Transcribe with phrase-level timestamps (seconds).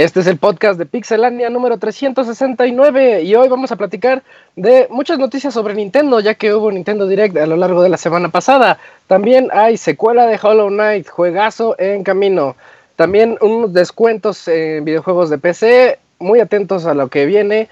[0.00, 4.22] Este es el podcast de Pixelania número 369 y hoy vamos a platicar
[4.56, 7.98] de muchas noticias sobre Nintendo, ya que hubo Nintendo Direct a lo largo de la
[7.98, 8.78] semana pasada.
[9.08, 12.56] También hay secuela de Hollow Knight, juegazo en camino.
[12.96, 17.68] También unos descuentos en videojuegos de PC, muy atentos a lo que viene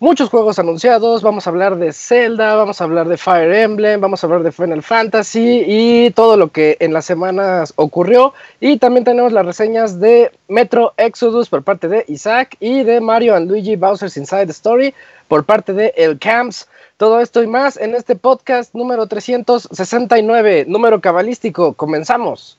[0.00, 4.22] muchos juegos anunciados, vamos a hablar de Zelda, vamos a hablar de Fire Emblem, vamos
[4.22, 8.34] a hablar de Final Fantasy y todo lo que en las semanas ocurrió.
[8.60, 13.34] Y también tenemos las reseñas de Metro Exodus por parte de Isaac y de Mario
[13.34, 14.94] and Luigi Bowser's Inside Story
[15.28, 16.68] por parte de El Camps.
[16.96, 21.72] Todo esto y más en este podcast número 369, número cabalístico.
[21.72, 22.58] Comenzamos.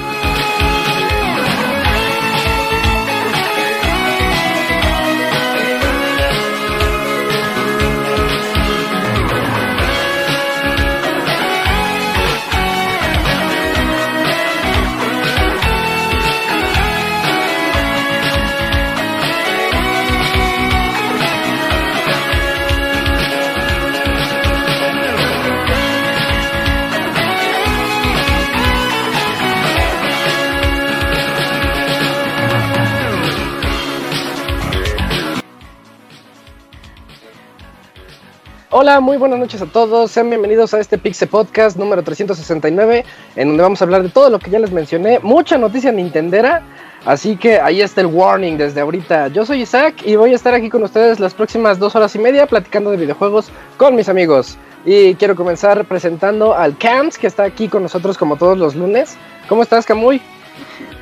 [38.73, 40.11] Hola, muy buenas noches a todos.
[40.11, 43.03] Sean bienvenidos a este Pixel Podcast número 369,
[43.35, 45.19] en donde vamos a hablar de todo lo que ya les mencioné.
[45.19, 46.63] Mucha noticia nintendera,
[47.03, 49.27] así que ahí está el warning desde ahorita.
[49.27, 52.19] Yo soy Isaac y voy a estar aquí con ustedes las próximas dos horas y
[52.19, 54.57] media platicando de videojuegos con mis amigos.
[54.85, 59.17] Y quiero comenzar presentando al Camps, que está aquí con nosotros como todos los lunes.
[59.49, 60.21] ¿Cómo estás, Camuy?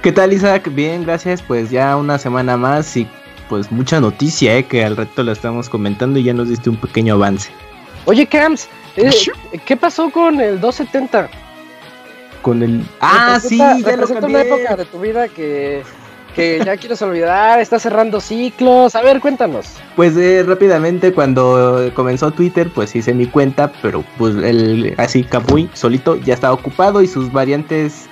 [0.01, 0.69] ¿Qué tal, Isaac?
[0.73, 1.43] Bien, gracias.
[1.43, 3.07] Pues ya una semana más y
[3.49, 6.77] pues mucha noticia, eh, que al reto la estamos comentando y ya nos diste un
[6.77, 7.51] pequeño avance.
[8.05, 9.11] Oye, Camps, eh,
[9.65, 11.29] ¿qué pasó con el 270?
[12.41, 12.85] Con el...
[13.01, 15.83] Ah, sí, ya lo una época de tu vida que,
[16.35, 18.95] que ya quieres olvidar, estás cerrando ciclos.
[18.95, 19.75] A ver, cuéntanos.
[19.95, 25.69] Pues eh, rápidamente cuando comenzó Twitter, pues hice mi cuenta, pero pues el así Capuy
[25.73, 28.07] solito ya estaba ocupado y sus variantes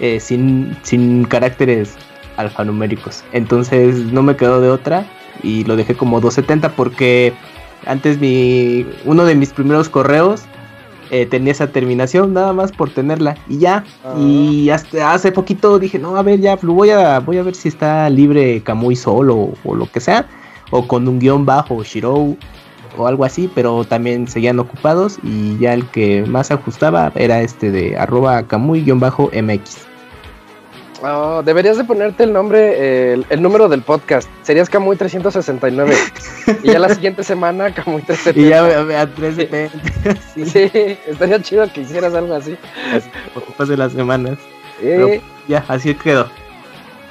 [0.00, 1.96] eh, sin, sin caracteres
[2.38, 3.24] alfanuméricos.
[3.32, 5.04] Entonces no me quedó de otra
[5.42, 7.34] y lo dejé como 270 porque
[7.84, 10.44] antes mi uno de mis primeros correos
[11.10, 13.84] eh, tenía esa terminación nada más por tenerla y ya.
[14.16, 17.68] Y hasta hace poquito dije no a ver ya voy a voy a ver si
[17.68, 20.26] está libre Kamui solo o, lo que sea
[20.70, 22.36] o con un guion bajo Shirou
[22.96, 27.70] o algo así pero también seguían ocupados y ya el que más ajustaba era este
[27.70, 29.87] de arroba Kamui guion bajo MX
[31.02, 34.28] Oh, deberías de ponerte el nombre, el, número del podcast.
[34.42, 35.96] Serías Camuy 369.
[36.62, 38.40] y ya la siguiente semana Camuy 370.
[38.40, 40.20] Y ya a, 370.
[40.34, 40.44] Sí.
[40.50, 40.98] sí.
[41.06, 42.56] estaría chido que hicieras algo así.
[43.34, 44.38] Ocupas de las semanas.
[45.46, 46.28] ya, así quedó.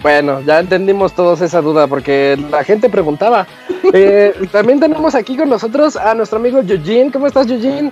[0.02, 3.48] Bueno, ya entendimos todos esa duda porque la gente preguntaba.
[3.94, 7.10] Eh, también tenemos aquí con nosotros a nuestro amigo Eugene.
[7.10, 7.90] ¿Cómo estás, Eugene?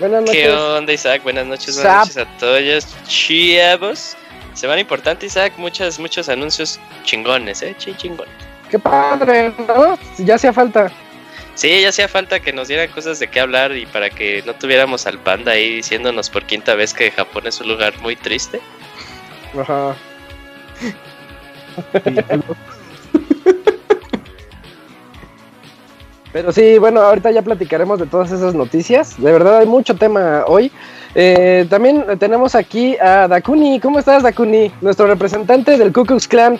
[0.00, 0.36] Buenas noches.
[0.36, 1.22] ¿Qué onda, Isaac?
[1.22, 2.86] Buenas noches, buenas noches a todos.
[3.06, 4.16] Chiavos.
[4.58, 5.52] Semana importante, Isaac.
[5.56, 7.76] Muchos, muchos anuncios chingones, ¿eh?
[7.78, 8.34] chingones.
[8.68, 9.96] Qué padre, ¿no?
[10.18, 10.90] Ya hacía falta.
[11.54, 14.54] Sí, ya hacía falta que nos dieran cosas de qué hablar y para que no
[14.54, 18.60] tuviéramos al panda ahí diciéndonos por quinta vez que Japón es un lugar muy triste.
[19.56, 19.94] Ajá.
[26.38, 29.20] Pero sí, bueno, ahorita ya platicaremos de todas esas noticias.
[29.20, 30.70] De verdad hay mucho tema hoy.
[31.16, 33.80] Eh, también tenemos aquí a Dakuni.
[33.80, 34.70] ¿Cómo estás, Dakuni?
[34.80, 36.56] Nuestro representante del Ku Klux Klan.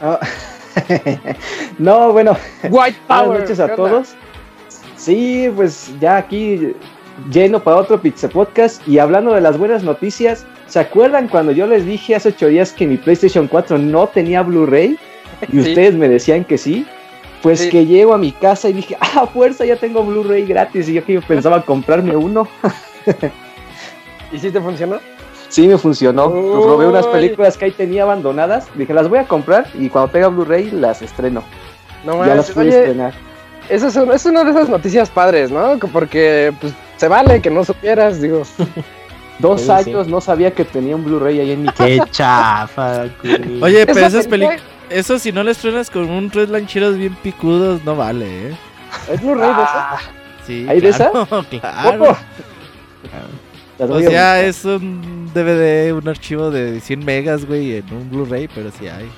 [0.00, 0.20] Ah,
[1.78, 2.36] no, bueno.
[2.70, 3.26] White Power.
[3.26, 4.14] Buenas noches a todos.
[4.96, 6.72] Sí, pues ya aquí
[7.32, 8.86] lleno para otro Pizza Podcast.
[8.86, 12.70] Y hablando de las buenas noticias, ¿se acuerdan cuando yo les dije hace ocho días
[12.70, 14.96] que mi PlayStation 4 no tenía Blu-ray?
[15.52, 16.86] Y ustedes me decían que sí.
[17.42, 20.88] Pues que llego a mi casa y dije, ah, fuerza, ya tengo Blu-ray gratis.
[20.88, 22.48] Y yo que pensaba comprarme uno.
[24.32, 24.98] ¿Y si te funcionó?
[25.48, 26.30] Sí, me funcionó.
[26.30, 28.68] Probé unas películas que ahí tenía abandonadas.
[28.74, 31.42] Dije, las voy a comprar y cuando tenga Blu-ray las estreno.
[32.04, 33.14] No ya las pude estrenar.
[33.68, 35.78] Esa es, es, una de esas noticias padres, ¿no?
[35.92, 38.42] Porque pues, se vale que no supieras, digo.
[39.38, 43.06] Dos años no sabía que tenía un Blu-ray ahí en mi Qué chafa.
[43.62, 44.60] Oye, pero esas películas.
[44.90, 48.56] Eso si no le estrenas con un tres lancheros bien picudos, no vale, ¿eh?
[49.10, 49.90] ¿Es Blu-ray de esa?
[49.92, 49.98] Ah,
[50.46, 50.66] sí.
[50.68, 51.10] ¿Hay de esa?
[51.60, 52.16] Claro.
[53.78, 58.70] O sea, es un DVD, un archivo de 100 megas, güey, en un Blu-ray, pero
[58.78, 59.08] sí hay.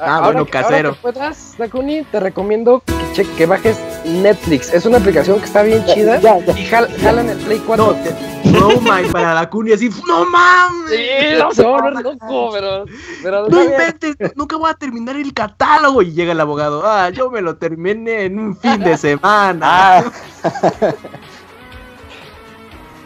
[0.00, 0.88] Ah, bueno, casero.
[0.88, 2.82] Ahora que puedas, Dakuni, te recomiendo
[3.14, 4.72] que, que bajes Netflix.
[4.72, 7.96] Es una aplicación que está bien chida ya, ya, y jal, jalan el Play 4.
[8.44, 10.90] No, no para Dakuni, así, ¡no mames!
[10.90, 12.84] Sí, no, se va a loco, pero.
[13.22, 16.02] pero no inventes, nunca voy a terminar el catálogo.
[16.02, 19.60] Y llega el abogado, ah, yo me lo terminé en un fin de semana.
[19.62, 20.04] Ah.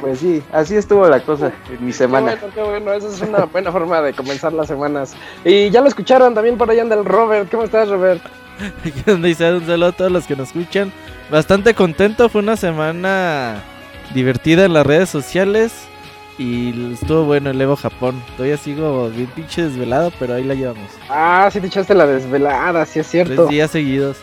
[0.00, 2.34] Pues sí, así estuvo la cosa en mi semana.
[2.34, 5.14] Qué bueno, qué bueno, esa es una buena forma de comenzar las semanas.
[5.44, 7.50] Y ya lo escucharon también por allá anda el Robert.
[7.50, 8.22] ¿Cómo estás, Robert?
[9.22, 10.92] Dice un saludo a todos los que nos escuchan.
[11.30, 13.62] Bastante contento, fue una semana
[14.14, 15.72] divertida en las redes sociales.
[16.38, 18.22] Y estuvo bueno el Evo Japón.
[18.36, 20.90] Todavía sigo bien pinche desvelado, pero ahí la llevamos.
[21.08, 23.34] Ah, sí te echaste la desvelada, sí es cierto.
[23.34, 24.18] Tres días seguidos.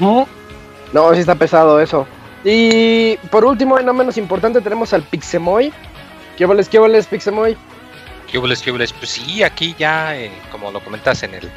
[0.00, 2.08] no, sí está pesado eso.
[2.50, 5.70] Y por último, y no menos importante, tenemos al Pixemoy.
[6.38, 7.54] ¿Qué voles, qué voles, Pixemoy?
[8.26, 8.90] ¿Qué voles, qué voles?
[8.90, 11.50] Pues sí, aquí ya, eh, como lo comentas en el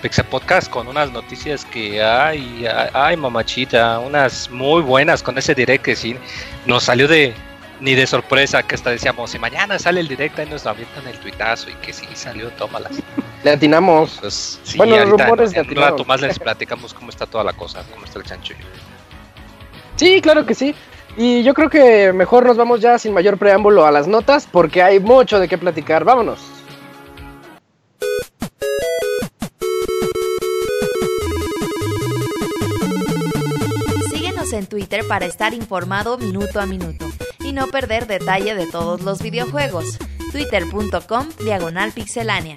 [0.00, 5.84] Pixel Podcast, con unas noticias que hay, ay, mamachita, unas muy buenas con ese direct
[5.84, 6.16] que sí
[6.64, 7.34] nos salió de
[7.80, 11.18] ni de sorpresa, que hasta decíamos, si mañana sale el directo, ahí nos avientan el
[11.18, 12.92] tuitazo y que sí salió, tómalas.
[13.44, 14.16] Le atinamos.
[14.18, 17.84] Pues, sí, bueno, rumores en, un rato más les platicamos cómo está toda la cosa,
[17.92, 18.54] cómo está el chancho.
[19.98, 20.74] Sí, claro que sí.
[21.16, 24.80] Y yo creo que mejor nos vamos ya sin mayor preámbulo a las notas porque
[24.80, 26.04] hay mucho de qué platicar.
[26.04, 26.38] Vámonos.
[34.12, 37.06] Síguenos en Twitter para estar informado minuto a minuto
[37.40, 39.98] y no perder detalle de todos los videojuegos.
[40.30, 42.56] Twitter.com Diagonal Pixelánea.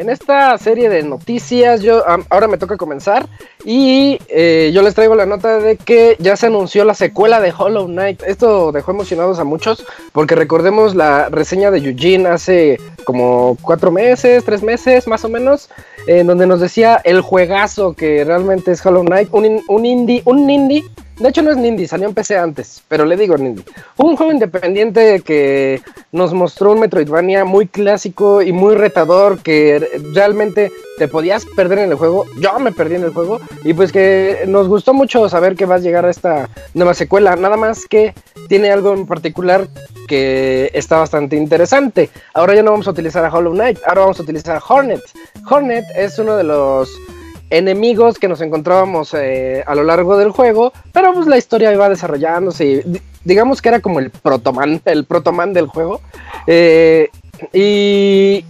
[0.00, 3.28] En esta serie de noticias, yo ahora me toca comenzar
[3.66, 7.52] y eh, yo les traigo la nota de que ya se anunció la secuela de
[7.54, 8.22] Hollow Knight.
[8.22, 14.42] Esto dejó emocionados a muchos porque recordemos la reseña de Eugene hace como cuatro meses,
[14.42, 15.68] tres meses más o menos,
[16.06, 20.48] en donde nos decía el juegazo que realmente es Hollow Knight, un, un indie, un
[20.48, 20.82] indie
[21.20, 23.62] de hecho, no es Nindy, salió en PC antes, pero le digo Nindy.
[23.98, 25.82] Un juego independiente que
[26.12, 31.90] nos mostró un Metroidvania muy clásico y muy retador, que realmente te podías perder en
[31.90, 32.24] el juego.
[32.40, 35.76] Yo me perdí en el juego, y pues que nos gustó mucho saber que va
[35.76, 37.36] a llegar a esta nueva secuela.
[37.36, 38.14] Nada más que
[38.48, 39.68] tiene algo en particular
[40.08, 42.10] que está bastante interesante.
[42.34, 45.02] Ahora ya no vamos a utilizar a Hollow Knight, ahora vamos a utilizar a Hornet.
[45.48, 46.90] Hornet es uno de los
[47.50, 51.88] enemigos que nos encontrábamos eh, a lo largo del juego, pero pues la historia iba
[51.88, 52.84] desarrollándose
[53.24, 55.06] digamos que era como el protoman, el
[55.52, 56.00] del juego.
[56.46, 57.08] Eh,
[57.52, 58.44] y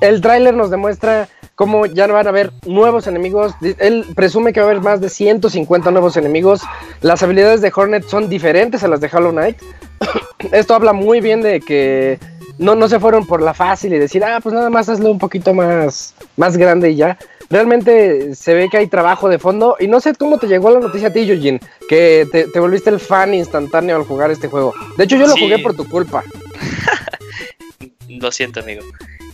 [0.00, 3.54] el tráiler nos demuestra cómo ya van a haber nuevos enemigos.
[3.78, 6.62] Él presume que va a haber más de 150 nuevos enemigos.
[7.02, 9.58] Las habilidades de Hornet son diferentes a las de Hollow Knight.
[10.52, 12.18] Esto habla muy bien de que
[12.58, 15.18] no, no se fueron por la fácil y decir, ah, pues nada más hazlo un
[15.18, 17.18] poquito más, más grande y ya
[17.50, 19.76] realmente se ve que hay trabajo de fondo.
[19.78, 23.00] Y no sé cómo te llegó la noticia a ti, Eugene, que te, volviste el
[23.00, 24.72] fan instantáneo al jugar este juego.
[24.96, 26.24] De hecho, yo lo jugué por tu culpa.
[28.08, 28.82] lo siento, amigo.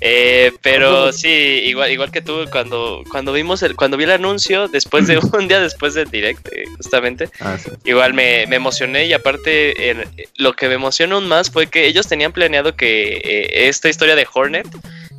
[0.00, 4.68] Eh, pero sí, igual, igual que tú, cuando, cuando vimos el, cuando vi el anuncio,
[4.68, 9.96] después de un día después del direct, eh, justamente, ah, igual me, emocioné y aparte
[10.36, 14.16] lo que me emocionó aún más fue que ellos tenían planeado que eh, esta historia
[14.16, 14.66] de Hornet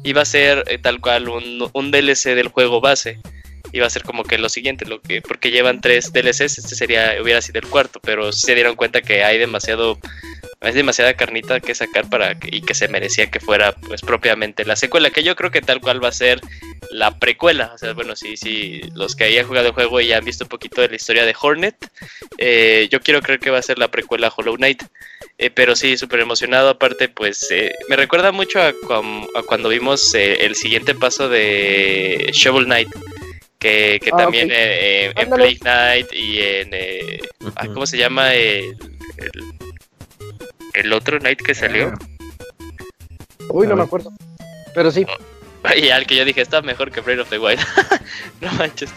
[0.03, 3.19] iba a ser eh, tal cual un, DLC del juego base.
[3.73, 7.21] Iba a ser como que lo siguiente, lo que, porque llevan tres DLCs, este sería,
[7.21, 9.99] hubiera sido el cuarto, pero se dieron cuenta que hay demasiado,
[10.61, 14.77] hay demasiada carnita que sacar para y que se merecía que fuera pues propiamente la
[14.77, 16.39] secuela, que yo creo que tal cual va a ser
[16.91, 17.71] la precuela.
[17.73, 20.49] O sea, bueno, si, si los que hayan jugado el juego y han visto un
[20.49, 21.75] poquito de la historia de Hornet,
[22.37, 24.83] eh, yo quiero creer que va a ser la precuela Hollow Knight.
[25.39, 26.69] Eh, pero sí, súper emocionado.
[26.69, 28.73] Aparte, pues eh, me recuerda mucho a,
[29.47, 32.89] cuando vimos eh, el siguiente paso de Shovel Knight.
[33.59, 36.71] Que, ah, también en Play Knight y en.
[37.55, 38.33] Ah, ¿Cómo se llama?
[38.33, 38.75] El,
[40.73, 41.93] el, otro Knight que salió.
[43.49, 44.11] Uy, no me acuerdo.
[44.75, 45.05] Pero sí.
[45.77, 47.59] Y al que yo dije, está mejor que Breath of the Wild.
[48.41, 48.91] no manches.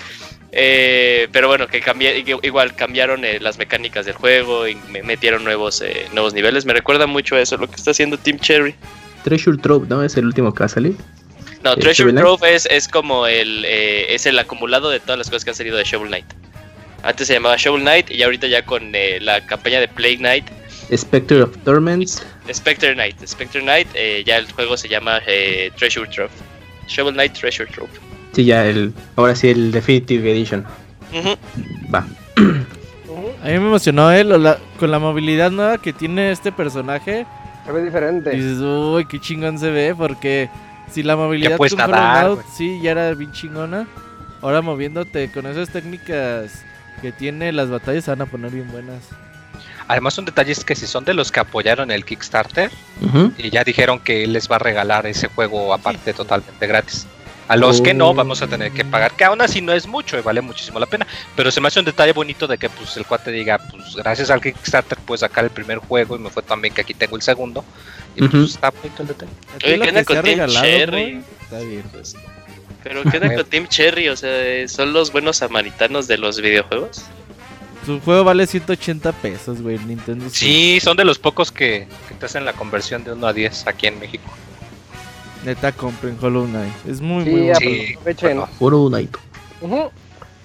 [0.52, 5.44] Eh, pero bueno, que, cambié, igual cambiaron eh, las mecánicas del juego y me metieron
[5.44, 6.64] nuevos, eh, nuevos niveles.
[6.64, 8.74] Me recuerda mucho a eso, lo que está haciendo Team Cherry.
[9.22, 10.02] Treasure Trove, ¿no?
[10.02, 10.96] Es el último que va a salir.
[11.62, 15.50] No, Treasure Trove es, es como el, es el acumulado de todas las cosas que
[15.50, 16.26] han salido de Shovel Knight.
[17.02, 20.46] Antes se llamaba Shovel Knight y ahorita ya con la campaña de Plague Knight.
[20.96, 22.22] Spectre of Torments.
[22.50, 23.16] Spectre Knight.
[23.26, 23.88] Spectre Knight,
[24.24, 25.20] ya el juego se llama
[25.76, 26.32] Treasure Trove.
[26.90, 27.90] Shovel Knight Treasure Trove.
[28.32, 28.92] Sí, ya el.
[29.16, 30.64] Ahora sí, el Definitive Edition.
[31.92, 32.06] Va.
[33.42, 34.24] A mí me emocionó, ¿eh?
[34.78, 37.26] con la movilidad nueva que tiene este personaje.
[37.64, 38.30] Se ve diferente.
[38.30, 40.50] Dices, uy, qué chingón se ve, porque
[40.90, 43.86] si la movilidad con nadar, sí, ya era bien chingona.
[44.42, 46.64] Ahora moviéndote con esas técnicas
[47.00, 49.08] que tiene, las batallas se van a poner bien buenas.
[49.90, 52.70] Además, un detalle es que si son de los que apoyaron el Kickstarter
[53.36, 57.08] y ya dijeron que les va a regalar ese juego aparte totalmente gratis.
[57.48, 60.16] A los que no, vamos a tener que pagar, que aún así no es mucho
[60.16, 61.08] y vale muchísimo la pena.
[61.34, 64.30] Pero se me hace un detalle bonito de que pues el cuate diga, pues gracias
[64.30, 67.22] al Kickstarter puedes sacar el primer juego y me fue también que aquí tengo el
[67.22, 67.64] segundo.
[68.14, 69.32] Y pues está bonito el detalle.
[69.64, 71.24] Oye, ¿qué onda con Team Cherry?
[71.42, 71.82] Está bien.
[71.90, 72.14] Pues.
[72.84, 74.08] Pero ¿qué onda con Team Cherry?
[74.08, 77.06] O sea, ¿son los buenos samaritanos de los videojuegos?
[77.86, 80.26] Su juego vale 180 pesos, güey, Nintendo.
[80.30, 83.66] Sí, son de los pocos que, que te hacen la conversión de 1 a 10
[83.66, 84.30] aquí en México.
[85.44, 86.72] Neta, compren Hollow Knight.
[86.86, 87.58] Es muy, muy bueno.
[87.58, 87.94] Sí,
[88.58, 89.16] Hollow Knight.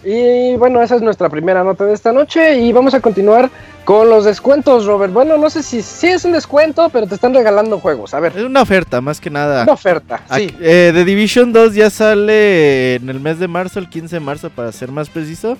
[0.05, 2.59] Y bueno, esa es nuestra primera nota de esta noche.
[2.59, 3.49] Y vamos a continuar
[3.83, 5.11] con los descuentos, Robert.
[5.11, 8.13] Bueno, no sé si, si es un descuento, pero te están regalando juegos.
[8.13, 8.33] A ver.
[8.35, 9.63] Es una oferta, más que nada.
[9.63, 10.53] Una oferta, sí.
[10.61, 14.49] Eh, The Division 2 ya sale en el mes de marzo, el 15 de marzo,
[14.49, 15.57] para ser más preciso.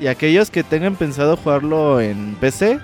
[0.00, 2.80] Y aquellos que tengan pensado jugarlo en PC,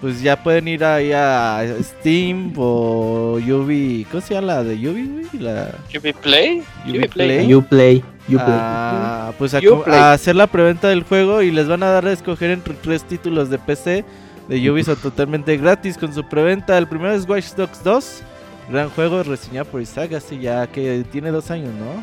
[0.00, 5.28] pues ya pueden ir ahí a Steam o Ubi, ¿cómo se llama la de Ubi,
[5.38, 5.74] La...
[5.94, 6.62] Ubi Play?
[6.88, 7.54] Ubi Play.
[7.54, 8.04] Uplay.
[8.38, 12.50] Ah, pues a, hacer la preventa del juego y les van a dar a escoger
[12.50, 14.04] entre tres títulos de PC
[14.48, 16.78] de Ubisoft totalmente gratis con su preventa.
[16.78, 18.22] El primero es Watch Dogs 2,
[18.70, 22.02] gran juego reseñado por Isaac, así ya que tiene dos años, ¿no?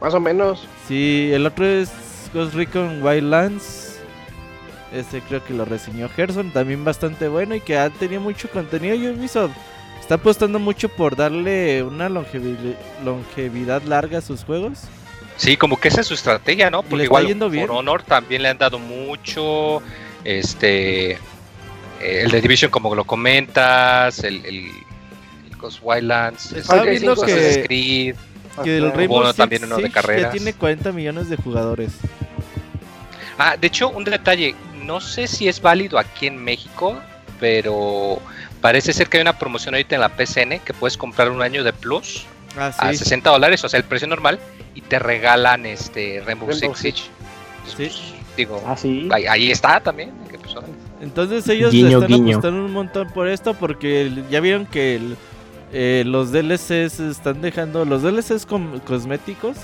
[0.00, 0.66] Más o menos.
[0.88, 1.90] Sí, el otro es
[2.32, 3.96] Ghost Recon Wildlands
[4.92, 8.96] este creo que lo reseñó Gerson, también bastante bueno y que ha tenido mucho contenido.
[8.96, 9.52] Ubisoft
[10.00, 14.82] está apostando mucho por darle una longevidad, larga a sus juegos.
[15.36, 16.82] Sí, como que esa es su estrategia, ¿no?
[16.82, 19.82] Porque igual por Honor también le han dado mucho.
[20.24, 21.18] Este.
[22.00, 24.70] El de Division, como lo comentas, el, el,
[25.58, 28.14] Ghost Wildlands, está viendo que,
[28.62, 30.22] que el Rainbow también uno de carreras.
[30.22, 31.92] Ya tiene 40 millones de jugadores.
[33.38, 36.98] Ah, de hecho, un detalle, no sé si es válido aquí en México,
[37.38, 38.20] pero
[38.60, 41.62] parece ser que hay una promoción ahorita en la PCN que puedes comprar un año
[41.62, 42.24] de Plus
[42.58, 44.38] ah, a 60 dólares, o sea, el precio normal,
[44.74, 47.02] y te regalan este Rainbow, Six Siege.
[47.76, 48.00] Pues,
[48.36, 48.76] digo, ah,
[49.28, 50.12] ahí, está también.
[50.30, 50.54] Pues,
[51.00, 55.00] Entonces ellos están apostando un montón por esto porque ya vieron que
[55.72, 59.56] eh, los DLCs están dejando, los DLCs cosméticos,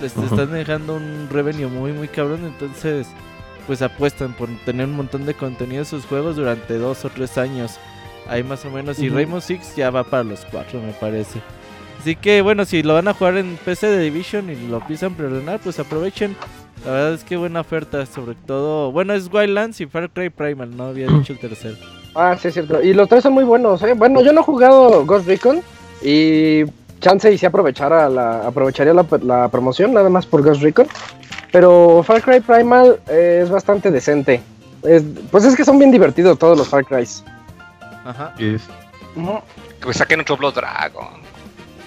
[0.00, 3.06] les están dejando un revenue muy, muy cabrón, entonces
[3.66, 7.38] pues apuestan por tener un montón de contenido en sus juegos durante dos o tres
[7.38, 7.78] años.
[8.28, 8.98] Ahí más o menos.
[8.98, 11.40] Y Rainbow Six ya va para los cuatro, me parece.
[12.00, 15.14] Así que bueno, si lo van a jugar en PC de Division y lo piensan
[15.14, 16.36] preordenar, pues aprovechen.
[16.84, 18.90] La verdad es que buena oferta, sobre todo.
[18.90, 21.76] Bueno, es Wildlands y Far Cry Primal, no había dicho el tercero.
[22.14, 22.82] Ah, sí, es cierto.
[22.82, 23.94] Y los tres son muy buenos, ¿eh?
[23.94, 25.62] Bueno, yo no he jugado Ghost Recon
[26.02, 26.64] y
[27.00, 30.86] chance y si aprovechara la, aprovecharía la, la promoción, nada más por Ghost Recon.
[31.52, 34.42] Pero Far Cry Primal es bastante decente.
[35.30, 37.22] pues es que son bien divertidos todos los Far Crys.
[38.04, 38.34] Ajá.
[38.36, 38.58] Que
[39.92, 41.20] saquen otro Blood Dragon.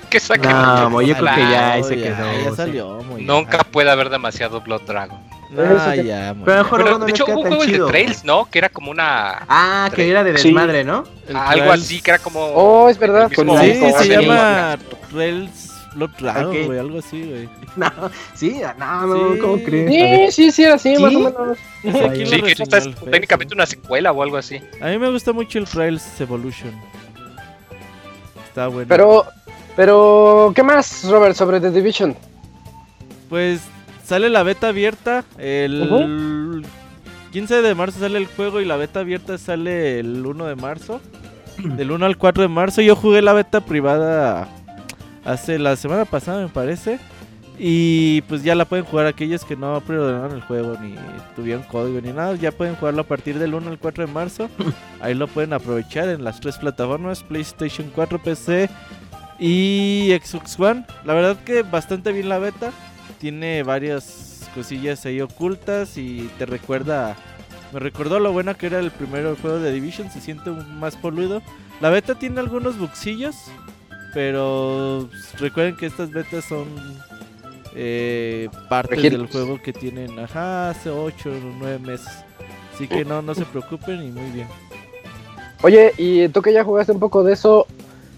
[0.09, 2.25] Que saquen no, otro yo creo que ya ese quedó.
[2.43, 5.19] Ya salió, Nunca puede haber demasiado Blood Dragon.
[5.57, 8.45] Ah, ya, Pero mejor de hecho, hubo un juego de Trails, ¿no?
[8.45, 9.45] Que era como una.
[9.47, 11.03] Ah, que era de desmadre, ¿no?
[11.33, 12.39] Algo así, que era como.
[12.39, 13.29] Oh, es verdad.
[13.29, 14.77] Sí, se llama
[15.11, 17.49] Trails Blood güey, algo así, güey.
[17.75, 17.91] No,
[18.33, 20.33] sí, no, no, ¿cómo crees?
[20.33, 21.57] Sí, sí, sí, era así, más o menos.
[21.81, 24.61] Sí, que esto es técnicamente una secuela o algo así.
[24.79, 26.71] A mí me gusta mucho el Trails Evolution.
[28.47, 28.87] Está bueno.
[28.87, 29.25] Pero,
[29.75, 32.15] pero, ¿qué más, Robert, sobre The Division?
[33.27, 33.61] Pues
[34.05, 35.25] sale la beta abierta.
[35.37, 36.63] El
[37.31, 41.01] 15 de marzo sale el juego y la beta abierta sale el 1 de marzo.
[41.57, 42.81] Del 1 al 4 de marzo.
[42.81, 44.47] Yo jugué la beta privada
[45.23, 46.99] hace la semana pasada, me parece.
[47.57, 50.95] Y pues ya la pueden jugar aquellos que no preordenaron el juego ni
[51.35, 52.35] tuvieron código ni nada.
[52.35, 54.49] Ya pueden jugarlo a partir del 1 al 4 de marzo.
[55.01, 58.69] Ahí lo pueden aprovechar en las tres plataformas: PlayStation 4, PC
[59.39, 60.85] y Xbox One.
[61.05, 62.71] La verdad que bastante bien la beta.
[63.19, 67.15] Tiene varias cosillas ahí ocultas y te recuerda...
[67.73, 71.41] Me recordó lo bueno que era el primer juego de Division, se siente más poluido.
[71.81, 73.35] La beta tiene algunos buxillos,
[74.13, 75.09] pero
[75.39, 76.67] recuerden que estas betas son
[77.75, 82.07] eh, partes del juego que tienen, ajá, hace 8 o 9 meses.
[82.73, 84.47] Así que no, no se preocupen y muy bien.
[85.61, 87.67] Oye, y tú que ya jugaste un poco de eso,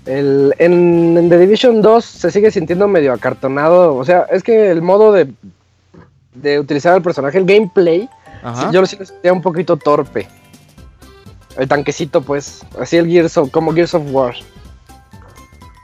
[0.07, 3.95] el, en, The Division 2 se sigue sintiendo medio acartonado.
[3.95, 5.31] O sea, es que el modo de,
[6.33, 8.09] de utilizar al personaje, el gameplay,
[8.71, 10.27] yo lo sentía un poquito torpe.
[11.57, 14.35] El tanquecito, pues, así el Gears of, como Gears of War.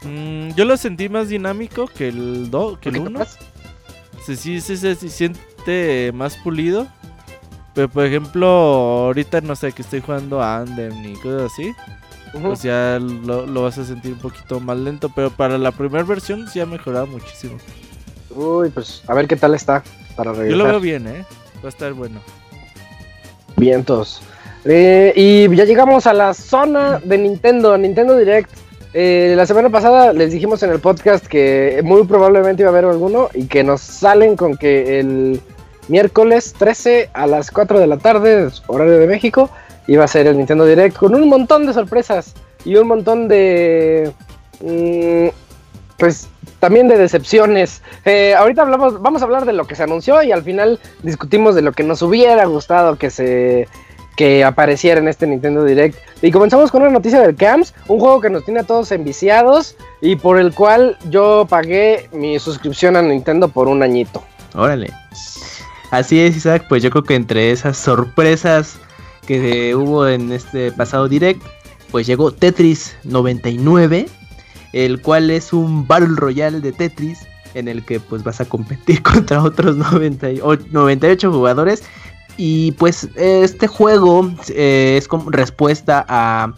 [0.03, 3.25] Mm, yo lo sentí más dinámico que el 2, que el 1.
[4.25, 6.87] Sí, sí, sí, se siente más pulido.
[7.73, 11.73] Pero por ejemplo, ahorita no sé, que estoy jugando a Andem y cosas así.
[12.41, 15.09] Pues ya lo, vas a sentir un poquito más lento.
[15.13, 17.57] Pero para la primera versión sí ha mejorado muchísimo.
[18.31, 19.83] Uy, pues a ver qué tal está
[20.15, 20.51] para regresar.
[20.51, 21.25] Yo lo veo bien, ¿eh?
[21.63, 22.19] Va a estar bueno.
[23.55, 24.21] Vientos.
[24.65, 28.49] Eh, y ya llegamos a la zona de Nintendo, Nintendo Direct.
[28.93, 32.85] Eh, la semana pasada les dijimos en el podcast que muy probablemente iba a haber
[32.85, 35.41] alguno y que nos salen con que el
[35.87, 39.49] miércoles 13 a las 4 de la tarde, horario de México,
[39.87, 42.33] iba a ser el Nintendo Direct con un montón de sorpresas
[42.65, 44.11] y un montón de...
[44.61, 45.27] Mm,
[45.97, 46.27] pues
[46.59, 47.81] también de decepciones.
[48.05, 51.55] Eh, ahorita hablamos, vamos a hablar de lo que se anunció y al final discutimos
[51.55, 53.67] de lo que nos hubiera gustado que se
[54.15, 55.97] que apareciera en este Nintendo Direct.
[56.21, 59.75] Y comenzamos con una noticia del CAMS, un juego que nos tiene a todos enviciados
[60.01, 64.23] y por el cual yo pagué mi suscripción a Nintendo por un añito.
[64.55, 64.91] Órale.
[65.89, 68.77] Así es, Isaac, pues yo creo que entre esas sorpresas
[69.25, 71.41] que hubo en este pasado Direct,
[71.91, 74.07] pues llegó Tetris 99,
[74.73, 77.19] el cual es un Battle Royale de Tetris
[77.53, 81.83] en el que pues vas a competir contra otros 98 jugadores
[82.37, 86.53] y pues este juego eh, es como respuesta a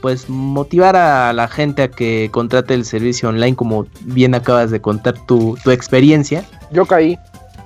[0.00, 4.80] pues motivar a la gente a que contrate el servicio online como bien acabas de
[4.80, 6.44] contar tu, tu experiencia.
[6.70, 7.18] Yo caí.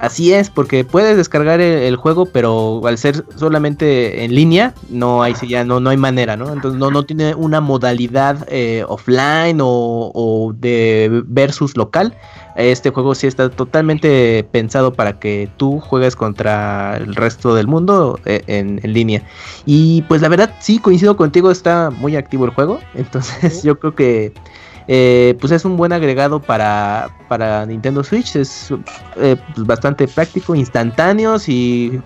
[0.02, 5.34] Así es, porque puedes descargar el, juego, pero al ser solamente en línea, no hay
[5.46, 6.52] ya no, no hay manera, ¿no?
[6.52, 12.16] Entonces no, no tiene una modalidad eh, offline o, o, de versus local.
[12.56, 18.18] Este juego sí está totalmente pensado para que tú juegues contra el resto del mundo
[18.24, 19.22] eh, en, línea.
[19.66, 22.80] Y pues la verdad, sí, coincido contigo, está muy activo el juego.
[22.94, 24.32] Entonces yo creo que
[24.88, 28.36] eh, pues es un buen agregado para, para Nintendo Switch.
[28.36, 28.72] Es
[29.16, 32.00] eh, pues bastante práctico, instantáneos y,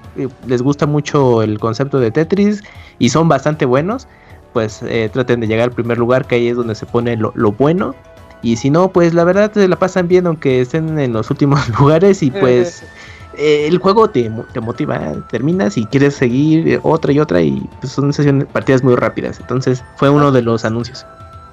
[0.46, 2.62] les gusta mucho el concepto de Tetris
[2.98, 4.06] y son bastante buenos.
[4.52, 7.52] Pues traten de llegar al primer lugar, que ahí es donde se pone lo, lo
[7.52, 7.94] bueno.
[8.42, 11.68] Y si no, pues la verdad se la pasan bien aunque estén en los últimos
[11.80, 12.82] lugares y pues
[13.38, 17.92] eh, el juego te, te, motiva, terminas y quieres seguir otra y otra y pues
[17.92, 19.40] son sesiones, partidas muy rápidas.
[19.40, 21.04] Entonces fue uno de los anuncios.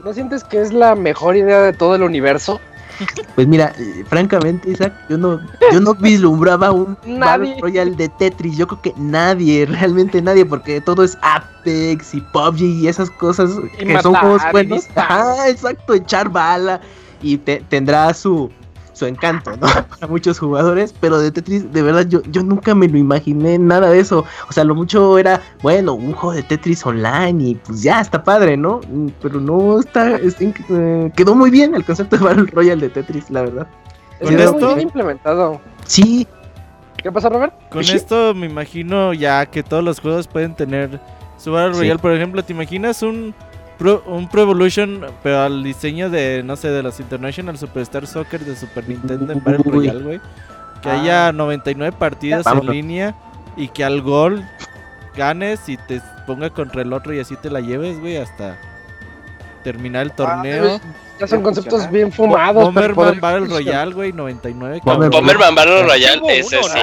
[0.03, 2.59] ¿No sientes que es la mejor idea de todo el universo?
[3.35, 5.39] Pues mira, eh, francamente, Isaac, yo no,
[5.71, 8.57] yo no vislumbraba un Battle Royale de Tetris.
[8.57, 13.51] Yo creo que nadie, realmente nadie, porque todo es Apex y PUBG y esas cosas
[13.79, 14.87] que son juegos buenos.
[14.95, 16.81] Ah, exacto, echar bala
[17.21, 18.51] y te, tendrá su,
[18.93, 19.67] su encanto, ¿no?
[19.89, 23.89] Para muchos jugadores, pero de Tetris, de verdad, yo, yo nunca me lo imaginé nada
[23.89, 24.25] de eso.
[24.49, 28.23] O sea, lo mucho era, bueno, un juego de Tetris online y pues ya está
[28.23, 28.81] padre, ¿no?
[29.21, 33.41] Pero no está, eh, quedó muy bien el concepto de Battle Royale de Tetris, la
[33.41, 33.67] verdad.
[34.21, 35.59] Con esto bien implementado.
[35.85, 36.27] Sí.
[37.01, 37.53] ¿Qué pasa, Robert?
[37.69, 41.01] Con esto me imagino ya que todos los juegos pueden tener
[41.37, 41.99] su Battle Royale.
[41.99, 43.33] Por ejemplo, ¿te imaginas un
[44.05, 48.55] un Pro Evolution, pero al diseño de, no sé, de los International Superstar Soccer de
[48.55, 50.21] Super Nintendo en Battle Royale, güey.
[50.81, 51.99] Que haya 99 ah.
[51.99, 53.15] partidas en línea
[53.55, 54.43] y que al gol
[55.15, 58.57] ganes y te ponga contra el otro y así te la lleves, güey, hasta
[59.63, 60.81] terminar el ah, torneo.
[61.19, 62.63] ya son conceptos bien fumados.
[62.63, 64.81] Bomberman Battle Royale, güey, 99.
[64.83, 66.79] Bomberman Battle Royale, ese sí.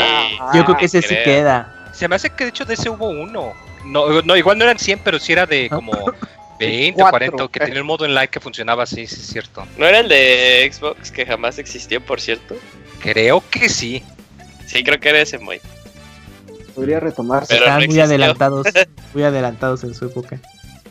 [0.54, 1.90] Yo creo que ese sí queda.
[1.92, 3.52] Se me hace que de hecho de ese hubo uno.
[3.84, 5.92] No, no, igual no eran 100, pero sí era de como
[6.60, 9.66] 20 o 40, que tenía un modo en live que funcionaba así, sí es cierto.
[9.78, 12.54] ¿No era el de Xbox que jamás existió, por cierto?
[13.00, 14.02] Creo que sí.
[14.66, 15.60] Sí, creo que era ese muy.
[16.74, 17.56] Podría retomarse.
[17.56, 18.66] Están muy adelantados,
[19.14, 20.38] muy adelantados en su época.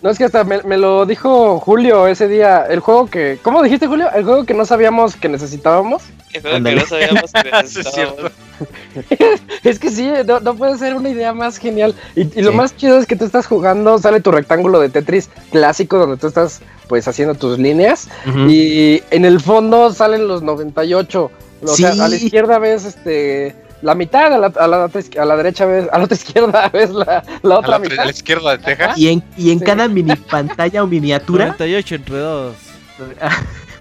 [0.02, 2.66] No, es que hasta me, lo dijo Julio ese día.
[2.68, 3.38] El juego que.
[3.42, 4.10] ¿Cómo dijiste, Julio?
[4.14, 6.04] El juego que no sabíamos que necesitábamos.
[6.34, 8.26] El juego que no sabíamos que necesitábamos.
[8.26, 8.32] es
[9.64, 11.96] que sí, no, puede ser una idea más genial.
[12.16, 15.98] Y, lo más chido es que tú estás jugando, sale tu rectángulo de Tetris clásico
[15.98, 18.10] donde tú estás pues haciendo tus líneas.
[18.48, 21.32] Y en el fondo salen los 98.
[21.62, 25.38] O sea, a la izquierda ves este la mitad, a la, a la, a la
[25.38, 28.00] derecha ves, a la otra izquierda ves la, la otra a la, mitad.
[28.00, 28.98] A la izquierda de Texas.
[28.98, 31.46] Y en, y en cada mini pantalla o miniatura.
[31.46, 32.56] 98 entre dos.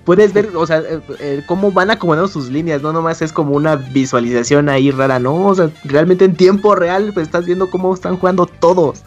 [0.09, 3.55] Puedes ver, o sea, eh, eh, cómo van acomodando sus líneas, no nomás es como
[3.55, 7.92] una visualización ahí rara, no, o sea, realmente en tiempo real pues estás viendo cómo
[7.92, 9.03] están jugando todos.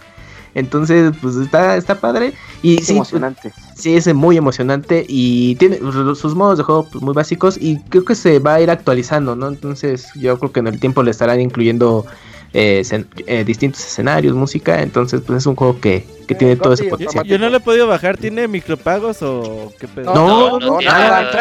[0.54, 2.34] Entonces, pues está, está padre.
[2.62, 3.52] Y es emocionante.
[3.74, 5.04] Sí, es muy emocionante.
[5.08, 7.58] Y tiene sus modos de juego pues, muy básicos.
[7.60, 9.48] Y creo que se va a ir actualizando, ¿no?
[9.48, 12.06] Entonces, yo creo que en el tiempo le estarán incluyendo
[12.54, 12.84] eh,
[13.28, 14.82] eh, distintos escenarios, música.
[14.82, 17.26] Entonces, pues es un juego que, que tiene todo ese potencial.
[17.26, 18.18] Yo, no lo he podido bajar.
[18.18, 20.14] ¿Tiene micropagos o qué pedo?
[20.14, 21.32] No, no, no, no nada.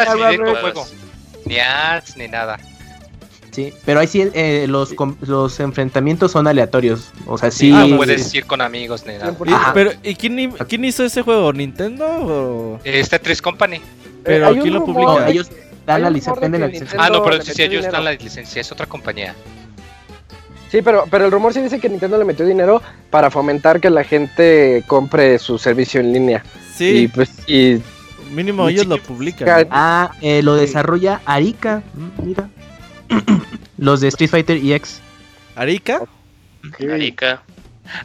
[1.45, 2.59] Ni ads, ni nada.
[3.51, 7.11] Sí, pero ahí sí eh, los, los enfrentamientos son aleatorios.
[7.27, 7.73] O sea, sí.
[7.75, 9.35] Ah, puedes ir con amigos ni nada.
[9.75, 11.53] pero, ¿y quién, quién, hizo ese juego?
[11.53, 12.81] ¿Nintendo o...?
[12.85, 13.81] Este Tetris Company.
[14.23, 15.29] ¿Pero quién lo publica?
[15.29, 15.51] ellos
[15.85, 16.49] dan la licencia.
[16.49, 16.99] La licencia.
[17.03, 18.61] Ah, no, pero sí, ellos dan la licencia.
[18.61, 19.35] Es otra compañía.
[20.71, 22.81] Sí, pero, pero el rumor sí dice que Nintendo le metió dinero
[23.11, 26.45] para fomentar que la gente compre su servicio en línea.
[26.75, 27.03] Sí.
[27.03, 27.81] Y pues, y...
[28.31, 29.67] Mínimo ellos lo publican.
[29.73, 31.83] Ah, eh, lo desarrolla Arika.
[31.95, 32.49] Mm, mira.
[33.79, 35.01] Los de Street Fighter EX.
[35.57, 36.03] ¿Arica?
[36.79, 37.43] Arica.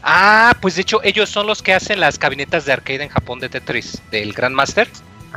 [0.01, 3.39] Ah, pues de hecho ellos son los que hacen las cabinetas de arcade en Japón
[3.39, 4.87] de Tetris, del Grandmaster.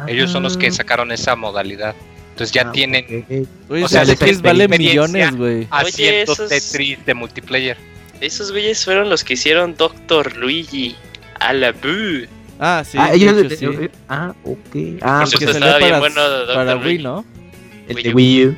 [0.07, 0.73] Ellos son los que ah.
[0.73, 1.95] sacaron esa modalidad.
[2.39, 3.47] Entonces ya ah, tienen...
[3.69, 5.67] o sea, Tetris vale millones, güey.
[5.71, 7.77] Haciendo Tetris de multiplayer.
[8.21, 10.95] Esos güeyes fueron los que hicieron Doctor Luigi
[11.41, 11.75] a la
[12.61, 12.97] Ah, sí.
[13.01, 13.67] Ah, ellos sí.
[14.09, 15.01] ah ok.
[15.03, 16.21] Ah, porque estaba bien bueno
[16.55, 17.25] para Wii, ¿no?
[17.89, 18.57] El de Wii U.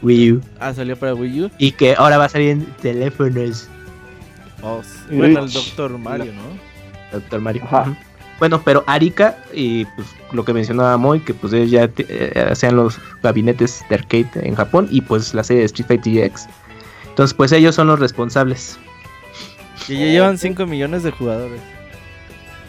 [0.00, 0.42] Wii U.
[0.58, 1.50] Ah, salió para Wii U.
[1.58, 3.68] Y que ahora va a salir en teléfonos.
[4.62, 6.58] Oh, bueno, el Doctor Mario, ¿no?
[7.12, 7.62] Doctor Mario.
[8.38, 12.76] Bueno, pero Arika y pues lo que mencionaba Moy, que pues ellos ya eh, hacían
[12.76, 16.46] los gabinetes de arcade en Japón y pues la serie de Street Fighter GX.
[17.08, 18.78] Entonces pues ellos son los responsables.
[19.88, 21.60] Y ya llevan 5 millones de jugadores.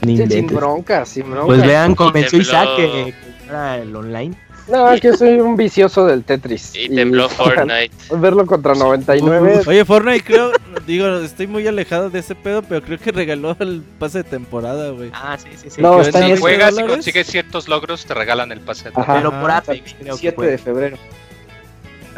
[0.04, 1.46] sin broncas, sin broncas.
[1.46, 3.14] Pues vean, convenció Isaac que, que
[3.48, 4.36] era el online.
[4.70, 6.74] No, es que soy un vicioso del Tetris.
[6.76, 7.92] Y, tembló Fortnite.
[8.12, 9.62] Verlo contra 99.
[9.66, 10.52] Oye, Fortnite creo,
[10.86, 14.92] digo, estoy muy alejado de ese pedo, pero creo que regaló el pase de temporada,
[14.92, 15.12] güey.
[15.14, 15.82] Ah, sí, sí, sí.
[15.82, 19.20] No, está si juegas y consigues ciertos logros, te regalan el pase de temporada.
[19.20, 20.98] Pero por Apex, 7 de febrero.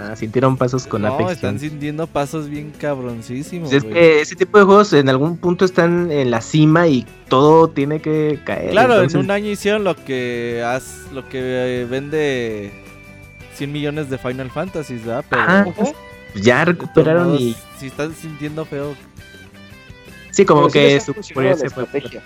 [0.02, 1.34] Ah, sintieron pasos con no, Apex.
[1.34, 3.70] están sintiendo pasos bien cabroncísimos.
[3.70, 7.06] Pues es que ese tipo de juegos en algún punto están en la cima y
[7.28, 8.72] todo tiene que caer.
[8.72, 12.72] Claro, en un año hicieron lo que has, lo que vende
[13.56, 15.24] 100 millones de Final Fantasy, ¿verdad?
[15.30, 15.94] Pero pues,
[16.36, 18.96] ya recuperaron y si están sintiendo feo.
[20.32, 22.24] Sí, como que su estrategia.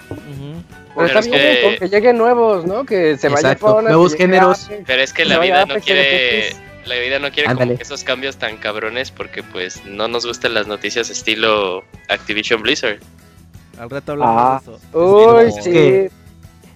[0.96, 1.90] Pero, está bien que...
[1.90, 2.86] lleguen nuevos, ¿no?
[2.86, 4.70] Que se vayan nuevos géneros.
[4.86, 8.38] Pero es que la vida no quiere la vida no quiere como que esos cambios
[8.38, 13.00] tan cabrones porque pues no nos gustan las noticias estilo Activision Blizzard.
[13.80, 14.62] Al rato hablamos ah.
[14.66, 14.98] de eso.
[14.98, 16.16] Uy, sí.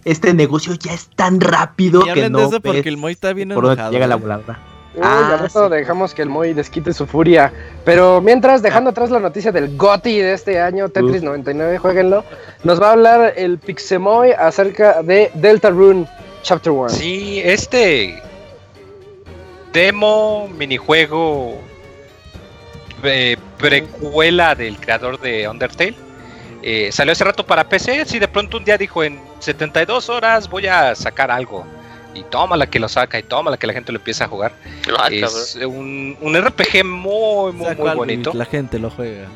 [0.05, 3.51] este negocio ya es tan rápido que no de eso porque el Moy está bien
[3.51, 3.91] enojado.
[3.91, 4.59] llega la volada.
[4.95, 7.53] Uy, ah, al rato dejamos que el Moy desquite su furia.
[7.85, 12.25] Pero mientras, dejando atrás la noticia del GOTI de este año, Tetris 99, jueguenlo,
[12.63, 16.07] nos va a hablar el Pixemoy acerca de Delta Rune
[16.41, 16.89] Chapter 1.
[16.89, 18.21] Sí, este
[19.71, 21.60] demo, minijuego,
[23.03, 25.95] eh, precuela del creador de Undertale.
[26.62, 30.49] Eh, salió hace rato para PC, si de pronto un día dijo en 72 horas
[30.49, 31.65] voy a sacar algo.
[32.13, 34.27] Y toma la que lo saca y toma la que la gente lo empieza a
[34.27, 34.51] jugar.
[34.97, 38.34] Ah, es un, RPG muy, muy, muy bonito.
[38.34, 39.27] La gente lo juega.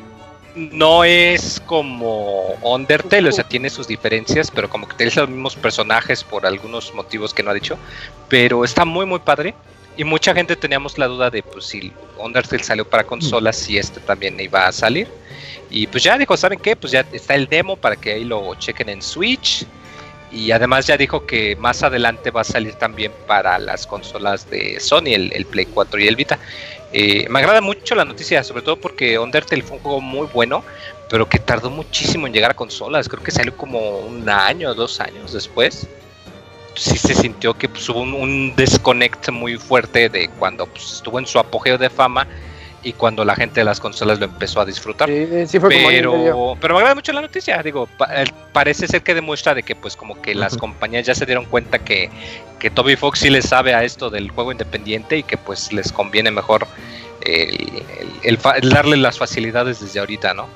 [0.54, 5.56] No es como Undertale, o sea, tiene sus diferencias, pero como que tiene los mismos
[5.56, 7.78] personajes por algunos motivos que no ha dicho.
[8.28, 9.54] Pero está muy, muy padre.
[9.96, 14.00] Y mucha gente teníamos la duda de pues si Undertale salió para consolas, si este
[14.00, 15.08] también iba a salir.
[15.70, 16.74] Y pues ya dijo, ¿saben qué?
[16.74, 19.64] Pues ya está el demo para que ahí lo chequen en Switch.
[20.32, 24.80] Y además ya dijo que más adelante va a salir también para las consolas de
[24.80, 26.40] Sony, el, Play 4 y el Vita.
[26.92, 30.64] Eh, me agrada mucho la noticia, sobre todo porque Undertale fue un juego muy bueno,
[31.08, 33.08] pero que tardó muchísimo en llegar a consolas.
[33.08, 35.86] Creo que salió como un año dos años después
[36.74, 41.26] sí se sintió que pues, hubo un, desconect muy fuerte de cuando pues, estuvo en
[41.26, 42.26] su apogeo de fama
[42.82, 45.08] y cuando la gente de las consolas lo empezó a disfrutar.
[45.08, 47.88] Sí, sí fue pero, pero me agrada mucho la noticia, digo,
[48.52, 51.78] parece ser que demuestra de que pues como que las compañías ya se dieron cuenta
[51.78, 52.10] que,
[52.58, 55.92] que Toby Fox sí le sabe a esto del juego independiente y que pues les
[55.92, 56.66] conviene mejor
[57.22, 58.38] el,
[58.70, 60.46] darle las facilidades desde ahorita, ¿no?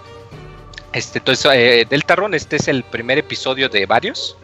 [0.93, 4.37] Este, entonces, eh, Delta Run, este es el primer episodio de varios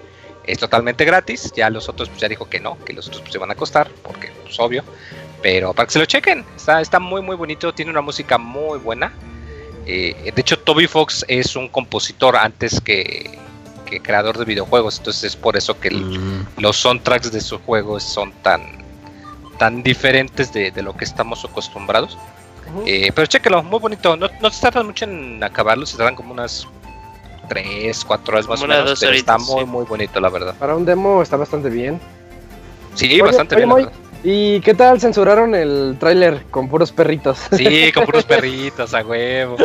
[0.46, 1.52] es totalmente gratis.
[1.56, 3.54] Ya los otros, pues ya dijo que no, que los otros pues, se van a
[3.54, 4.84] costar, porque es pues, obvio.
[5.42, 8.78] Pero para que se lo chequen, está, está muy muy bonito, tiene una música muy
[8.78, 9.12] buena.
[9.86, 13.38] Eh, de hecho, Toby Fox es un compositor antes que,
[14.02, 16.46] creador de videojuegos, entonces es por eso que mm.
[16.58, 18.82] los soundtracks de sus juegos son tan,
[19.58, 22.18] tan diferentes de, lo que estamos acostumbrados.
[22.86, 24.16] Eh, pero chéquelo, muy bonito.
[24.16, 26.66] No, no se tardan mucho en acabarlo, se tardan como unas
[27.48, 28.98] 3, 4 horas más o menos.
[29.00, 30.54] Pero está muy, muy bonito, la verdad.
[30.58, 32.00] Para un demo está bastante bien.
[32.94, 33.70] Sí, bastante bien.
[34.26, 37.38] ¿Y qué tal censuraron el tráiler con puros perritos?
[37.52, 39.56] Sí, con puros perritos, a huevo.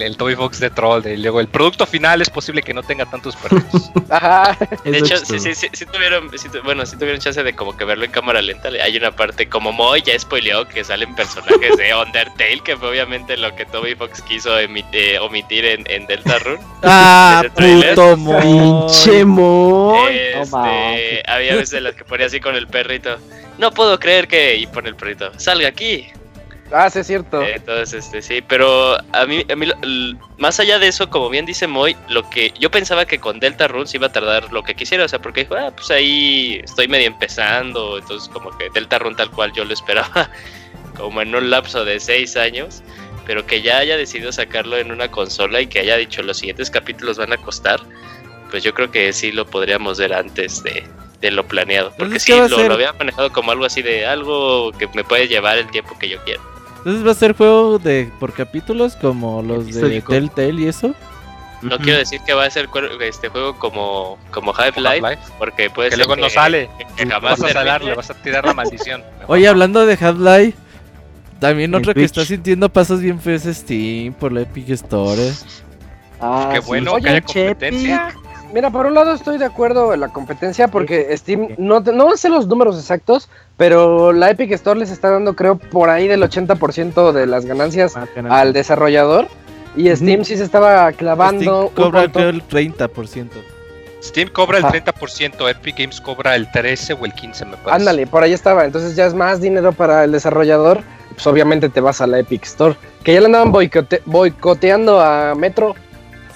[0.00, 1.06] El, Toby Fox de Troll.
[1.06, 3.92] Y luego el producto final es posible que no tenga tantos perritos.
[4.10, 4.58] Ajá.
[4.84, 6.28] De hecho, sí, sí, sí, tuvieron,
[6.64, 8.70] bueno, sí tuvieron chance de como que verlo en cámara lenta.
[8.82, 13.36] Hay una parte, como Moy ya spoileó, que salen personajes de Undertale, que fue obviamente
[13.36, 16.58] lo que Toby Fox quiso eh, omitir en, en Deltarune.
[16.82, 18.42] Ah, puto Moy.
[18.42, 20.16] Pinche Moy.
[20.16, 23.16] Este, había veces las que ponía así con el perrito
[23.62, 24.56] no puedo creer que.
[24.56, 26.08] Y pone el perrito, salga aquí.
[26.72, 27.42] Ah, sí, es cierto.
[27.42, 29.66] Entonces, este, sí, pero a mí, a mí
[30.38, 33.68] más allá de eso, como bien dice Moy, lo que yo pensaba que con Delta
[33.68, 36.88] Runes iba a tardar lo que quisiera, o sea, porque dijo, ah, pues ahí estoy
[36.88, 40.30] medio empezando, entonces como que Delta Rune tal cual yo lo esperaba,
[40.96, 42.82] como en un lapso de seis años,
[43.26, 46.70] pero que ya haya decidido sacarlo en una consola y que haya dicho los siguientes
[46.70, 47.80] capítulos van a costar,
[48.50, 50.84] pues yo creo que sí lo podríamos ver antes de,
[51.22, 51.92] de lo planeado.
[51.96, 55.70] Porque sí, lo, había manejado como algo así de algo que me puede llevar el
[55.70, 56.42] tiempo que yo quiero.
[56.78, 60.94] Entonces va a ser juego de por capítulos como los de Telltale y eso.
[61.62, 62.68] No quiero decir que va a ser
[63.02, 66.68] este juego como, como Half-Life, porque puede que ser luego no sale.
[66.96, 69.04] Que, jamás vas a darle, vas a tirar la maldición.
[69.28, 70.58] Oye, hablando de Half-Life,
[71.38, 75.32] también otro que está sintiendo pasos bien feos es Steam por la Epic Store.
[76.20, 78.12] Ah, Qué bueno que haya competencia.
[78.52, 82.28] Mira, por un lado estoy de acuerdo en la competencia porque Steam, no, no sé
[82.28, 87.12] los números exactos, pero la Epic Store les está dando creo por ahí del 80%
[87.12, 89.26] de las ganancias ah, al desarrollador
[89.74, 91.70] y Steam sí se estaba clavando.
[91.72, 93.28] Steam cobra el 30%.
[94.02, 97.70] Steam cobra el 30%, Epic Games cobra el 13 o el 15 me parece.
[97.70, 100.82] Ándale, por ahí estaba, entonces ya es más dinero para el desarrollador,
[101.14, 105.74] pues obviamente te vas a la Epic Store, que ya le andaban boicoteando a Metro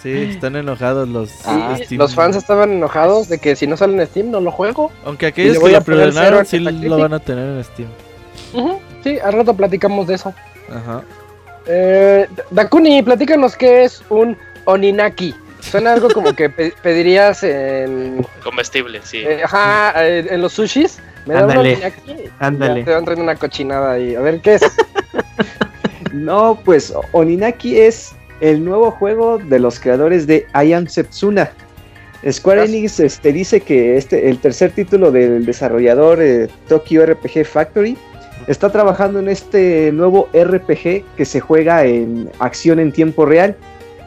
[0.07, 4.07] Sí, están enojados los ah, Los fans estaban enojados de que si no sale en
[4.07, 4.92] Steam no lo juego.
[5.05, 7.88] Aunque aquellos que lo preordenaron sí lo van a tener en Steam.
[9.03, 10.33] Sí, al rato platicamos de eso.
[10.71, 11.03] Ajá.
[11.66, 15.35] Eh, Dakuni, platícanos qué es un Oninaki.
[15.59, 16.51] Suena algo como que
[16.83, 18.25] pedirías en...
[18.45, 19.25] Comestible, sí.
[19.27, 21.01] Eh, ajá, eh, en los sushis.
[21.27, 22.31] Me da un Oninaki.
[22.38, 22.85] Ándale.
[22.85, 24.14] te van trayendo una cochinada ahí.
[24.14, 24.62] A ver, ¿qué es?
[26.12, 31.51] no, pues Oninaki es el nuevo juego de los creadores de I Am Setsuna.
[32.29, 37.96] Square Enix este, dice que este, el tercer título del desarrollador eh, Tokyo RPG Factory
[38.46, 43.57] está trabajando en este nuevo RPG que se juega en acción en tiempo real.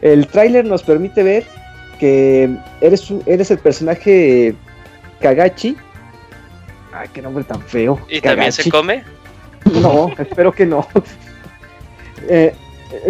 [0.02, 1.46] El tráiler nos permite ver
[2.00, 2.50] que
[2.82, 4.56] eres, eres el personaje
[5.22, 5.78] Kagachi.
[6.94, 8.00] Ay, qué nombre tan feo.
[8.10, 9.04] ¿Y también se come?
[9.82, 10.88] No, espero que no.
[12.28, 12.54] eh, eh,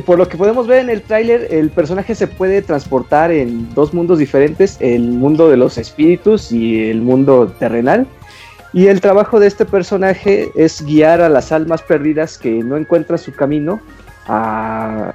[0.06, 3.94] por lo que podemos ver en el tráiler, el personaje se puede transportar en dos
[3.94, 8.06] mundos diferentes, el mundo de los espíritus y el mundo terrenal.
[8.74, 13.18] Y el trabajo de este personaje es guiar a las almas perdidas que no encuentran
[13.18, 13.80] su camino
[14.28, 15.13] a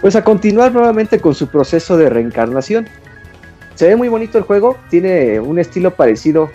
[0.00, 2.86] pues a continuar nuevamente con su proceso de reencarnación.
[3.74, 6.50] Se ve muy bonito el juego, tiene un estilo parecido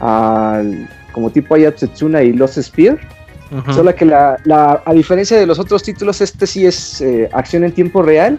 [0.00, 2.98] al como tipo Ayatsetsuna y Lost Spear
[3.72, 7.72] Solo que la, a diferencia de los otros títulos, este sí es eh, acción en
[7.72, 8.38] tiempo real.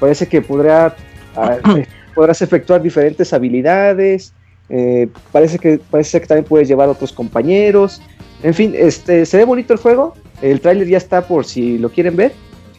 [0.00, 0.96] Parece que podrá,
[1.36, 4.32] ah, eh, podrás efectuar diferentes habilidades.
[4.68, 8.02] Eh, parece, que, parece que también puedes llevar a otros compañeros.
[8.42, 10.14] En fin, este, se ve bonito el juego.
[10.42, 12.32] El tráiler ya está por si lo quieren ver.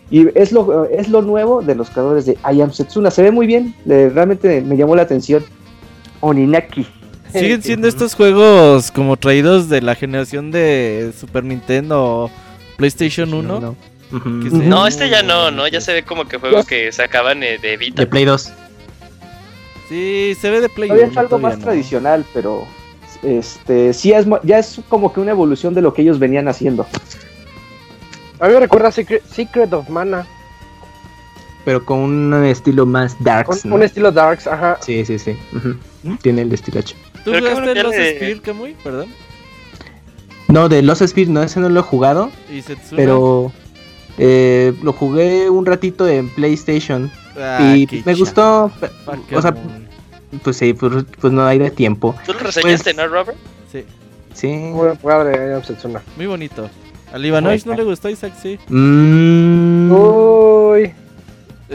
[0.10, 3.12] Y es lo, es lo nuevo de los creadores de I Am Setsuna.
[3.12, 3.74] Se ve muy bien.
[3.86, 5.44] realmente me llamó la atención.
[6.20, 6.86] Oninaki.
[7.40, 12.32] Siguen siendo estos juegos como traídos de la generación de Super Nintendo o
[12.78, 13.76] PlayStation 1.
[14.12, 18.04] No, este ya no, no, ya se ve como que juegos que sacaban de Vita.
[18.04, 18.54] De Play 2.
[19.90, 21.00] Sí, se ve de Play 1.
[21.02, 22.66] es algo más tradicional, pero
[23.24, 26.86] este sí es ya es como que una evolución de lo que ellos venían haciendo.
[28.40, 30.26] A mí me recuerda Secret, Secret of Mana.
[31.66, 33.66] Pero con un estilo más darks.
[33.66, 34.78] Un estilo darks, ajá.
[34.82, 35.36] Sí, sí, sí.
[36.22, 36.96] Tiene el estilacho.
[37.28, 38.76] ¿Tú jugaste Los Spear, Kamui?
[38.82, 39.10] Perdón.
[40.48, 42.32] No, de Los Spear no, ese no lo he jugado.
[42.50, 42.64] ¿Y
[42.96, 43.52] Pero
[44.18, 47.12] eh, lo jugué un ratito en PlayStation.
[47.38, 48.72] Ah, y me gustó.
[49.34, 49.54] O sea,
[50.42, 52.16] pues sí, pues, pues, no hay de tiempo.
[52.26, 53.38] ¿Tú lo reseñaste, pues, no, Robert?
[53.72, 53.84] Sí.
[54.34, 54.48] Sí.
[54.48, 55.62] Muy padre,
[56.16, 56.70] Muy bonito.
[57.12, 58.58] Al Ivanovich no le gustó Isaac, sí.
[58.70, 59.92] Mm.
[59.92, 60.94] Uy.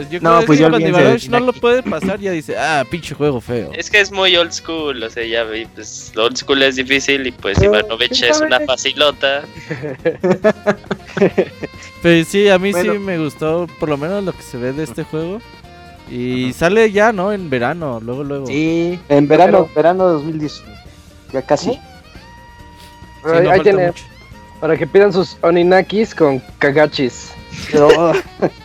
[0.09, 3.39] Yo no, pues yo cuando Ivanovich no lo puede pasar, ya dice, ah, pinche juego
[3.39, 3.71] feo.
[3.73, 6.77] Es que es muy old school, o sea, ya vi, pues lo old school es
[6.77, 9.43] difícil y pues Ivanovich es una facilota.
[12.01, 14.83] Pero sí, a mí sí me gustó, por lo menos lo que se ve de
[14.83, 15.39] este juego.
[16.09, 17.31] Y sale ya, ¿no?
[17.31, 18.47] En verano, luego, luego.
[18.47, 20.63] Sí, en verano, verano 2010.
[21.33, 21.79] Ya casi.
[23.23, 23.93] ahí tiene.
[24.59, 27.31] Para que pidan sus oninakis con kagachis.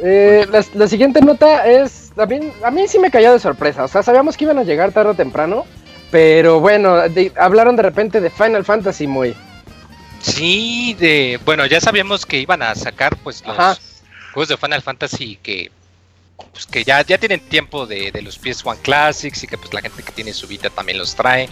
[0.00, 2.12] Eh, la, siguiente nota es.
[2.14, 3.84] También, a mí sí me cayó de sorpresa.
[3.84, 5.64] O sea, sabíamos que iban a llegar tarde o temprano.
[6.10, 6.96] Pero bueno,
[7.36, 9.34] hablaron de repente de Final Fantasy muy.
[10.20, 11.40] Sí, de.
[11.44, 13.56] Bueno, ya sabíamos que iban a sacar pues los
[14.32, 15.70] juegos de Final Fantasy que
[16.52, 19.80] pues que ya, ya tienen tiempo de, de, los PS1 Classics y que pues la
[19.80, 21.48] gente que tiene su Vita también los trae.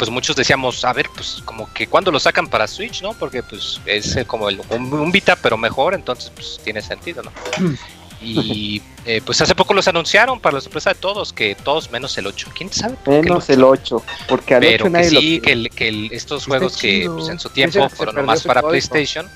[0.00, 3.12] Pues muchos decíamos, a ver, pues como que cuando lo sacan para Switch, ¿no?
[3.12, 7.30] Porque pues es como el, un, Vita pero mejor, entonces pues tiene sentido, ¿no?
[8.22, 12.18] Y eh, pues hace poco los anunciaron para la sorpresa de todos, que todos menos
[12.18, 12.48] el 8.
[12.54, 12.94] ¿Quién sabe?
[13.06, 17.38] Menos el 8, porque al Pero que sí, que, que estos juegos que pues, en
[17.38, 19.26] su tiempo fueron nomás para PlayStation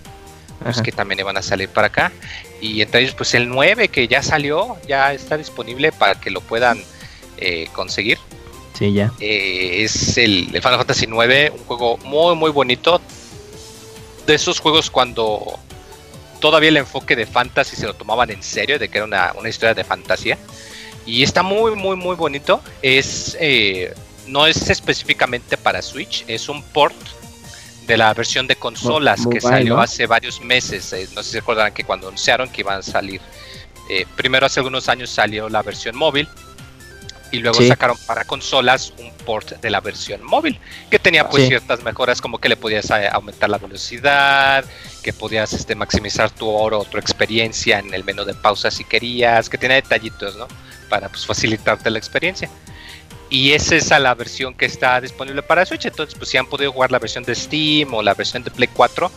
[0.62, 2.12] pues que también iban a salir para acá.
[2.61, 6.40] Y entre ellos, pues el 9 que ya salió, ya está disponible para que lo
[6.40, 6.83] puedan
[7.37, 8.18] eh, conseguir.
[8.85, 9.12] Sí, ya.
[9.18, 13.01] Eh, es el, Final Fantasy 9, un juego muy, muy bonito.
[14.27, 15.59] De esos juegos cuando
[16.40, 19.49] todavía el enfoque de fantasy se lo tomaban en serio, de que era una, una
[19.49, 20.38] historia de fantasía.
[21.07, 22.61] Y está muy, muy, muy bonito.
[22.83, 23.94] Es, eh,
[24.27, 26.97] no es específicamente para Switch, es un port
[27.87, 30.92] de la versión de consolas que salió hace varios meses.
[30.92, 33.20] Eh, no sé si recordarán que cuando anunciaron que iban a salir,
[33.90, 36.29] eh, primero hace algunos años salió la versión móvil
[37.35, 40.59] y luego sacaron para consolas un port de la versión móvil
[40.90, 44.64] que tenía pues ciertas mejoras como que le podías eh, aumentar la velocidad,
[45.03, 48.85] que podías este, maximizar tu oro o tu experiencia en el menú de pausa si
[48.85, 50.47] querías, que tenía detallitos, ¿no?
[50.88, 52.49] Para pues, facilitarte la experiencia.
[53.31, 55.87] Y esa es la versión que está disponible para Switch.
[55.87, 58.68] Entonces, pues si han podido jugar la versión de Steam o la versión de Play
[58.73, 59.11] 4,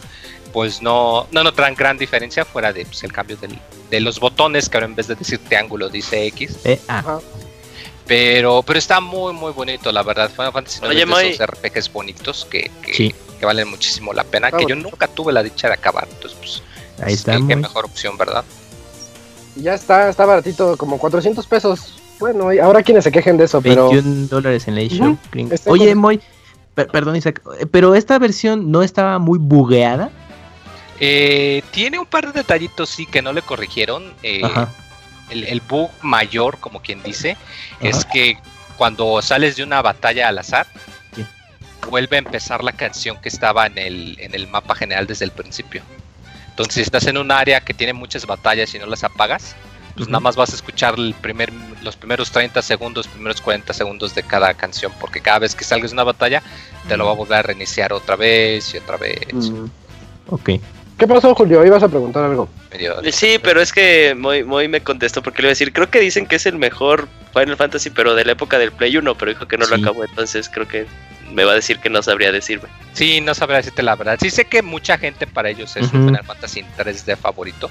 [0.53, 3.38] pues no, no notarán gran diferencia fuera de pues, el cambio
[3.91, 6.58] de los botones, que ahora en vez de decir triángulo dice X.
[6.63, 7.19] Eh, ah.
[8.07, 10.29] Pero, pero está muy, muy bonito, la verdad.
[10.29, 13.13] Final Fantasy Oye, de esos RPGs bonitos que, que,
[13.45, 14.51] valen muchísimo la pena.
[14.51, 16.07] que yo nunca tuve la dicha de acabar.
[16.09, 16.63] Entonces, pues,
[17.01, 17.33] Ahí está.
[17.33, 18.43] Qué, mejor opción, ¿verdad?
[19.55, 21.99] Ya está, está baratito, como 400 pesos.
[22.19, 23.89] Bueno, ahora quienes se quejen de eso, pero...
[23.89, 25.17] 21 dólares en la eShop.
[25.67, 26.19] Oye, Moy,
[26.73, 27.41] perdón Isaac,
[27.71, 30.09] pero esta versión no estaba muy bugueada.
[30.99, 34.13] Eh, tiene un par de detallitos, sí, que no le corrigieron.
[34.23, 34.41] Eh,
[35.29, 37.37] el, bug mayor, como quien dice,
[37.81, 38.37] es que
[38.77, 40.67] cuando sales de una batalla al azar,
[41.89, 45.31] vuelve a empezar la canción que estaba en el, en el mapa general desde el
[45.31, 45.81] principio.
[46.49, 49.55] Entonces, si estás en un área que tiene muchas batallas y no las apagas,
[49.95, 54.13] pues nada más vas a escuchar el primer, los primeros 30 segundos, primeros 40 segundos
[54.13, 56.43] de cada canción, porque cada vez que salgas de una batalla,
[56.87, 59.51] te lo va a volver a reiniciar otra vez y otra vez.
[60.29, 60.51] Ok.
[60.97, 61.63] ¿Qué pasó, Julio?
[61.63, 62.49] ¿Ibas a preguntar algo?
[63.12, 65.99] Sí, pero es que muy, muy me contestó porque le iba a decir, creo que
[65.99, 69.31] dicen que es el mejor Final Fantasy, pero de la época del Play 1, pero
[69.31, 70.88] dijo que no lo acabó, entonces creo que
[71.31, 72.67] me va a decir que no sabría decirme.
[72.93, 74.17] Sí, no sabría decirte la verdad.
[74.19, 77.69] Sí sé que mucha gente para ellos es un Final Fantasy 3D favorito,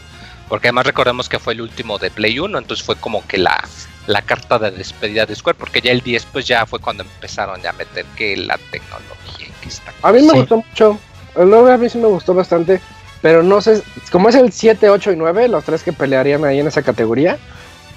[0.48, 3.60] porque además recordemos que fue el último de Play 1, entonces fue como que la,
[4.06, 7.66] la carta de despedida de Square, porque ya el 10 pues ya fue cuando empezaron
[7.66, 9.92] a meter que la tecnología que está.
[10.02, 11.00] A mí me gustó mucho,
[11.34, 12.80] el 9 a mí sí me gustó bastante,
[13.26, 16.60] pero no sé, como es el 7, 8 y 9, los tres que pelearían ahí
[16.60, 17.38] en esa categoría,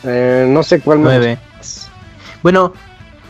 [0.04, 1.38] eh, no sé cuál 9.
[2.42, 2.74] Bueno,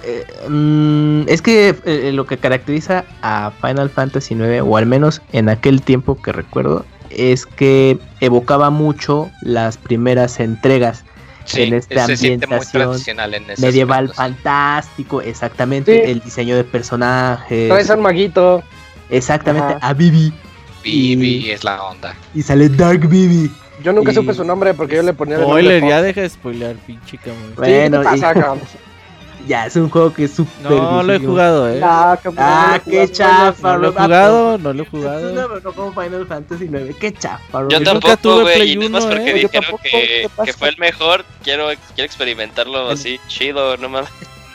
[0.06, 5.22] eh, mm, es que eh, lo que caracteriza a Final Fantasy 9, o al menos
[5.34, 11.04] en aquel tiempo que recuerdo, es que evocaba mucho las primeras entregas
[11.54, 12.96] en esta ambientación
[13.58, 17.68] medieval fantástico, exactamente, el diseño de personajes.
[17.68, 18.64] Traes al maguito.
[19.10, 20.32] Exactamente, a Bibi.
[20.84, 22.16] Bibi es la onda.
[22.34, 23.52] Y sale Dark Bibi.
[23.84, 27.18] Yo nunca supe su nombre porque yo le ponía Spoiler, ya deja de spoilear, pinche
[27.18, 27.54] cabrón.
[27.56, 28.04] Bueno,
[29.48, 30.72] ya es un juego que es súper.
[30.72, 31.80] No lo he jugado, eh.
[31.84, 33.74] ah, qué chafa.
[33.74, 35.62] No lo he jugado, no lo he jugado.
[35.62, 37.68] No, como Final Fantasy 9, qué chafa.
[37.70, 39.34] Yo tampoco, güey, y no más porque ¿eh?
[39.34, 41.24] dijeron que, que fue el mejor.
[41.44, 44.10] Quiero, quiero experimentarlo así, chido, no mames.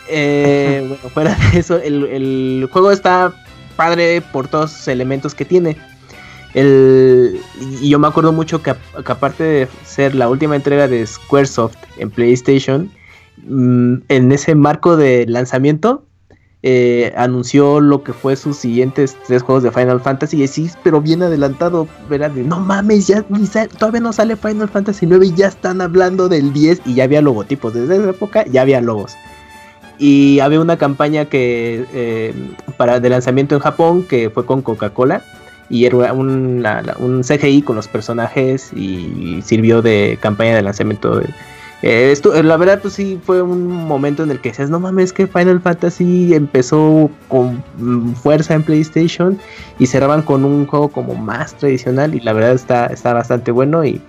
[0.09, 3.33] Eh, bueno, fuera de eso, el, el juego está
[3.77, 5.79] padre por todos los elementos que tiene.
[6.55, 11.77] Y yo me acuerdo mucho que, que, aparte de ser la última entrega de Squaresoft
[11.99, 12.91] en PlayStation,
[13.43, 16.05] Mm, en ese marco de lanzamiento
[16.63, 21.03] eh, anunció lo que fue sus siguientes tres juegos de Final Fantasy y sí, pero
[21.03, 22.31] bien adelantado, ¿verdad?
[22.31, 23.23] no mames, ya
[23.79, 27.21] todavía no sale Final Fantasy 9 y ya están hablando del 10 y ya había
[27.21, 29.15] logotipos, desde esa época ya había logos.
[29.99, 32.35] Y había una campaña que eh,
[32.77, 35.23] para de lanzamiento en Japón que fue con Coca-Cola
[35.69, 36.65] y era un,
[36.99, 41.29] un CGI con los personajes y sirvió de campaña de lanzamiento de,
[41.87, 44.81] eh, esto, eh, la verdad, pues sí, fue un momento en el que decías, no
[44.81, 49.39] mames, que Final Fantasy empezó con mm, fuerza en PlayStation
[49.79, 53.85] y cerraban con un juego como más tradicional y la verdad está, está bastante bueno
[53.85, 54.01] y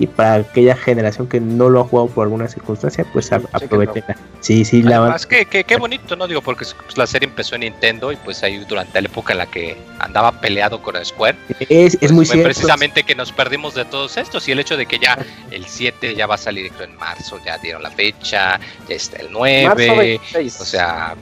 [0.00, 4.02] y para aquella generación que no lo ha jugado por alguna circunstancia, pues aprovechen.
[4.40, 6.26] Sí, sí, la Además, que, qué bonito, ¿no?
[6.26, 9.38] Digo, porque pues, la serie empezó en Nintendo y pues ahí durante la época en
[9.38, 11.36] la que andaba peleado con Square.
[11.68, 12.44] Es, pues, muy cierto.
[12.44, 15.18] Precisamente que nos perdimos de todos estos y el hecho de que ya
[15.50, 19.18] el 7 ya va a salir creo, en marzo, ya dieron la fecha, ya está
[19.18, 21.14] el 9, o sea,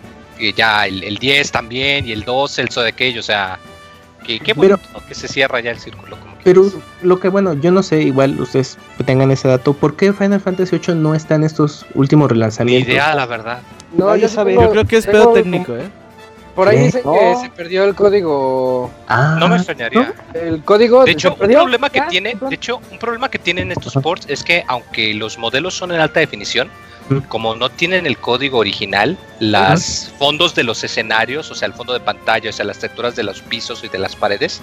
[0.55, 3.59] ya el, el, 10 también y el 12, el so de aquello, o sea,
[4.25, 6.28] que qué bonito que se cierra ya el círculo.
[6.45, 6.71] Pero
[7.03, 10.79] lo que bueno, yo no sé, igual ustedes tengan ese dato, ¿por qué Final Fantasy
[10.79, 12.89] VIII no está en estos últimos relanzamientos?
[12.89, 13.61] idea, la verdad.
[13.97, 15.91] No, yo, yo creo que es pedo técnico, ¿eh?
[16.59, 18.91] Por ahí dicen que se perdió el código.
[19.07, 20.13] Ah, no me extrañaría.
[20.35, 21.05] El código.
[21.05, 24.43] De hecho, un problema que tiene, de hecho, un problema que tienen estos ports es
[24.43, 26.69] que aunque los modelos son en alta definición,
[27.29, 31.93] como no tienen el código original, los fondos de los escenarios, o sea, el fondo
[31.93, 34.61] de pantalla, o sea, las texturas de los pisos y de las paredes,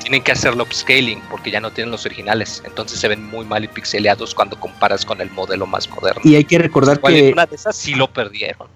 [0.00, 2.62] tienen que hacerlo upscaling porque ya no tienen los originales.
[2.64, 6.20] Entonces se ven muy mal y pixeleados cuando comparas con el modelo más moderno.
[6.24, 7.32] Y hay que recordar que.
[7.32, 8.68] Una de esas sí lo perdieron.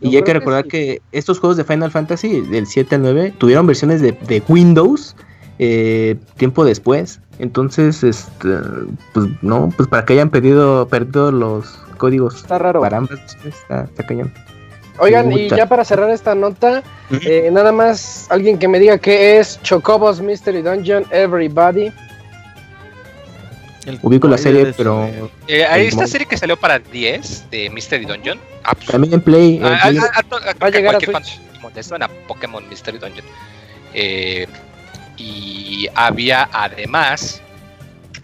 [0.00, 3.66] Y hay que recordar que, estos juegos de Final Fantasy, del 7 al 9, tuvieron
[3.66, 5.16] versiones de, Windows
[5.58, 7.20] eh, tiempo después.
[7.38, 8.48] Entonces, este,
[9.12, 11.66] pues no, pues para que hayan pedido, perdido los
[11.98, 12.80] códigos está raro.
[12.80, 14.32] para ambas, está, cañón.
[14.98, 19.40] Oigan, y ya para cerrar esta nota, eh, nada más alguien que me diga qué
[19.40, 21.92] es Chocobos Mystery Dungeon Everybody.
[24.02, 25.08] Ubico la serie, pero.
[25.48, 28.38] Eh, hay esta serie que salió para 10 de Mystery Dungeon.
[28.62, 29.60] Ah, pues, También en Play.
[29.62, 30.22] Ah, ah,
[30.62, 33.26] va a llegar a suena Pokémon Mystery Dungeon.
[33.92, 34.46] Eh,
[35.16, 37.40] y había además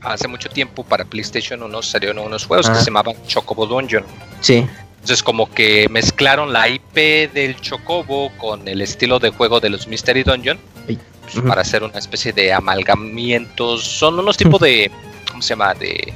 [0.03, 4.05] hace mucho tiempo para PlayStation 1 salieron unos juegos que se llamaban Chocobo Dungeon.
[4.41, 4.67] Sí.
[4.95, 9.89] Entonces como que mezclaron la IP del Chocobo con el estilo de juego de los
[9.89, 13.83] Mystery Dungeon pues, para hacer una especie de amalgamientos.
[13.85, 14.91] Son unos tipos de,
[15.31, 15.75] ¿cómo se llama?
[15.75, 16.13] De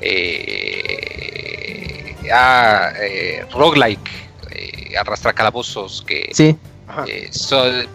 [0.00, 0.96] eh,
[2.32, 4.10] ah, eh, roguelike,
[4.50, 6.56] eh, arrastra calabozos que sí.
[7.06, 7.30] Eh,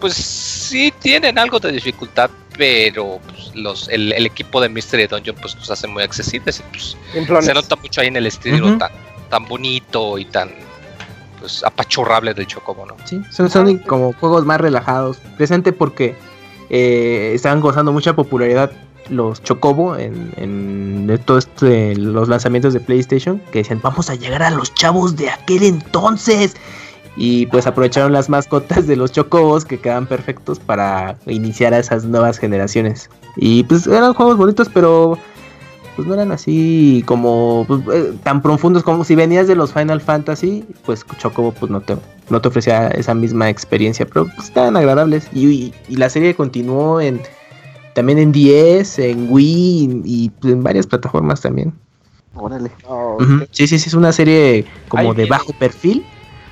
[0.00, 5.54] pues sí tienen algo de dificultad, pero pues, los, el, equipo de Mystery Dungeon pues
[5.56, 6.62] los hace muy accesibles.
[6.70, 6.96] Pues,
[7.44, 8.90] se nota mucho ahí en el estilo tan,
[9.30, 10.50] tan bonito y tan
[11.38, 12.96] pues apachurrable del Chocobo, ¿no?
[13.04, 15.18] Sí, son, como juegos más relajados.
[15.36, 16.16] Presente porque
[16.70, 18.72] eh, estaban gozando mucha popularidad
[19.10, 24.42] los Chocobo en, en todos este, los lanzamientos de PlayStation que decían vamos a llegar
[24.42, 26.56] a los chavos de aquel entonces
[27.16, 32.04] y pues aprovecharon las mascotas de los chocobos que quedan perfectos para iniciar a esas
[32.04, 33.10] nuevas generaciones.
[33.36, 35.18] Y pues eran juegos bonitos, pero
[35.96, 40.00] pues no eran así como pues, eh, tan profundos como si venías de los Final
[40.00, 41.96] Fantasy, pues Chocobo pues no te,
[42.30, 45.28] no te ofrecía esa misma experiencia, pero pues estaban agradables.
[45.34, 47.20] Y, la serie continuó en
[47.94, 51.74] también en 10, en Wii y, pues, en varias plataformas también.
[52.36, 52.70] Órale.
[53.50, 56.06] Sí, sí, sí, es una serie como de bajo perfil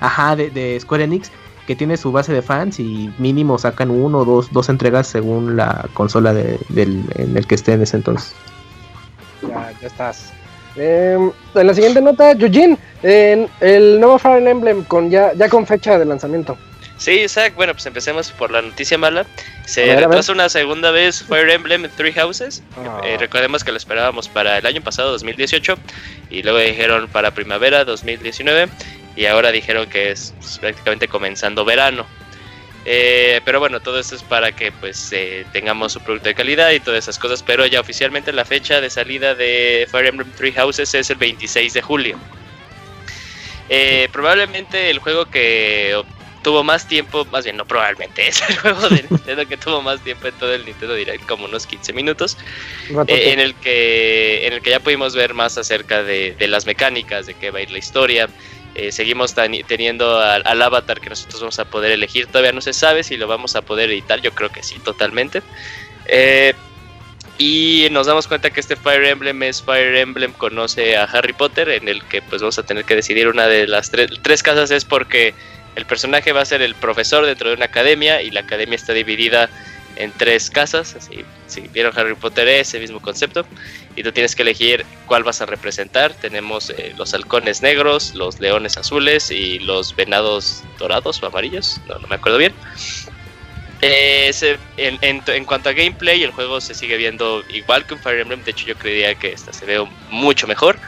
[0.07, 1.32] Ajá, de, Square Enix,
[1.66, 5.57] que tiene su base de fans y mínimo sacan uno o dos, dos entregas según
[5.57, 8.32] la consola de, del, en el que esté en ese entonces.
[9.42, 10.32] Ya, ya estás.
[10.76, 15.66] Em, en la siguiente nota, Yujin, en el nuevo Fire Emblem con ya, ya con
[15.66, 16.57] fecha de lanzamiento.
[16.98, 19.26] Sí, Isaac, bueno, pues empecemos por la noticia mala.
[19.66, 22.62] Se retrasa una segunda vez Fire Emblem Three Houses.
[22.78, 23.00] Ah.
[23.04, 25.76] Eh, recordemos que lo esperábamos para el año pasado, 2018,
[26.30, 28.68] y luego dijeron para primavera 2019
[29.17, 32.07] y ahora dijeron que es pues, prácticamente comenzando verano.
[32.89, 36.71] Eh, pero bueno, todo esto es para que pues eh, tengamos un producto de calidad
[36.71, 37.43] y todas esas cosas.
[37.43, 41.73] Pero ya oficialmente la fecha de salida de Fire Emblem Three Houses es el 26
[41.73, 42.19] de julio.
[43.69, 46.01] Eh, probablemente el juego que
[46.45, 50.01] tuvo más tiempo, más bien no probablemente, es el juego de Nintendo que tuvo más
[50.03, 52.39] tiempo en todo el Nintendo Direct, como unos 15 minutos,
[53.09, 57.27] en, el que, en el que ya pudimos ver más acerca de, de las mecánicas,
[57.27, 58.29] de qué va a ir la historia,
[58.79, 62.27] eh, seguimos teniendo al, avatar que nosotros vamos a poder elegir.
[62.27, 64.20] Todavía no se sabe si lo vamos a poder editar.
[64.20, 65.43] Yo creo que sí, totalmente.
[66.07, 66.53] Eh,
[67.39, 71.70] y nos damos cuenta que este Fire Emblem es Fire Emblem conoce a Harry Potter,
[71.70, 74.85] en el que pues vamos a tener que decidir una de las tres casas es
[74.85, 75.33] porque
[75.74, 78.93] El personaje va a ser el profesor dentro de una academia y la academia está
[78.93, 79.49] dividida
[79.97, 80.97] en tres casas.
[81.47, 83.47] Si vieron Harry Potter, ese mismo concepto.
[83.97, 86.14] Y tú tienes que elegir cuál vas a representar.
[86.14, 91.80] Tenemos eh, los halcones negros, los leones azules y los venados dorados o amarillos.
[91.88, 92.53] No, no me acuerdo bien.
[93.82, 98.42] Eh, en, cuanto a gameplay, el juego se sigue viendo igual que un Fire Emblem.
[98.44, 100.78] De hecho, yo creía que esta se ve mucho mejor.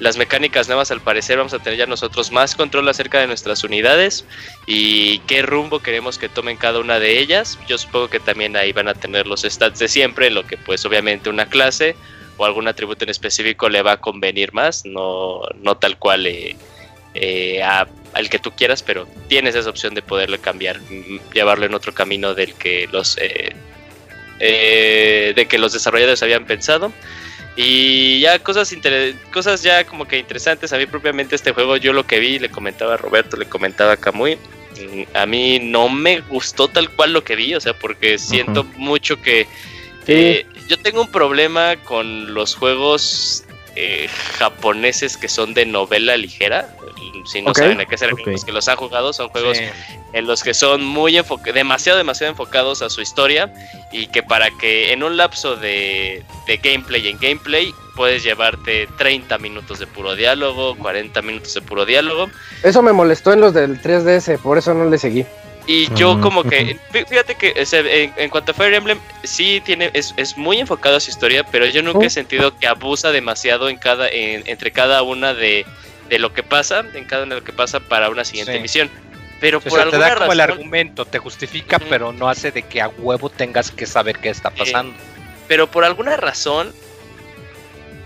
[0.00, 3.62] Las mecánicas nuevas, al parecer, vamos a tener ya nosotros más control acerca de nuestras
[3.62, 4.24] unidades
[4.66, 7.58] y qué rumbo queremos que tomen cada una de ellas.
[7.68, 10.84] Yo supongo que también ahí van a tener los stats de siempre, lo que pues
[10.84, 11.94] obviamente una clase
[12.36, 16.56] o algún atributo en específico le va a convenir más, no, no tal cual eh,
[17.14, 21.74] eh, al que tú quieras, pero tienes esa opción de poderle cambiar, mm, llevarlo en
[21.74, 23.54] otro camino del que los eh,
[24.40, 26.92] de que los desarrolladores habían pensado.
[27.56, 28.74] Y ya cosas,
[29.32, 30.72] cosas ya como que interesantes.
[30.72, 33.92] A mí propiamente este juego, yo lo que vi, le comentaba a Roberto, le comentaba
[33.92, 34.36] a Kamui.
[34.36, 38.64] Mm, a mí no me gustó tal cual lo que vi, o sea, porque siento
[38.76, 39.46] mucho que...
[40.06, 43.44] Eh, yo tengo un problema con los juegos
[43.76, 44.08] eh,
[44.38, 46.74] japoneses que son de novela ligera
[47.24, 49.58] si no saben a qué se refieren los que los han jugado, son juegos
[50.12, 51.18] en los que son muy
[51.52, 53.52] demasiado, demasiado enfocados a su historia
[53.92, 59.38] y que para que en un lapso de, de gameplay en gameplay puedes llevarte 30
[59.38, 62.28] minutos de puro diálogo, 40 minutos de puro diálogo.
[62.62, 65.24] Eso me molestó en los del 3DS, por eso no le seguí.
[65.66, 67.54] Y yo como que, fíjate que
[68.16, 71.64] en, cuanto a Fire Emblem, sí tiene, es, es, muy enfocado a su historia, pero
[71.66, 75.64] yo nunca he sentido que abusa demasiado en cada, entre cada una de,
[76.10, 78.90] de lo que pasa, en cada uno de lo que pasa para una siguiente misión.
[79.40, 82.80] Pero por alguna te da como el argumento, te justifica, pero no hace de que
[82.82, 84.94] a huevo tengas que saber qué está pasando.
[85.48, 86.72] pero por alguna razón,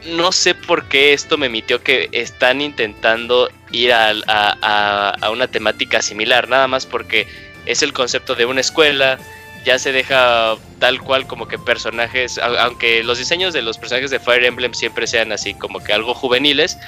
[0.07, 5.49] no sé por qué esto me emitió que están intentando ir a, a, a, una
[5.49, 7.27] temática similar, nada más porque
[7.67, 9.19] es el concepto de una escuela,
[9.65, 14.19] ya se deja tal cual como que personajes, aunque los diseños de los personajes de
[14.21, 16.79] Fire Emblem siempre sean así como que algo juveniles,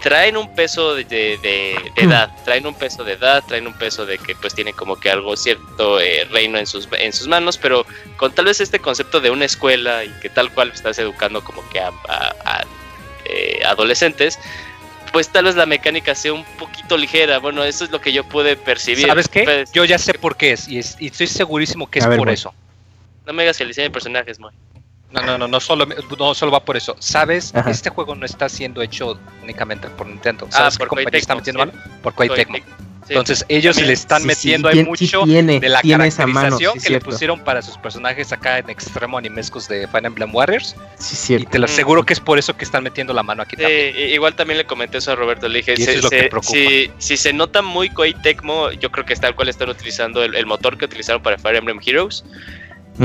[0.00, 4.34] traen un peso de, edad, traen un peso de edad, traen un peso de que
[4.36, 7.84] pues tienen como que algo cierto eh, reino en sus, en sus manos, pero
[8.16, 11.68] con tal vez este concepto de una escuela y que tal cual estás educando como
[11.70, 11.92] que a,
[13.24, 14.38] eh, adolescentes,
[15.12, 17.38] pues tal vez la mecánica sea un poquito ligera.
[17.38, 19.06] Bueno, eso es lo que yo pude percibir.
[19.06, 19.44] ¿Sabes qué?
[19.44, 22.54] Pues, yo ya sé por qué es y, estoy segurísimo que es por eso.
[23.26, 24.52] No me digas que el diseño de personajes, Moy.
[25.10, 26.94] No, no, no, no solo, no solo va por eso.
[26.98, 27.52] ¿Sabes?
[27.66, 30.46] Este juego no está siendo hecho únicamente por Nintendo.
[30.50, 31.72] Ah, ¿Sabes por qué compañía está metiendo mano?
[32.02, 32.58] Por Koei Tecmo.
[33.08, 37.76] Entonces ellos le están metiendo ahí mucho de la caracterización que le pusieron para sus
[37.78, 40.76] personajes acá en extremo animescos de Fire Emblem Warriors.
[40.98, 41.48] Sí, cierto.
[41.48, 43.94] Y te lo aseguro que es por eso que están metiendo la mano aquí también.
[43.96, 45.76] Igual también le comenté eso a Roberto, le dije,
[46.98, 50.34] si, se nota muy Koei Tecmo, yo creo que es tal cual están utilizando el,
[50.34, 52.24] el motor que utilizaron para Fire Emblem Heroes.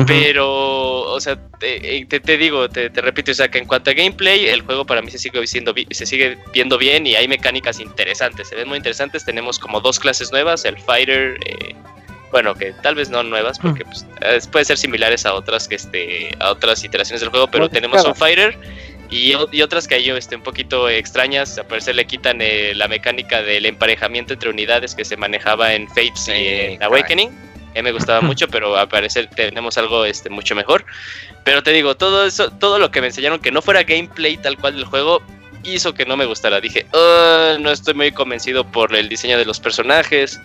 [0.07, 4.47] Pero, o sea, te, te, digo, te, repito, o sea, que en cuanto a gameplay,
[4.47, 8.49] el juego para mí se sigue, siendo, se sigue viendo bien y hay mecánicas interesantes,
[8.49, 9.23] se ven muy interesantes.
[9.23, 11.75] Tenemos como dos clases nuevas, el Fighter, eh,
[12.31, 14.05] bueno, que tal vez no nuevas, porque pues,
[14.47, 18.15] puede ser similares a otras que este, a otras iteraciones del juego, pero tenemos un
[18.15, 18.57] Fighter
[19.11, 21.59] y, y, otras que hay este, un poquito extrañas.
[21.59, 25.87] A parecer le quitan eh, la mecánica del emparejamiento entre unidades que se manejaba en
[25.87, 30.86] Fates y en Awakening me gustaba mucho, pero a parecer tenemos algo este, mucho mejor.
[31.43, 34.57] Pero te digo, todo eso, todo lo que me enseñaron que no fuera gameplay tal
[34.57, 35.21] cual del juego,
[35.63, 36.61] hizo que no me gustara.
[36.61, 36.86] Dije,
[37.59, 40.39] no estoy muy convencido por el diseño de los personajes.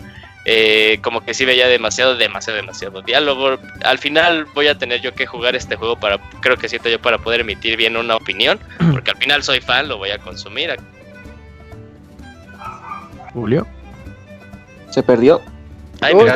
[0.45, 3.59] Eh, como que sí veía demasiado, demasiado, demasiado diálogo.
[3.83, 6.99] Al final voy a tener yo que jugar este juego para, creo que siento yo,
[6.99, 8.59] para poder emitir bien una opinión.
[8.91, 10.75] Porque al final soy fan, lo voy a consumir.
[13.33, 13.67] Julio.
[14.89, 15.41] Se perdió.
[16.01, 16.35] Ay, mira,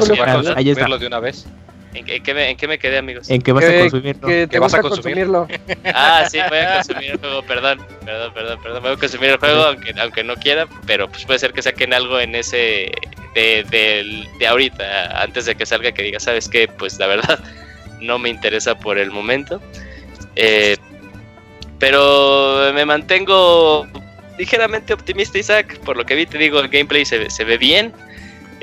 [0.55, 0.82] ahí está.
[0.82, 1.45] verlo de una vez.
[1.93, 3.30] ¿En, qué me, ¿En, qué me, quedé, amigos?
[3.30, 4.28] ¿En qué vas a consumirlo?
[4.28, 5.47] ¿Qué vas a consumirlo?
[5.93, 8.84] ah, sí, voy a consumir el juego, perdón, perdón, perdón, perdón.
[8.84, 11.93] Voy a consumir el juego, aunque, aunque no quiera, pero pues puede ser que saquen
[11.93, 12.91] algo en ese.
[13.36, 16.68] De, de, de ahorita, antes de que salga, que diga, ¿sabes qué?
[16.68, 17.39] Pues la verdad,
[18.01, 19.61] no me interesa por el momento.
[20.36, 20.78] Eh,
[21.80, 23.88] pero me mantengo
[24.38, 25.80] ligeramente optimista, Isaac.
[25.80, 27.93] Por lo que vi, te digo, el gameplay se, se ve bien.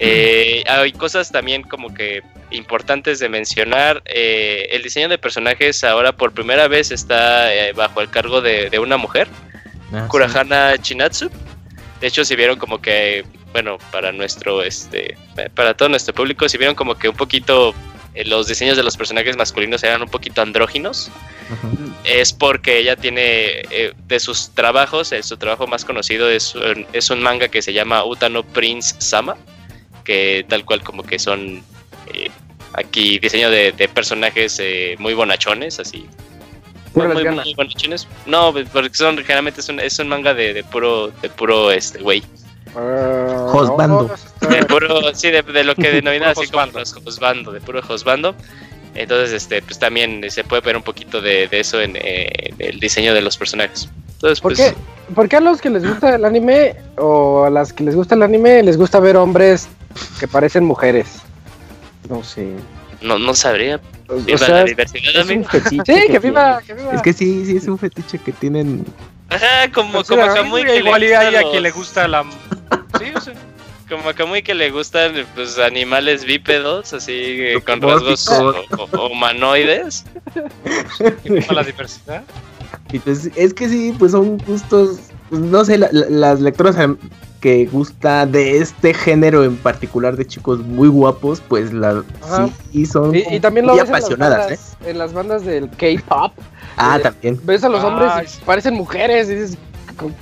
[0.02, 4.02] Eh, hay cosas también como que importantes de mencionar.
[4.06, 8.76] Eh, el diseño de personajes ahora por primera vez está eh, bajo el cargo de,
[8.78, 9.28] una mujer,
[9.92, 11.30] ah, Kurahana Chinatsu.
[12.00, 15.18] De hecho, si vieron como que, bueno, para nuestro, este,
[15.54, 17.74] para todo nuestro público, si vieron como que un poquito
[18.24, 21.10] los diseños de los personajes masculinos eran un poquito andróginos,
[22.04, 26.54] es porque ella tiene de sus trabajos, su trabajo más conocido es,
[26.92, 29.36] es un manga que se llama Utano Prince Sama
[30.04, 31.62] que tal cual como que son
[32.14, 32.30] eh,
[32.74, 36.06] aquí diseño de, personajes eh, muy bonachones, así.
[36.94, 38.08] Muy, muy, bonachones.
[38.26, 42.22] No, porque son generalmente es un, es un manga de, puro de puro este güey.
[42.74, 44.10] Uh, Josbando.
[44.48, 48.34] de puro, sí, de, lo que denomina así como los Josbando, de puro Josbando.
[48.94, 53.22] Entonces, este, pues también se puede ver un poquito de, eso en, el diseño de
[53.22, 53.88] los personajes.
[54.14, 57.50] Entonces, ¿Por, pues, qué, ¿Por qué a los que les gusta el anime o a
[57.50, 59.68] las que les gusta el anime les gusta ver hombres
[60.18, 61.22] que parecen mujeres?
[62.08, 62.54] No sé.
[63.00, 63.80] No, no sabría.
[64.08, 66.92] O sea, la diversidad, es un fetiche sí, que, viva, que viva.
[66.92, 68.84] Es que sí, sí, es un fetiche que tienen.
[69.28, 70.62] Ajá, como, como Kamui.
[70.62, 72.24] igual hay a quien le gusta la.
[72.98, 73.34] Sí, o sea.
[73.88, 78.28] Como a Kamui que le gustan pues animales bípedos, así eh, con rasgos
[78.92, 80.04] humanoides.
[81.24, 82.22] ¿Y la diversidad?
[82.92, 84.98] Y pues es que sí, pues son gustos.
[85.28, 86.76] Pues, no sé, las lectoras
[87.40, 92.02] que gusta de este género en particular de chicos muy guapos, pues la
[92.72, 94.90] sí son y, también lo muy apasionadas, en las, bandas, ¿eh?
[94.90, 96.32] en las bandas del K-pop.
[96.76, 97.40] Ah, eh, también.
[97.44, 99.58] Ves a los hombres y parecen mujeres y dices,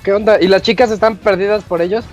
[0.03, 0.41] ¿qué onda?
[0.41, 2.05] Y las chicas están perdidas por ellos.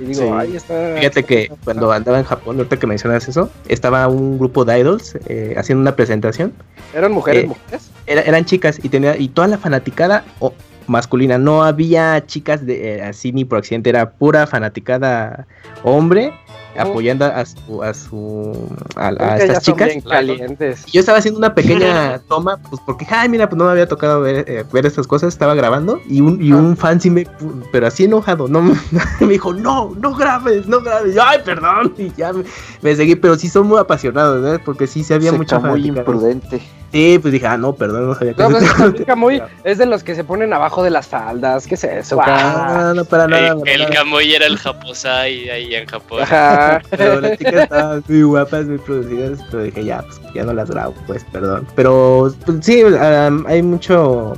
[0.00, 0.94] Y digo, ahí está.
[0.96, 5.18] Fíjate que cuando andaba en Japón, ahorita que mencionas eso, estaba un grupo de idols
[5.26, 6.52] eh, haciendo una presentación.
[6.94, 7.90] ¿Eran mujeres, mujeres?
[8.06, 10.24] eran chicas y tenía y toda la fanaticada,
[10.88, 11.38] masculina.
[11.38, 15.46] No había chicas de eh, así ni por accidente, era pura fanaticada
[15.82, 16.32] hombre
[16.78, 19.92] apoyando a su a, su, a, estas chicas.
[20.86, 24.20] Yo estaba haciendo una pequeña toma, pues porque, ay, mira, pues no me había tocado
[24.20, 27.26] ver, eh, ver estas cosas, estaba grabando y un, y un fan sí me,
[27.72, 28.62] pero así enojado, no
[29.20, 32.32] me dijo, no, no grabes, no grabes, ay, perdón, y ya
[32.82, 34.60] me, seguí, pero sí son muy apasionados, ¿verdad?
[34.64, 36.62] Porque sí se había mucha muy imprudente.
[36.90, 40.02] Sí, pues dije, ah, no, perdón, no sabía que no, pues, muy, es de los
[40.02, 42.18] que se ponen abajo de las faldas, ¿qué es eso?
[42.22, 43.56] Ah, no, para nada.
[43.66, 46.22] El, el era el Japosai ahí en Japón.
[46.22, 46.80] Ajá.
[46.90, 50.70] Pero las chicas estaban muy guapas, muy producidas, pero dije, ya, pues ya no las
[50.70, 51.66] grabo, pues, perdón.
[51.74, 54.34] Pero pues, sí, hay mucho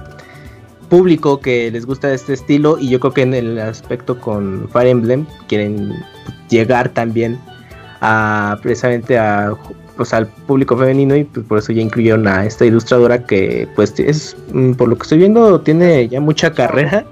[0.88, 4.88] público que les gusta este estilo y yo creo que en el aspecto con Fire
[4.88, 6.04] Emblem quieren
[6.48, 7.38] llegar también
[8.00, 9.54] a precisamente a
[10.00, 14.00] pues, al público femenino y pues, por eso ya incluyeron a esta ilustradora que pues
[14.00, 17.04] es mm, por lo que estoy viendo tiene ya mucha carrera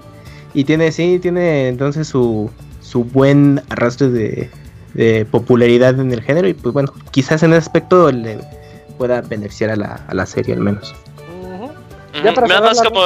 [0.55, 6.55] y tiene sí tiene entonces su, su buen arrastre de, popularidad en el género y
[6.55, 8.39] pues bueno quizás en ese aspecto le
[8.97, 10.95] pueda beneficiar a la, a la serie al menos.
[12.25, 13.03] Nada más como,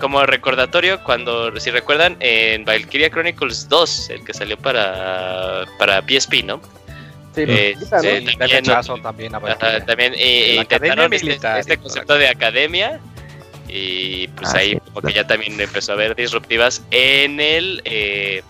[0.00, 6.44] como recordatorio, cuando, si recuerdan, en Valkyria Chronicles 2, el que salió para, para PSP,
[6.44, 6.60] ¿no?
[7.36, 8.64] Sí, eh, también, también,
[9.84, 12.98] también eh, intentaron este, este concepto de academia
[13.68, 18.42] y pues ah, ahí como que ya también empezó a haber disruptivas en el eh,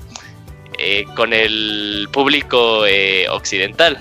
[1.16, 2.84] con el público
[3.30, 3.98] occidental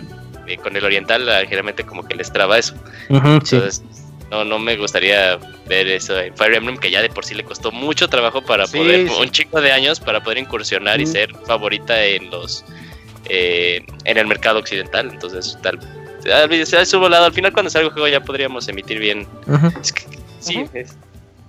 [0.61, 2.75] con el oriental generalmente como que les traba eso.
[3.09, 3.81] Entonces
[4.29, 7.43] no no me gustaría ver eso en Fire Emblem que ya de por sí le
[7.43, 12.05] costó mucho trabajo para poder un chico de años para poder incursionar y ser favorita
[12.05, 12.63] en los
[13.29, 15.09] eh, en el mercado occidental.
[15.11, 15.79] Entonces, tal.
[16.23, 16.47] Se ha
[17.09, 17.25] lado.
[17.25, 19.27] Al final, cuando salga el juego, ya podríamos emitir bien.
[20.39, 20.65] sí,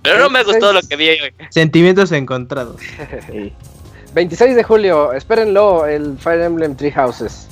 [0.01, 1.33] pero no me gustó lo que vi hoy.
[1.49, 2.81] Sentimientos encontrados.
[4.13, 7.47] 26 de julio, espérenlo, el Fire Emblem Three Houses.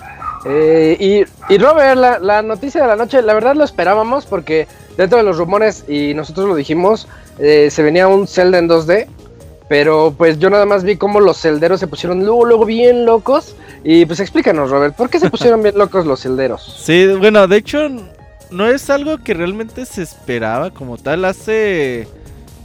[0.45, 4.67] Eh, y, y, Robert, la, la, noticia de la noche, la verdad lo esperábamos porque
[4.95, 7.07] dentro de los rumores, y nosotros lo dijimos,
[7.39, 9.07] eh, se venía un Zelda en 2D.
[9.68, 13.55] Pero pues yo nada más vi cómo los celderos se pusieron luego, luego bien locos.
[13.84, 16.82] Y pues explícanos, Robert, ¿por qué se pusieron bien locos los celderos?
[16.86, 17.88] Sí, bueno, de hecho,
[18.51, 21.26] no es algo que realmente se esperaba como tal.
[21.26, 22.07] Hace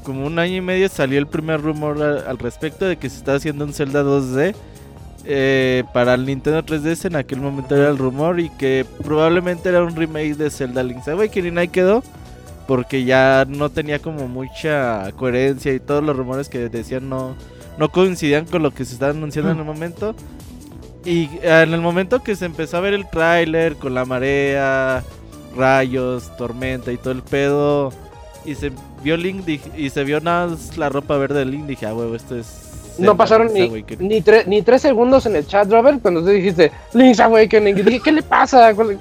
[0.04, 3.38] como un año y medio salió el primer rumor al, respecto de que se estaba
[3.38, 4.54] haciendo un Zelda 2D.
[5.26, 9.84] Eh, para el Nintendo 3DS en aquel momento era el rumor y que probablemente era
[9.84, 12.02] un remake de Zelda Link's Awakening ahí quedó
[12.70, 17.34] porque ya no tenía como mucha coherencia y todos los rumores que decían no,
[17.78, 20.14] no coincidían con lo que se estaba anunciando en el momento.
[21.04, 25.02] Y eh, en el momento que se empezó a ver el tráiler con la marea,
[25.56, 27.92] rayos, tormenta y todo el pedo,
[28.44, 28.70] y se
[29.02, 32.36] vio Link y se vio nada la ropa verde de Link, dije, ah, huevo, esto
[32.36, 32.94] es...
[33.00, 33.68] no pasaron ni,
[33.98, 37.78] ni, ni, tres segundos en el chat, Robert, cuando tú dijiste Link's Awakening.
[37.78, 38.72] Y dije, ¿qué le pasa?
[38.76, 38.96] ¿Cuál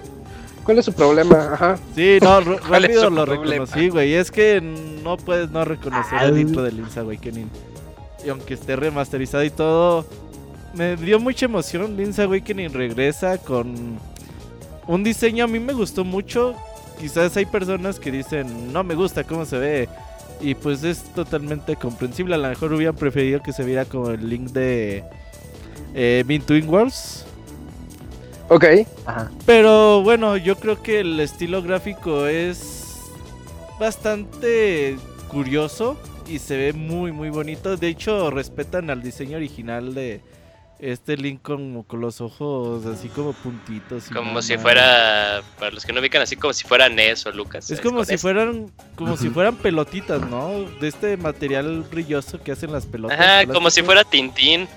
[0.77, 1.53] es su problema?
[1.53, 1.79] Ajá.
[1.95, 2.39] Sí, no,
[2.69, 4.13] rápido lo reconocí, güey.
[4.13, 7.49] Es que no puedes no reconocer el intro de Link's Awakening.
[8.23, 10.05] Y aunque esté remasterizado y todo,
[10.73, 11.97] me dio mucha emoción.
[11.97, 13.97] Link's Awakening regresa con
[14.87, 16.55] un diseño a mí me gustó mucho.
[16.99, 19.89] Quizás hay personas que dicen, no me gusta cómo se ve.
[20.41, 22.35] Y pues es totalmente comprensible.
[22.35, 25.03] A lo mejor hubieran preferido que se viera como el link de
[25.93, 27.25] eh, Twin Worlds
[28.49, 28.65] Ok.
[29.45, 33.11] Pero bueno, yo creo que el estilo gráfico es
[33.79, 34.97] bastante
[35.27, 35.97] curioso
[36.27, 37.77] y se ve muy muy bonito.
[37.77, 40.21] De hecho, respetan al diseño original de,
[40.79, 44.05] este Link con, con los ojos así como puntitos.
[44.13, 47.69] como si fuera, para los que no ubican, así como si fuera NES o Lucas.
[47.69, 50.63] Es como si fueran como si fueran pelotitas, ¿no?
[50.79, 53.19] De este material brilloso que hacen las pelotas.
[53.19, 54.67] Ajá, como si fuera Tintín.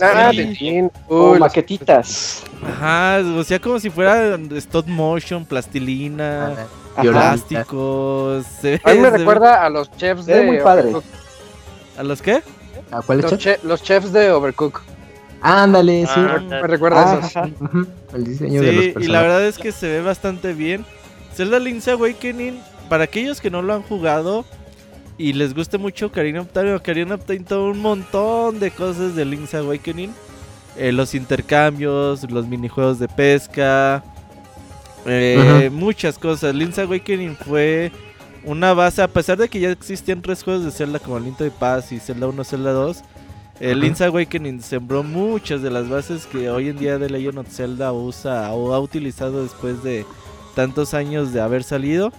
[0.00, 0.90] ah, Tintín.
[1.08, 2.44] o maquetitas.
[2.64, 6.54] Ajá, o sea, como si fuera stop motion, plastilina,
[6.94, 8.46] plásticos.
[8.84, 10.42] a mí me recuerda a los chefs de...
[10.44, 10.92] muy padre.
[11.96, 12.40] ¿A los qué?
[12.92, 13.64] ¿A cuáles chefs?
[13.64, 14.80] los chefs de Overcook.
[15.40, 16.12] Ándale, sí.
[16.16, 17.42] Ah, me recuerda eso.
[18.14, 19.08] El diseño de los personajes.
[19.08, 20.84] Y la verdad es que se ve bastante bien.
[21.34, 24.44] Zelda Link's Awakening, para aquellos que no lo han jugado
[25.16, 29.14] y les guste mucho Ocarina of Time, Ocarina of Time todo un montón de cosas
[29.14, 30.12] de Link's Awakening.
[30.76, 34.02] Eh, los intercambios, los minijuegos de pesca,
[35.06, 36.54] eh, muchas cosas.
[36.54, 37.92] Link's Awakening fue
[38.44, 41.50] una base, a pesar de que ya existían tres juegos de Zelda como Link de
[41.50, 43.02] Paz y Zelda 1, Zelda 2
[43.60, 47.48] el Link's Awakening sembró muchas de las bases que hoy en día The Legend of
[47.48, 50.04] Zelda usa o ha utilizado después de
[50.54, 52.12] tantos años de haber salido.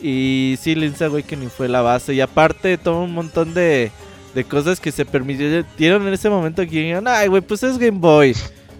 [0.00, 2.14] Y sí, Link's Awakening fue la base.
[2.14, 3.92] Y aparte, todo un montón de,
[4.34, 7.98] de cosas que se permitieron en ese momento que dijeron, ay, güey, pues es Game
[7.98, 8.34] Boy.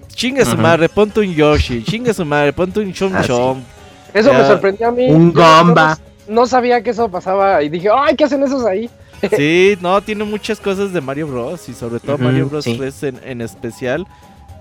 [0.09, 1.83] Chinga su madre, ponte un Yoshi.
[1.85, 3.63] Chinga su madre, ponte un Chom ah, Chom.
[4.13, 5.09] Eso me sorprendió a mí.
[5.09, 5.99] Un Gomba.
[6.29, 8.91] No, sabía que eso pasaba y dije, ay, ¿qué hacen esos ahí?
[9.37, 11.69] Sí, no, tiene muchas cosas de Mario Bros.
[11.69, 12.65] Y sobre todo Mario Bros.
[12.65, 14.07] 3 en, especial.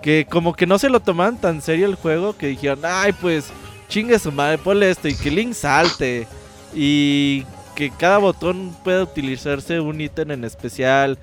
[0.02, 2.36] Que como que no se lo tomaban tan serio el juego.
[2.36, 3.52] Que dijeron, ay, pues
[3.88, 5.08] chingue su madre, ponle esto.
[5.08, 6.28] Y que Link salte.
[6.74, 7.46] Y
[7.76, 11.18] que cada botón pueda utilizarse un ítem en especial.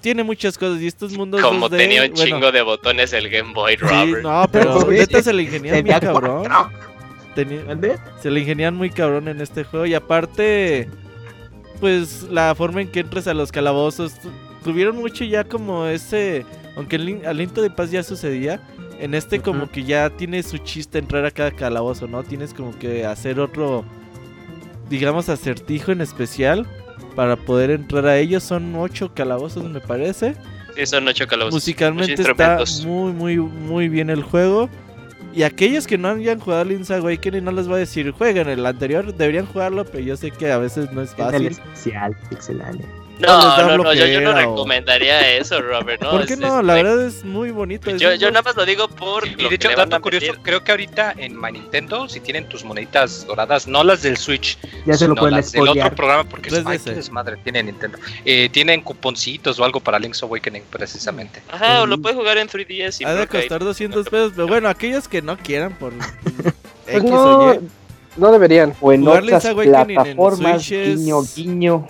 [0.00, 1.42] Tiene muchas cosas y estos mundos.
[1.42, 4.22] Como tenía un chingo de botones el Game Boy Robert.
[4.22, 6.48] no, pero neta se le ingenian muy cabrón.
[8.22, 9.84] se le ingenian muy cabrón en este juego.
[9.84, 10.88] Y aparte
[11.80, 14.12] pues la forma en que entres a los calabozos.
[14.62, 16.44] Tuvieron mucho ya como ese.
[16.76, 18.60] Aunque el aliento de paz ya sucedía.
[19.00, 22.22] En este, como que ya tiene su chiste entrar a cada calabozo, ¿no?
[22.22, 23.84] Tienes como que hacer otro.
[24.88, 26.66] Digamos, acertijo en especial.
[27.16, 28.44] Para poder entrar a ellos.
[28.44, 30.36] Son ocho calabozos, me parece.
[30.76, 31.54] Sí, son ocho calabozos.
[31.54, 34.68] Musicalmente está muy, muy, muy bien el juego.
[35.32, 38.66] Y aquellos que no hayan jugado Link's Awakening no les voy a decir, jueguen el
[38.66, 41.46] anterior, deberían jugarlo, pero yo sé que a veces no es fácil.
[41.46, 42.86] el especial, Pixelania.
[43.20, 46.02] No, no, no, yo, yo, no recomendaría eso, Robert.
[46.02, 46.62] No, ¿Por qué no?
[46.62, 47.90] la verdad es muy bonito.
[47.96, 49.26] Yo, yo nada más lo digo por.
[49.26, 53.26] y de hecho, dato curioso, creo que ahorita en My Nintendo, si tienen tus moneditas
[53.26, 57.10] doradas, no las del Switch, ya se lo pueden las del otro programa, porque es
[57.10, 57.98] madre, tiene Nintendo.
[58.24, 61.42] Eh, tienen cuponcitos o algo para Link's Awakening, precisamente.
[61.50, 63.06] Ajá, o lo puedes jugar en 3DS.
[63.06, 65.92] Ha de costar 200 pesos, pero bueno, aquellos que no quieran por.
[66.90, 67.54] Pues no,
[68.16, 68.74] no deberían.
[68.80, 71.88] O en otras plataformas, guiño, guiño.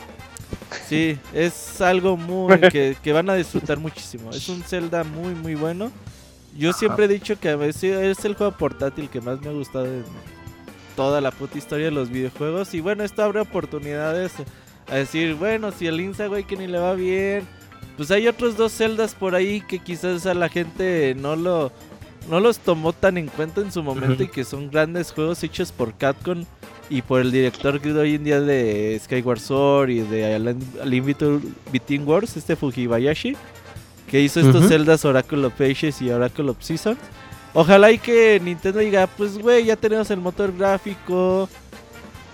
[0.88, 2.58] Sí, es algo muy
[3.02, 4.30] que, van a disfrutar muchísimo.
[4.30, 5.90] Es un Zelda muy, muy bueno.
[6.56, 9.52] Yo siempre he dicho que a veces es el juego portátil que más me ha
[9.52, 10.04] gustado en
[10.96, 12.74] toda la puta historia de los videojuegos.
[12.74, 14.32] Y bueno, esto abre oportunidades
[14.88, 17.46] a decir, bueno, si el Link's Awakening le va bien,
[17.96, 21.72] pues hay otros dos Zeldas por ahí que quizás a la gente no lo
[22.28, 25.72] no los tomó tan en cuenta en su momento y que son grandes juegos hechos
[25.72, 26.44] por Capcom
[26.90, 31.38] y por el director que hoy en día de Skyward Sword y de Unlimited
[31.72, 33.36] Between Wars, este Fujibayashi,
[34.08, 36.98] que hizo estos celdas Oracle of Ages y Oracle of Seasons.
[37.54, 41.48] Ojalá y que Nintendo diga, pues güey, ya tenemos el motor gráfico,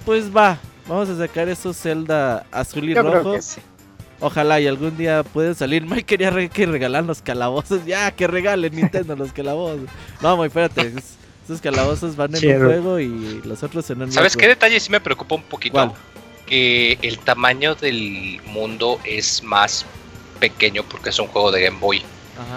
[0.07, 3.37] pues va, vamos a sacar esos Zelda azul y rojo.
[4.21, 5.85] Ojalá y algún día pueden salir.
[5.87, 7.85] Mike quería que regalan los calabozos.
[7.85, 9.91] Ya, que regalen Nintendo los calabozos.
[10.23, 10.95] No, muy espérate.
[11.47, 14.91] Estos calabozos van en un juego y los otros en el ¿Sabes qué detalle sí
[14.91, 15.95] me preocupa un poquito?
[16.45, 19.87] Que el tamaño del mundo es más
[20.41, 22.03] pequeño porque es un juego de Game Boy.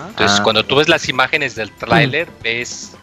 [0.09, 2.93] Entonces, ah, cuando tú ves las imágenes del tráiler, ves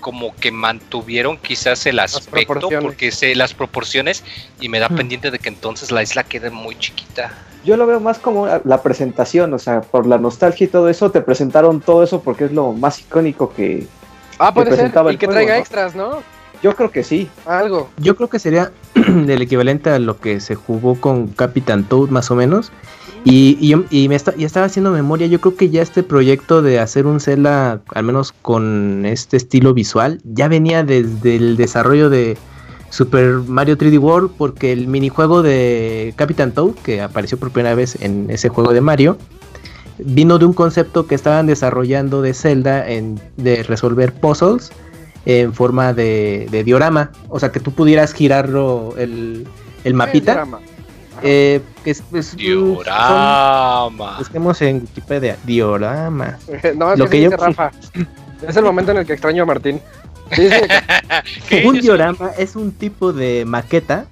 [0.00, 4.24] como que mantuvieron quizás el aspecto porque sé las proporciones
[4.60, 7.38] y me da pendiente de que entonces la isla quede muy chiquita.
[7.64, 11.12] Yo lo veo más como la presentación, o sea, por la nostalgia y todo eso,
[11.12, 13.86] te presentaron todo eso porque es lo más icónico que,
[14.38, 14.92] Ah, puede ser.
[15.10, 16.22] Y que traiga extras, ¿no?
[16.62, 17.28] Yo creo que sí.
[17.46, 17.88] Algo.
[17.98, 22.30] Yo creo que sería el equivalente a lo que se jugó con Capitán Toad, más
[22.30, 22.72] o menos.
[23.24, 25.26] Y, y, me estaba haciendo memoria.
[25.26, 29.74] Yo creo que ya este proyecto de hacer un Zelda, al menos con este estilo
[29.74, 32.38] visual, ya venía desde el desarrollo de
[32.90, 38.00] Super Mario 3D World, porque el minijuego de Capitán Toad, que apareció por primera vez
[38.00, 39.18] en ese juego de Mario,
[39.98, 44.70] vino de un concepto que estaban desarrollando de Zelda en, de resolver puzzles
[45.26, 47.10] en forma de, diorama.
[47.28, 49.46] O sea, que tú pudieras girarlo el,
[49.84, 50.46] el mapita.
[51.22, 54.18] Eh, que es, diorama.
[54.18, 55.36] busquemos en Wikipedia.
[55.44, 56.38] Diorama.
[56.76, 57.30] no, es Lo que, yo...
[57.30, 57.72] Rafa.
[58.46, 59.80] Es el momento en el que extraño a Martín.
[61.64, 64.04] un diorama es un tipo de maqueta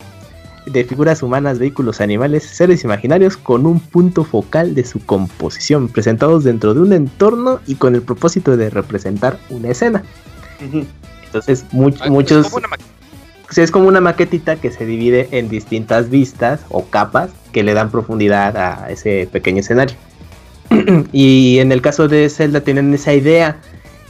[0.67, 6.45] de figuras humanas, vehículos, animales, seres imaginarios con un punto focal de su composición, presentados
[6.45, 10.03] dentro de un entorno y con el propósito de representar una escena.
[11.25, 12.53] Entonces, ah, muchos...
[13.57, 17.91] Es como una maquetita que se divide en distintas vistas o capas que le dan
[17.93, 19.97] profundidad a ese pequeño escenario.
[21.13, 23.61] y en el caso de Zelda tienen esa idea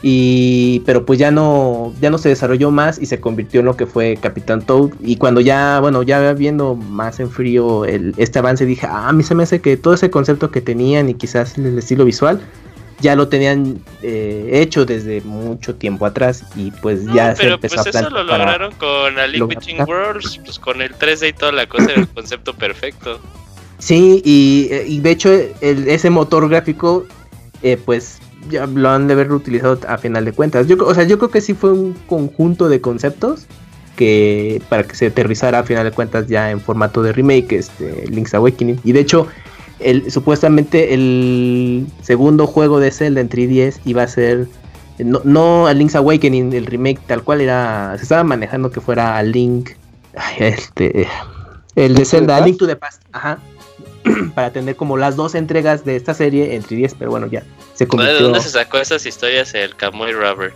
[0.03, 3.76] y pero pues ya no ya no se desarrolló más y se convirtió en lo
[3.76, 4.90] que fue Capitán Toad.
[5.01, 9.12] Y cuando ya bueno ya viendo más en frío el, este avance dije ah, a
[9.12, 12.40] mí se me hace que todo ese concepto que tenían y quizás el estilo visual
[13.01, 17.94] ya lo tenían eh, hecho desde mucho tiempo atrás y pues ya se empezó pues
[17.94, 22.03] eso lo lograron con A Worlds pues con el 3D y toda la cosa era
[22.03, 23.20] el concepto perfecto.
[23.78, 25.30] Sí y, y de hecho
[25.61, 27.07] el, ese motor gráfico
[27.62, 28.20] eh, pues
[28.51, 30.66] ya lo han de haber utilizado a final de cuentas.
[30.66, 33.47] Yo, o sea, yo creo que sí fue un conjunto de conceptos
[33.97, 38.07] que para que se aterrizara a final de cuentas ya en formato de remake, este
[38.09, 38.78] Link's Awakening.
[38.84, 39.26] Y de hecho,
[39.80, 44.49] el, supuestamente el segundo juego de Zelda en 3DS iba a ser
[44.99, 49.16] no, no a Link's Awakening, el remake tal cual era, se estaba manejando que fuera
[49.16, 49.70] a Link,
[50.38, 51.07] este,
[51.74, 53.38] el de Zelda, a Link to the Past, ajá,
[54.34, 57.42] para tener como las dos entregas de esta serie en 3DS, pero bueno, ya
[57.74, 58.16] se convirtió...
[58.16, 60.52] ¿De dónde se sacó esas historias el Kamui Rubber?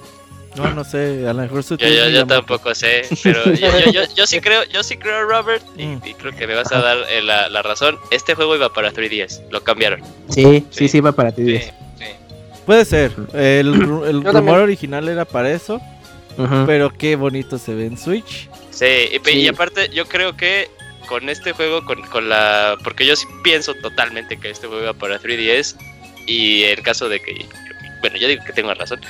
[0.56, 4.26] No, no sé, a lo mejor Yo, yo, yo tampoco sé, pero yo, yo, yo,
[4.26, 6.00] sí creo, yo sí creo, Robert, y, mm.
[6.18, 7.98] creo que me vas a dar eh, la, la, razón.
[8.10, 10.00] Este juego iba para 3DS, lo cambiaron.
[10.28, 11.72] Sí, sí, sí, iba para 3DS.
[12.66, 13.68] Puede ser, el,
[14.06, 15.80] el rumor original era para eso,
[16.66, 18.48] pero qué bonito se ve en Switch.
[18.70, 18.86] Sí,
[19.24, 20.68] y, y aparte yo creo que
[21.10, 22.78] con este juego, con, con la...
[22.84, 25.74] Porque yo sí pienso totalmente que este juego iba para 3DS
[26.24, 27.46] y el caso de que...
[28.00, 29.00] Bueno, yo digo que tengo razón.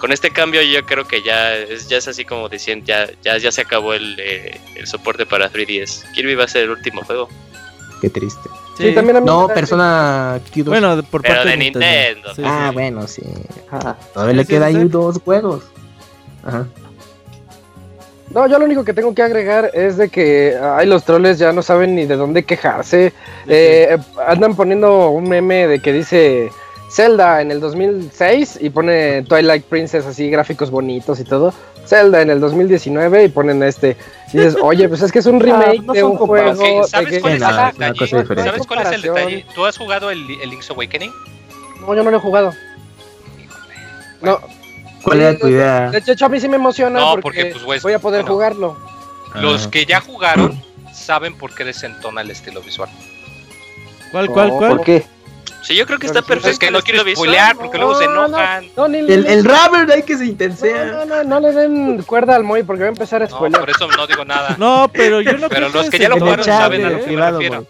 [0.00, 3.36] Con este cambio yo creo que ya es, ya es así como decían, ya, ya,
[3.36, 6.10] ya se acabó el, eh, el soporte para 3DS.
[6.12, 7.28] Kirby va a ser el último juego.
[8.00, 8.48] Qué triste.
[8.78, 12.32] Sí, también a mí No, persona Bueno, por parte de Nintendo.
[12.42, 13.22] ah, bueno, sí.
[14.14, 15.64] Todavía le queda ahí dos juegos.
[16.42, 16.66] Ajá.
[18.30, 21.52] No, yo lo único que tengo que agregar es de que ay, los troles ya
[21.52, 23.12] no saben ni de dónde quejarse.
[23.48, 26.50] Eh, andan poniendo un meme de que dice
[26.90, 31.52] Zelda en el 2006 y pone Twilight Princess así, gráficos bonitos y todo.
[31.84, 33.96] Zelda en el 2019 y ponen este.
[34.32, 36.84] Y dices, oye, pues es que es un remake ah, de un juego.
[36.86, 39.44] ¿Sabes, cuál, es ¿Sabes cuál es el detalle?
[39.56, 41.10] ¿Tú has jugado el, el Link's Awakening?
[41.80, 42.52] No, yo no lo he jugado.
[44.20, 44.38] No,
[45.02, 45.90] ¿Cuál era tu idea?
[45.90, 48.76] De hecho, a mí sí me emociona porque, pues, voy a poder jugarlo.
[49.34, 50.60] Los que ya jugaron
[50.92, 52.90] saben por qué desentona el estilo visual.
[54.10, 54.76] ¿Cuál, cuál, cuál?
[54.76, 55.06] ¿Por qué?
[55.62, 56.50] Sí, yo creo que está perfecto.
[56.50, 58.64] Es que no quiero spoilear porque luego se enojan.
[58.94, 60.86] el, el rubber hay que se intensea.
[60.86, 63.60] No, no, no, le den cuerda al Moy porque va a empezar a spoilear.
[63.60, 64.56] por eso no digo nada.
[64.58, 67.30] No, pero yo no Pero los que ya lo jugaron saben a lo que me
[67.30, 67.66] refiero.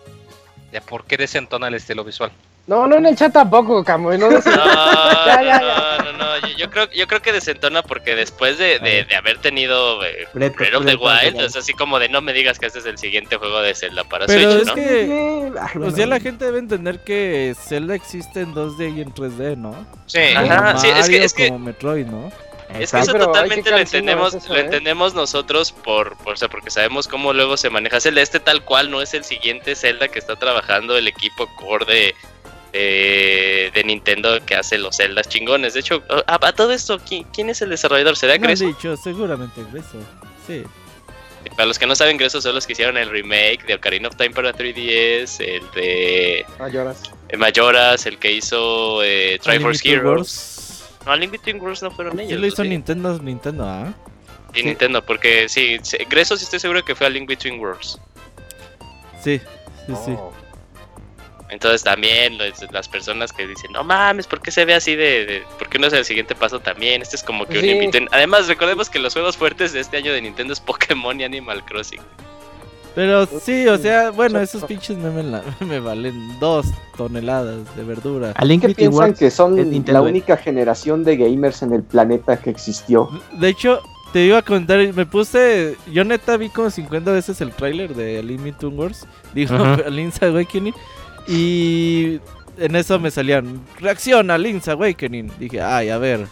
[0.71, 2.31] De por qué desentona el estilo visual.
[2.71, 4.17] No, no en el chat tampoco, Camuy.
[4.19, 9.17] No, no, no, no, Yo, creo, yo creo que desentona porque después de, de, de
[9.17, 12.67] haber tenido eh, Breath of the Wild, es así como de no me digas que
[12.67, 16.21] este es el siguiente juego de Zelda para Pero Switch, es que, pues ya la
[16.21, 19.85] gente debe entender que Zelda existe en 2D y en 3D, ¿no?
[20.07, 21.49] Sí, Ajá, sí es que, es que...
[21.49, 22.31] como Metroid, ¿no?
[22.79, 24.61] Es que eso totalmente lo entendemos, lo ¿eh?
[24.61, 28.23] entendemos nosotros por, por, o sea, porque sabemos cómo luego se maneja Zelda.
[28.23, 32.15] Este tal cual no es el siguiente Zelda que está trabajando el equipo core de,
[32.73, 35.75] de, Nintendo que hace los Zeldas chingones.
[35.75, 38.17] De hecho, a, todo esto, ¿quién, es el desarrollador?
[38.17, 38.67] ¿Será Greso?
[38.67, 39.99] dicho, seguramente Greso,
[40.47, 40.63] sí.
[41.57, 44.17] Para los que no saben, Greso son los que hicieron el remake de Ocarina of
[44.17, 50.85] Time para 3DS, el de Mayoras, el, Mayoras, el que hizo eh, Triforce Heroes.
[51.07, 52.33] No, Link Between Worlds no fueron ellos.
[52.33, 53.95] Sí lo hizo Nintendo, Nintendo, ¿ah?
[54.55, 57.99] Sí, Nintendo, porque sí, Greso sí estoy seguro que fue a Link Between Worlds.
[59.23, 59.41] Sí,
[59.87, 60.13] sí, sí.
[61.51, 62.39] Entonces también
[62.71, 65.89] las personas que dicen, no mames, ¿por qué se ve así de, ¿por qué no
[65.89, 67.03] es el siguiente paso también?
[67.03, 68.09] Este es como que un inviten.
[68.13, 71.65] Además, recordemos que los juegos fuertes de este año de Nintendo es Pokémon y Animal
[71.65, 72.01] Crossing.
[72.95, 75.11] Pero sí, o sea, bueno, esos pinches me,
[75.67, 78.33] me valen dos toneladas de verdura.
[78.37, 83.09] ¿Alguien que piensan que son la única generación de gamers en el planeta que existió?
[83.39, 83.81] De hecho,
[84.13, 88.23] te iba a contar, me puse, yo neta vi como 50 veces el tráiler de
[88.23, 89.55] Limit Wars, dijo
[89.89, 90.75] Link's Awakening.
[91.31, 92.21] Y
[92.59, 95.31] en eso me salían, reacciona Link's Awakening.
[95.39, 96.27] Dije, ay, a ver.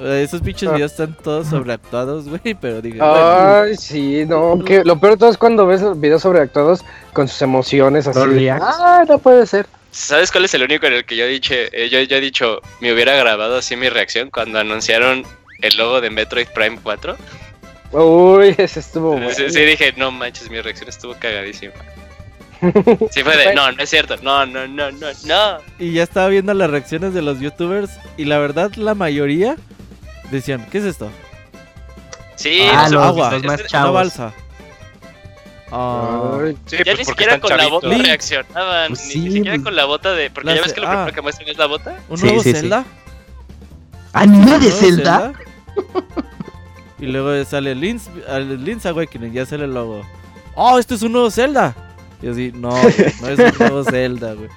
[0.00, 0.72] Esos pinches ah.
[0.72, 2.98] videos están todos sobreactuados, güey, pero dije...
[3.02, 6.82] Ay, sí, no, que lo peor de todo es cuando ves videos sobreactuados
[7.12, 8.48] con sus emociones así.
[8.48, 9.66] ah, no puede ser.
[9.90, 12.94] ¿Sabes cuál es el único en el que yo, dije, eh, yo, he dicho, me
[12.94, 15.24] hubiera grabado así mi reacción cuando anunciaron
[15.60, 17.16] el logo de Metroid Prime 4?
[17.92, 19.30] Uy, ese estuvo bueno.
[19.32, 21.74] Sí, dije, no manches, mi reacción estuvo cagadísima.
[23.10, 25.58] Sí fue de, no, no es cierto, no, no, no, no, no.
[25.78, 29.56] Y ya estaba viendo las reacciones de los youtubers y la verdad la mayoría
[30.30, 31.10] decían, ¿qué es esto?
[32.36, 33.94] Sí, ah, los, agua, más chavos.
[33.94, 34.32] balsa.
[35.72, 36.40] Ah.
[36.66, 39.62] sí, ya pues ni siquiera con la bota reaccionaban, pues ni, siquiera pues.
[39.62, 40.30] con la bota de...
[40.30, 41.14] Porque ya ves que lo primero ah.
[41.14, 41.98] que muestran es la bota.
[42.08, 42.84] ¿Un nuevo Zelda?
[44.12, 45.32] ¿Anime de Zelda?
[46.98, 48.10] y luego sale Link's,
[48.58, 50.04] Link's Awakening, ya sale el logo.
[50.56, 51.74] ¡Oh, esto es un nuevo Zelda!
[52.22, 54.48] Y así, no, no es un nuevo Zelda, güey.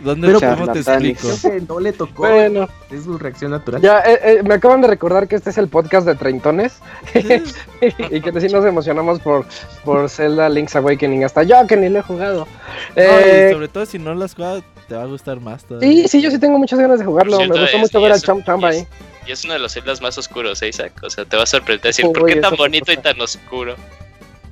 [0.00, 1.28] ¿Dónde Pero, ¿cómo te explico?
[1.68, 2.22] no le tocó.
[2.22, 3.82] Bueno, es su reacción natural.
[3.82, 6.80] Ya, eh, eh, me acaban de recordar que este es el podcast de Treintones.
[8.10, 9.44] y que sí nos emocionamos por,
[9.84, 11.24] por Zelda Link's Awakening.
[11.24, 12.48] Hasta yo que ni lo he jugado.
[12.96, 15.64] Eh, sobre todo si no lo has jugado, te va a gustar más.
[15.64, 15.88] Todavía.
[15.88, 17.38] Sí, sí, yo sí tengo muchas ganas de jugarlo.
[17.38, 18.86] me gustó mucho ver al Champ ahí.
[19.26, 20.92] Y es uno de los Zeldas más oscuros, ¿eh, Isaac?
[21.02, 23.76] O sea, te va a sorprender decir, ¿por qué tan bonito y tan oscuro?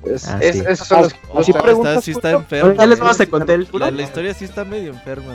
[0.05, 2.73] Es, ah, esos son los, oh, si preguntas, sí está enfermo.
[2.73, 5.33] Ya les vamos a contar el la, la, historia sí está medio enferma.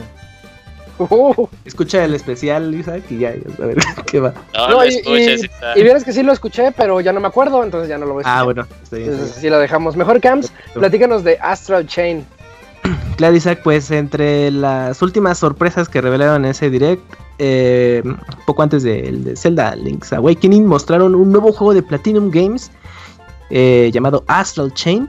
[1.64, 4.32] Escucha el especial, Lisa, que ya, a ver qué va.
[4.54, 7.98] No, y, y, vieras que sí lo escuché, pero ya no me acuerdo, entonces ya
[7.98, 9.10] no lo voy a Ah, bueno, está bien.
[9.10, 9.96] Entonces sí lo dejamos.
[9.96, 12.24] Mejor Camps, platícanos de Astral Chain.
[13.16, 17.00] Claro, Isaac, pues entre las últimas sorpresas que revelaron en ese direct,
[17.38, 18.02] eh,
[18.44, 22.72] poco antes del de Zelda Link's Awakening, mostraron un nuevo juego de Platinum Games
[23.56, 25.08] eh, llamado Astral Chain,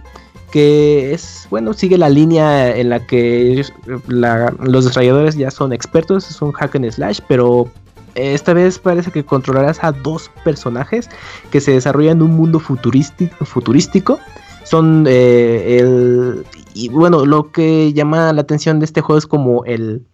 [0.52, 3.66] que es, bueno, sigue la línea en la que
[3.98, 7.68] los desarrolladores ya son expertos, es un hack and slash, pero
[8.14, 11.10] esta vez parece que controlarás a dos personajes
[11.50, 14.20] que se desarrollan en un mundo futurístico.
[14.64, 16.46] Son eh, el...
[16.76, 20.06] Y bueno, lo que llama la atención de este juego es como el,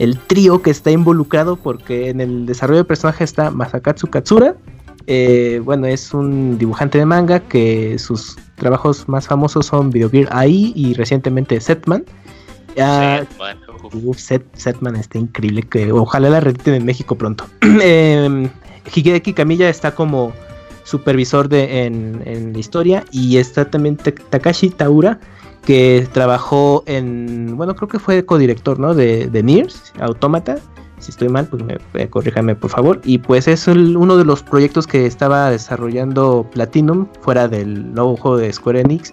[0.00, 4.56] el trío que está involucrado porque en el desarrollo de personaje está Masakatsu Katsura,
[5.06, 10.28] eh, bueno, es un dibujante de manga que sus trabajos más famosos son Video Gear
[10.30, 12.04] AI y recientemente Setman.
[12.76, 17.44] Uh, Setman está increíble, que ojalá la rediten en México pronto.
[17.82, 18.48] eh,
[18.94, 20.32] Higeki Kamiya está como
[20.84, 25.20] supervisor de, en, la historia y está también Takashi Taura
[25.64, 28.94] que trabajó en, bueno, creo que fue codirector, ¿no?
[28.94, 30.58] De, de Niers, Automata
[31.00, 33.00] si estoy mal, pues me, eh, corríjame por favor.
[33.04, 38.36] Y pues es uno de los proyectos que estaba desarrollando Platinum fuera del nuevo juego
[38.36, 39.12] de Square Enix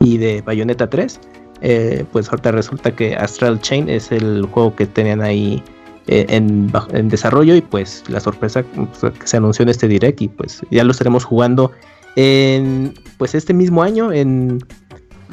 [0.00, 1.20] y de Bayonetta 3.
[1.62, 5.62] Eh, pues ahorita resulta que Astral Chain es el juego que tenían ahí
[6.06, 6.72] eh, en,
[7.08, 10.82] desarrollo y pues la sorpresa pues, que se anunció en este direct y pues ya
[10.82, 11.70] lo estaremos jugando
[12.16, 14.64] en pues este mismo año en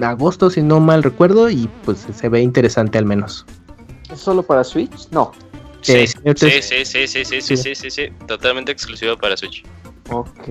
[0.01, 3.45] agosto si no mal recuerdo y pues se ve interesante al menos.
[4.11, 5.09] ¿Es solo para Switch?
[5.11, 5.31] No.
[5.87, 9.63] Sí, sí, sí, sí, sí, sí, sí, sí, sí, totalmente exclusivo para Switch.
[10.09, 10.49] Ok.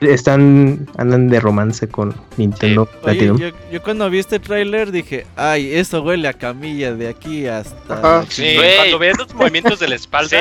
[0.00, 3.38] Están, andan de romance con Nintendo Platinum.
[3.38, 8.24] yo, cuando vi este tráiler dije, ay, eso huele a camilla de aquí hasta...
[8.28, 10.38] Sí, cuando ves los movimientos de la espalda,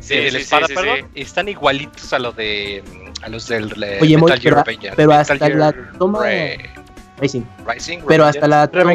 [0.00, 2.82] sí, de la perdón, están igualitos a los de
[3.22, 6.20] a los del Oye, Metal Gear pero, pero hasta la toma...
[7.20, 7.42] Rising.
[7.66, 8.00] Rising.
[8.06, 8.92] Pero hasta la toma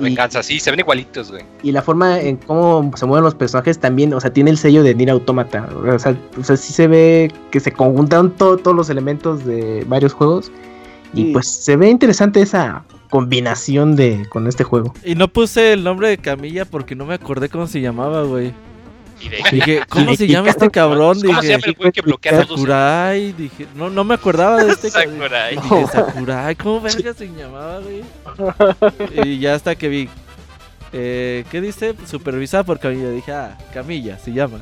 [0.00, 1.44] venganza, sí, se ven igualitos, güey.
[1.62, 4.82] Y la forma en cómo se mueven los personajes también, o sea, tiene el sello
[4.82, 5.68] de Nier Automata.
[5.74, 10.12] O sea, o sea sí se ve que se conjuntaron todos los elementos de varios
[10.12, 10.50] juegos.
[11.14, 14.94] Y pues se ve interesante esa combinación de con este juego.
[15.04, 18.52] Y no puse el nombre de Camilla porque no me acordé cómo se llamaba, güey.
[19.18, 21.20] Dije, ¿cómo se llama este cabrón?
[21.20, 23.32] ¿Cómo se llama el güey que bloquea Sakurai.
[23.32, 25.56] Dije, no, no me acordaba de este Sakurai.
[25.56, 28.04] Dije, Sakurai, ¿cómo verga se llamaba, güey?
[29.24, 30.08] Y ya hasta que vi.
[30.92, 31.94] Eh, ¿Qué dice?
[32.06, 33.10] Supervisada por Camilla.
[33.10, 34.60] Dije, ah, Camilla se llama.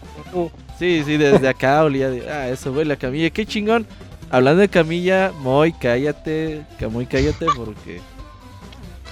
[0.78, 3.30] Sí, sí, desde acá olía de, ah, eso, güey, la Camilla.
[3.30, 3.86] Qué chingón.
[4.30, 6.64] Hablando de Camilla, Moy, cállate.
[6.90, 8.00] Muy cállate porque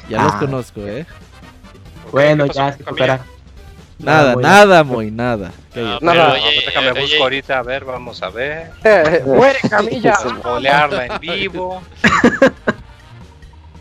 [0.09, 0.39] ya los ah.
[0.41, 1.07] conozco, ¿eh?
[2.11, 2.85] Bueno, ya, se
[3.99, 5.53] Nada, nada, muy nada.
[5.75, 6.33] No, nada.
[6.33, 8.71] Oye, déjame busco ahorita, a ver, vamos a ver.
[9.27, 10.15] Muere Camilla.
[10.39, 11.83] Spoilearla en vivo.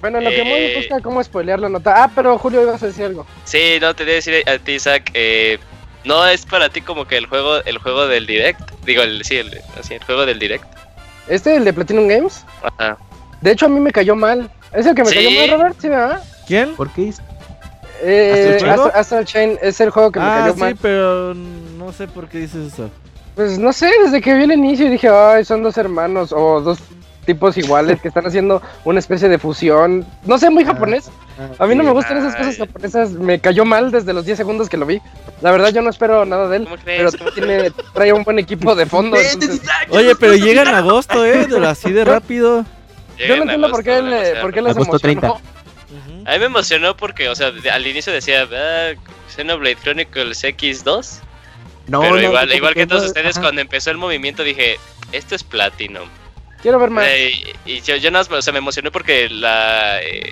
[0.03, 2.03] Bueno, lo que muy eh, busca cómo spoilear la nota.
[2.03, 3.25] Ah, pero Julio ibas a decir algo.
[3.45, 5.09] Sí, no, te voy a decir a ti, Isaac.
[5.13, 5.59] Eh,
[6.03, 8.59] no es para ti como que el juego el juego del direct.
[8.85, 10.65] Digo, el, sí, el, así, el juego del direct.
[11.29, 12.43] ¿Este, el de Platinum Games?
[12.63, 12.97] Ajá.
[13.39, 14.51] De hecho, a mí me cayó mal.
[14.73, 15.77] ¿Es el que me cayó mal, Robert?
[15.79, 16.21] ¿Sí, verdad?
[16.47, 16.75] ¿Quién?
[16.75, 17.13] ¿Por qué?
[18.05, 18.59] Eh,
[18.93, 22.39] Astral, Chain es el juego que me ah, cayó sí, pero no sé por qué
[22.39, 22.89] dices eso.
[23.35, 26.79] Pues no sé, desde que vi el inicio dije, ay, son dos hermanos o dos
[27.25, 30.05] tipos iguales que están haciendo una especie de fusión.
[30.25, 31.09] No sé, muy ah, japonés.
[31.39, 33.11] Ah, a mí no me gustan esas cosas japonesas.
[33.11, 35.01] Me cayó mal desde los 10 segundos que lo vi.
[35.41, 36.67] La verdad, yo no espero nada de él.
[36.83, 39.17] Pero tiene, trae un buen equipo de fondo.
[39.89, 41.47] Oye, pero llega en agosto, ¿eh?
[41.65, 42.65] Así de rápido.
[43.17, 44.99] Yo no entiendo por qué, le, por qué les emocionó.
[44.99, 45.33] 30.
[46.25, 48.93] A mí me emocionó porque, o sea, al inicio decía, ah,
[49.29, 51.19] Xenoblade Chronicles X2.
[51.87, 54.77] No, pero igual, igual que todos ustedes, cuando empezó el movimiento dije,
[55.11, 56.07] esto es Platinum.
[56.61, 57.05] Quiero ver más.
[57.09, 60.31] Eh, y yo, yo o sea, me emocioné porque la eh,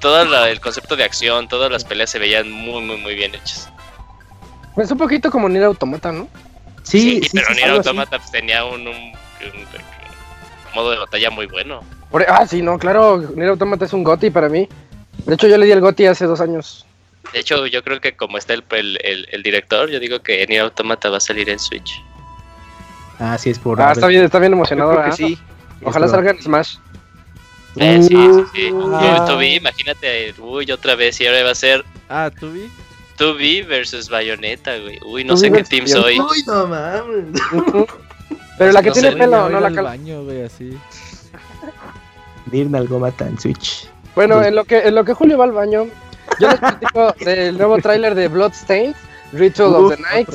[0.00, 3.70] todo el concepto de acción, todas las peleas se veían muy, muy, muy bien hechas.
[4.74, 6.28] Pues un poquito como Nier Automata, ¿no?
[6.84, 8.84] Sí, sí, pero Nier Automata pues, tenía un,
[10.74, 11.82] modo de batalla muy bueno.
[12.28, 14.68] ah, sí, no, claro, Nier Automata es un GOTI para mí.
[15.28, 16.86] De hecho, yo le di el GOTI hace dos años.
[17.34, 21.10] De hecho, yo creo que como está el, el, director, yo digo que Nier Automata
[21.10, 22.02] va a salir en Switch.
[23.18, 23.78] Ah, sí, es por...
[23.78, 25.04] Ah, está bien, está bien emocionado.
[25.04, 25.38] que sí.
[25.84, 26.76] Ojalá salga en Smash.
[27.76, 28.72] Eh, sí, sí, sí.
[28.72, 31.84] Uh, Tubi, imagínate, uy, otra vez, y ahora va a ser.
[32.08, 32.70] Ah, Tubi.
[33.18, 34.98] Tubi versus Bayonetta, güey.
[35.04, 36.18] Uy, no sé qué team soy.
[36.18, 37.40] Uy, no mames.
[38.56, 39.90] Pero la que tiene pelo, no la cala.
[39.90, 40.70] baño, güey, así.
[42.46, 43.88] Dirna algo mata en Switch.
[44.14, 45.86] Bueno, en lo que en lo que Julio va al baño,
[46.40, 48.94] yo les platico del nuevo tráiler de Bloodstained,
[49.32, 50.28] Ritual of the Night.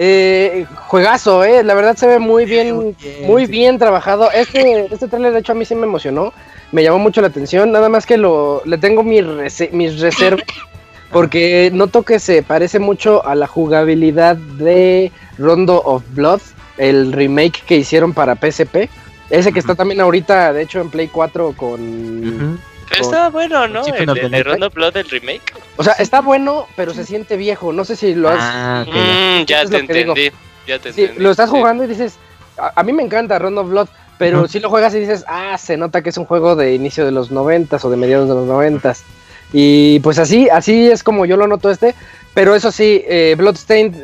[0.00, 4.30] Eh, juegazo, eh, la verdad se ve muy bien, muy bien trabajado.
[4.30, 6.32] Este, este trailer de hecho a mí sí me emocionó,
[6.70, 9.24] me llamó mucho la atención, nada más que lo, le tengo mis,
[9.72, 10.44] mis reservas,
[11.12, 16.42] porque noto que se parece mucho a la jugabilidad de Rondo of Blood,
[16.76, 18.88] el remake que hicieron para PSP,
[19.30, 22.60] ese que está también ahorita, de hecho en Play 4 con...
[22.98, 23.86] Pero está bueno, ¿no?
[23.86, 25.42] El, el, Rondo Blood del remake.
[25.76, 27.72] O sea, está bueno, pero se siente viejo.
[27.72, 28.38] No sé si lo has.
[28.40, 30.30] Ah, mm, ya, te entendí,
[30.66, 32.16] ya te sí, Lo estás jugando y dices.
[32.56, 33.88] A, mí me encanta Rondo Blood,
[34.18, 37.04] pero si lo juegas y dices, ah, se nota que es un juego de inicio
[37.04, 39.04] de los noventas o de mediados de los noventas.
[39.52, 41.94] Y pues así, así es como yo lo noto este.
[42.34, 43.94] Pero eso sí, eh, Bloodstained,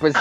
[0.00, 0.14] pues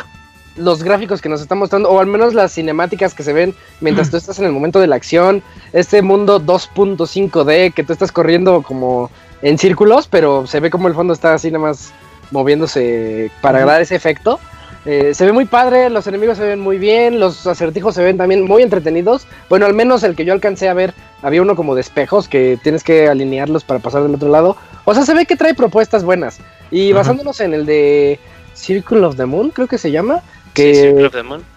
[0.56, 4.10] los gráficos que nos están mostrando, o al menos las cinemáticas que se ven mientras
[4.10, 5.42] tú estás en el momento de la acción,
[5.74, 9.10] este mundo 2.5D que tú estás corriendo como
[9.42, 11.94] en círculos, pero se ve como el fondo está así nada más
[12.32, 14.40] moviéndose para dar ese efecto.
[14.86, 18.18] Eh, se ve muy padre, los enemigos se ven muy bien, los acertijos se ven
[18.18, 19.28] también muy entretenidos.
[19.50, 22.58] Bueno, al menos el que yo alcancé a ver, había uno como de espejos que
[22.64, 24.56] tienes que alinearlos para pasar del otro lado.
[24.86, 26.40] O sea, se ve que trae propuestas buenas.
[26.72, 28.20] Y basándonos en el de
[28.56, 30.22] Circle of the Moon, creo que se llama,
[30.54, 31.10] que,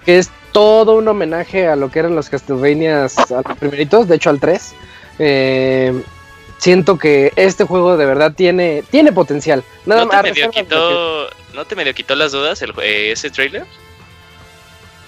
[0.07, 4.31] es todo un homenaje a lo que eran los Castlevanias a los primeritos, de hecho
[4.31, 4.75] al 3.
[5.19, 6.03] Eh,
[6.59, 9.65] siento que este juego de verdad tiene, tiene potencial.
[9.87, 13.65] Nada ¿No, te medio quitó, ¿No te medio quitó las dudas el, eh, ese trailer?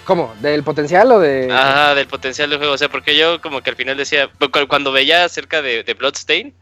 [0.05, 0.35] ¿Cómo?
[0.39, 1.47] ¿Del potencial o de.?
[1.51, 2.73] Ah, del potencial del juego.
[2.73, 4.29] O sea, porque yo como que al final decía.
[4.67, 6.53] Cuando veía acerca de, de Bloodstain,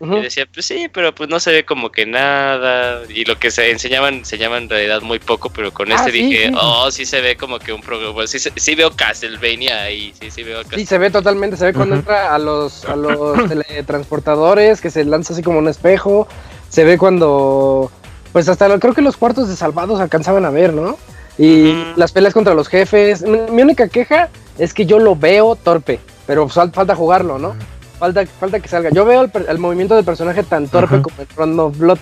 [0.00, 3.02] y decía, pues sí, pero pues no se ve como que nada.
[3.08, 6.52] Y lo que se enseñaban, enseñaban en realidad muy poco, pero con este ah, dije,
[6.58, 8.14] oh, sí se ve como que un programa.
[8.14, 11.74] Pues, sí, sí, veo Castlevania ahí, sí, sí veo Sí, se ve totalmente, se ve
[11.74, 16.26] cuando entra a los, a los teletransportadores, que se lanza así como un espejo.
[16.70, 17.92] Se ve cuando.
[18.32, 20.96] Pues hasta creo que los cuartos de salvados alcanzaban a ver, ¿no?
[21.36, 23.22] Y las peleas contra los jefes.
[23.22, 27.54] Mi, única queja es que yo lo veo torpe, pero falta jugarlo, ¿no?
[28.00, 28.88] Falta, falta que salga.
[28.88, 31.98] Yo veo el, movimiento del personaje tan torpe como el Rondo of Blood,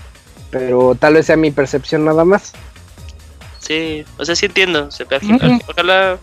[0.48, 2.52] pero tal vez sea mi percepción nada más.
[3.58, 4.92] Sí, o sea, sí entiendo.
[4.92, 5.04] Se
[5.66, 6.18] Ojalá.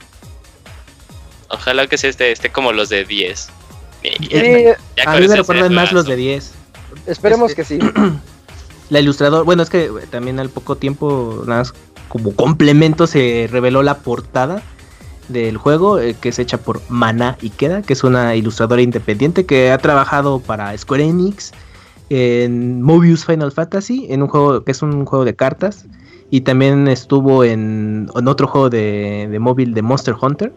[1.49, 3.49] Ojalá que sea este, este como los de 10.
[5.05, 6.53] a mí me recuerdan más los de 10.
[7.05, 7.79] Esperemos este, que sí.
[8.89, 11.73] La ilustrador, bueno, es que también al poco tiempo, nada más
[12.07, 14.63] como complemento, se reveló la portada
[15.27, 19.71] del juego, eh, que es hecha por Mana Ikeda, que es una ilustradora independiente que
[19.71, 21.51] ha trabajado para Square Enix,
[22.09, 25.85] en Mobius Final Fantasy, en un juego que es un juego de cartas,
[26.29, 30.53] y también estuvo en, otro juego de, móvil de Monster Hunter,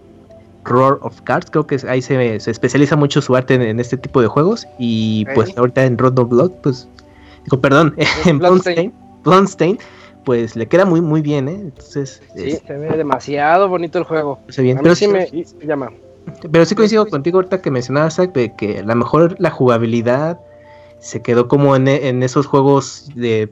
[0.64, 4.28] Roar of Cards, creo que ahí se, especializa mucho su arte en, este tipo de
[4.28, 6.88] juegos, y pues ahorita en Road of Blood, pues,
[7.44, 7.94] digo, perdón,
[8.26, 8.38] en
[10.28, 11.54] pues le queda muy muy bien, ¿eh?
[11.54, 14.38] Entonces, sí, se ve demasiado bonito el juego.
[14.50, 15.26] Se bien, pero sí me
[15.66, 15.90] llama.
[16.52, 20.38] Pero sí coincido contigo ahorita que mencionabas de que a lo mejor la jugabilidad
[20.98, 21.88] se quedó como en,
[22.22, 23.48] esos juegos de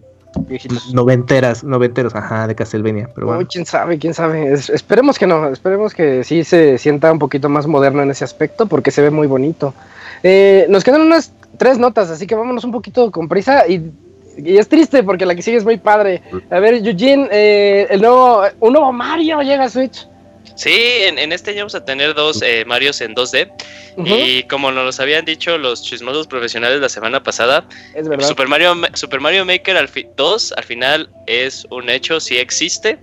[0.93, 3.09] noventeras, noventeros, ajá, de Castlevania.
[3.15, 3.49] Pero bueno.
[3.51, 4.53] quién sabe, quién sabe.
[4.53, 8.67] esperemos que no, esperemos que sí se sienta un poquito más moderno en ese aspecto
[8.67, 9.73] porque se ve muy bonito.
[10.23, 13.93] Eh, nos quedan unas tres notas, así que vámonos un poquito con prisa y
[14.37, 16.23] Y es triste porque la que sigue es muy padre.
[16.51, 20.09] A ver, Eugene, eh, el nuevo, un nuevo Mario llega a Switch.
[20.55, 23.51] Sí, en, este año vamos a tener dos eh, Marios en 2D.
[24.05, 27.67] Y como nos habían dicho los chismosos profesionales la semana pasada,
[28.21, 32.99] Super Mario, Super Mario Maker al 2 al final es un hecho, sí existe.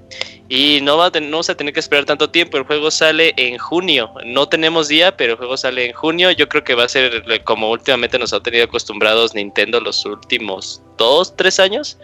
[0.50, 2.58] Y no, va a no vamos a tener que esperar tanto tiempo.
[2.58, 4.14] El juego sale en junio.
[4.26, 6.32] No tenemos día, pero el juego sale en junio.
[6.32, 10.82] Yo creo que va a ser como últimamente nos ha tenido acostumbrados Nintendo los últimos
[10.98, 11.98] dos, tres años.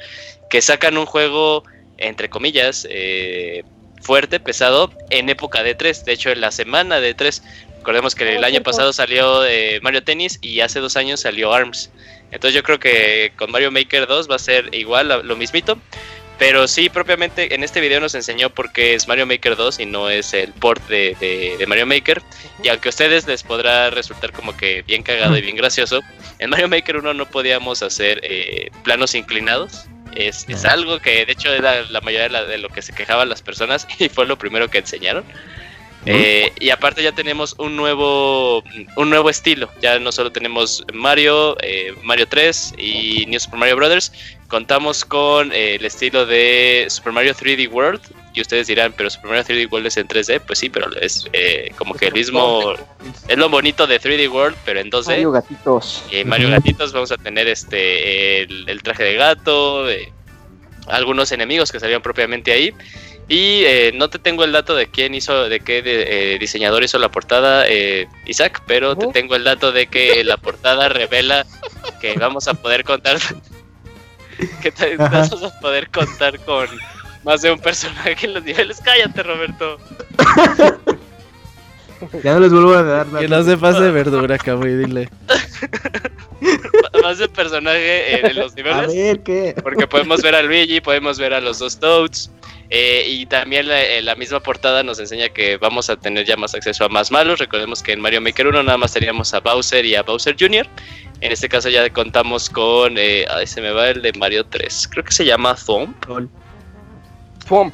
[0.49, 1.63] Que sacan un juego,
[1.97, 3.63] entre comillas, eh,
[4.01, 6.05] fuerte, pesado, en época de 3.
[6.05, 7.43] De hecho, en la semana de 3.
[7.77, 11.89] Recordemos que el año pasado salió eh, Mario Tennis y hace dos años salió ARMS.
[12.31, 15.79] Entonces yo creo que con Mario Maker 2 va a ser igual, lo mismito.
[16.39, 19.85] Pero sí, propiamente en este video nos enseñó por qué es Mario Maker 2 y
[19.85, 22.21] no es el port de, Mario Maker.
[22.63, 25.99] Y aunque a ustedes les podrá resultar como que bien cagado y bien gracioso,
[26.39, 29.85] en Mario Maker 1 no podíamos hacer eh, planos inclinados.
[30.19, 33.87] Es, algo que de hecho era la mayoría de, lo que se quejaban las personas
[33.99, 35.23] y fue lo primero que enseñaron.
[36.05, 38.63] Eh, y aparte ya tenemos un nuevo
[38.95, 39.69] un nuevo estilo.
[39.81, 44.11] Ya no solo tenemos Mario, eh, Mario 3 y New Super Mario Brothers.
[44.47, 48.01] Contamos con eh, el estilo de Super Mario 3D World.
[48.33, 50.41] Y ustedes dirán, pero Super Mario 3D World es en 3D.
[50.45, 51.25] Pues sí, pero es
[51.77, 52.73] como que el mismo.
[53.27, 55.07] Es lo bonito de 3D World, pero en 2D.
[55.07, 56.03] Mario Gatitos.
[56.11, 59.85] Y Mario Gatitos vamos a tener este el, traje de gato.
[60.87, 62.73] algunos enemigos que salieron propiamente ahí.
[63.29, 66.97] Y eh, no te tengo el dato de quién hizo, de qué eh, diseñador hizo
[66.97, 71.45] la portada, eh, Isaac, pero te tengo el dato de que la portada revela
[72.01, 73.19] que vamos a poder contar,
[74.63, 76.67] que vamos a poder contar con
[77.23, 78.79] más de un personaje en los niveles.
[78.83, 79.77] Cállate, Roberto.
[82.23, 83.19] Ya no les vuelvo a dar nada.
[83.19, 85.09] Que no se pase verdura, cabrón, dile.
[87.03, 88.83] más de personaje en los niveles.
[88.83, 89.55] A ver, ¿qué?
[89.61, 92.31] Porque podemos ver a Luigi, podemos ver a los dos Toads.
[92.71, 96.53] Eh, y también eh, la, misma portada nos enseña que vamos a tener ya más
[96.53, 97.39] acceso a más malos.
[97.39, 100.67] Recordemos que en Mario Maker 1 nada más teníamos a Bowser y a Bowser Jr.
[101.21, 102.97] En este caso ya contamos con.
[102.97, 104.87] Eh, ay, se me va el de Mario 3.
[104.91, 106.05] Creo que se llama Thump.
[107.49, 107.73] Thump.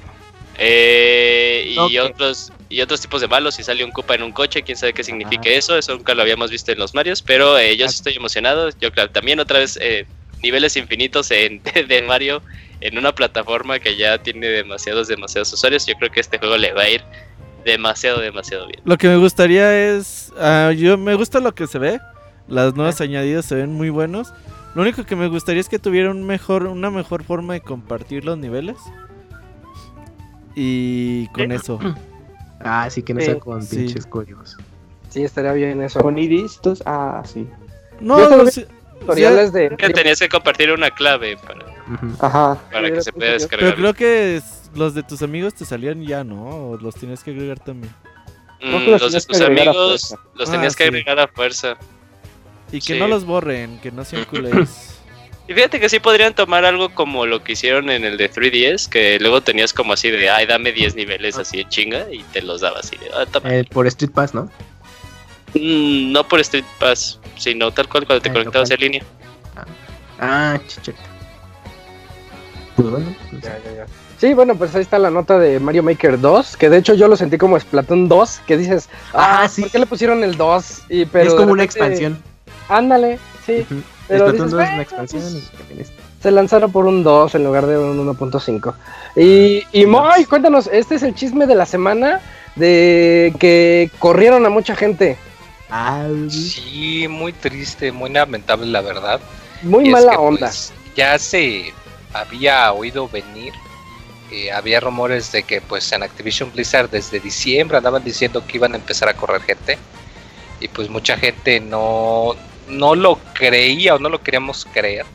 [0.57, 3.55] Eh, y otros y otros tipos de malos.
[3.55, 5.77] Si sale un Koopa en un coche, quién sabe qué significa eso.
[5.77, 7.21] Eso nunca lo habíamos visto en los Marios.
[7.21, 8.69] Pero yo sí estoy emocionado.
[8.79, 9.77] Yo, claro, también otra vez
[10.41, 12.41] niveles infinitos en, de Mario
[12.81, 16.73] en una plataforma que ya tiene demasiados, demasiados usuarios, yo creo que este juego le
[16.73, 17.01] va a ir
[17.63, 18.79] demasiado, demasiado bien.
[18.85, 21.99] Lo que me gustaría es, uh, yo me gusta lo que se ve,
[22.47, 24.33] las nuevas añadidas se ven muy buenos.
[24.75, 28.25] Lo único que me gustaría es que tuviera un mejor, una mejor forma de compartir
[28.25, 28.75] los niveles.
[30.55, 31.79] Y con eso.
[32.61, 34.57] Ah, sí, que no sea con pinches códigos.
[35.09, 35.99] Sí, estaría bien eso.
[35.99, 37.47] Con iris, ah, sí.
[37.99, 38.17] No,
[38.99, 39.75] tutoriales de...
[39.77, 41.65] Que tenías que compartir una clave para
[42.19, 42.57] Ajá.
[42.71, 43.75] Para que se pueda descargar.
[43.75, 44.41] Pero creo que
[44.73, 46.71] los de tus amigos te salían ya, ¿no?
[46.71, 47.93] O los tienes que agregar también.
[48.61, 51.77] Mm, los, de tus amigos los tenías ah, que agregar a fuerza.
[52.71, 54.91] Y que no los borren, que no sean culés.
[55.47, 58.89] Y fíjate que sí podrían tomar algo como lo que hicieron en el de 3DS,
[58.89, 62.41] que luego tenías como así de, ay, dame 10 niveles así de chinga, y te
[62.41, 64.49] los daba así de, ah, eh, por Street Pass, ¿no?
[65.53, 69.03] Mm, no por Street Pass, sino tal cual cuando te conectabas en línea.
[69.55, 69.65] Ah,
[70.19, 70.59] ah
[72.75, 73.43] pues bueno, pues
[74.17, 77.07] Sí, bueno, pues ahí está la nota de Mario Maker 2, que de hecho yo
[77.07, 79.61] lo sentí como Splatoon 2, que dices, ah, ah sí.
[79.61, 80.83] ¿por qué le pusieron el 2?
[80.89, 82.17] Y, pero es como una expansión.
[82.69, 83.65] Ándale, sí.
[84.07, 85.23] Pero Splatoon 2 es una expansión
[85.75, 85.91] pues,
[86.21, 88.73] Se lanzaron por un 2 en lugar de un 1.5.
[89.15, 92.21] Y, y Moy, cuéntanos, este es el chisme de la semana
[92.55, 95.17] de que corrieron a mucha gente.
[95.69, 99.19] Ah, sí, muy triste, muy lamentable la verdad.
[99.63, 100.47] Muy mala onda.
[100.47, 101.73] Pues, ya se
[102.13, 103.53] había oído venir.
[104.31, 108.73] Eh, había rumores de que pues en Activision Blizzard desde diciembre andaban diciendo que iban
[108.73, 109.77] a empezar a correr gente.
[110.59, 112.35] Y pues mucha gente no,
[112.67, 115.05] no lo creía o no lo queríamos creer.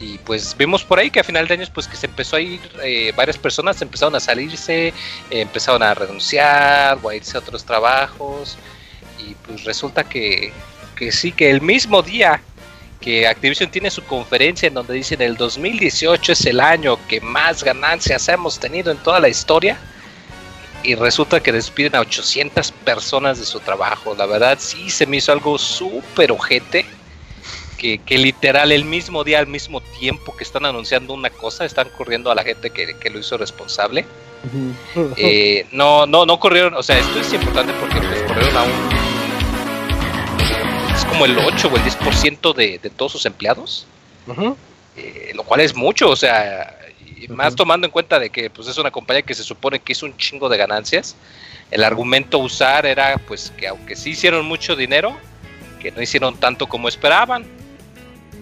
[0.00, 2.40] Y pues vimos por ahí que a final de años pues que se empezó a
[2.40, 4.92] ir, eh, varias personas empezaron a salirse,
[5.30, 8.56] empezaron a renunciar o a irse a otros trabajos.
[9.18, 10.52] Y pues resulta que,
[10.94, 12.40] que sí, que el mismo día
[13.00, 17.62] que Activision tiene su conferencia en donde dicen el 2018 es el año que más
[17.62, 19.78] ganancias hemos tenido en toda la historia
[20.82, 24.14] y resulta que despiden a 800 personas de su trabajo.
[24.16, 26.86] La verdad sí se me hizo algo súper ojete.
[27.76, 31.88] Que, que, literal el mismo día, al mismo tiempo que están anunciando una cosa, están
[31.96, 34.04] corriendo a la gente que, que lo hizo responsable.
[35.16, 39.08] Eh, no, no, no corrieron, o sea, esto es importante porque pues, corrieron a un
[41.08, 43.86] como el 8 o el 10% de, de todos sus empleados.
[44.96, 46.77] Eh, lo cual es mucho, o sea,
[47.28, 50.06] más tomando en cuenta de que pues es una compañía que se supone que hizo
[50.06, 51.16] un chingo de ganancias.
[51.70, 55.16] El argumento usar era pues que aunque sí hicieron mucho dinero,
[55.78, 57.44] que no hicieron tanto como esperaban.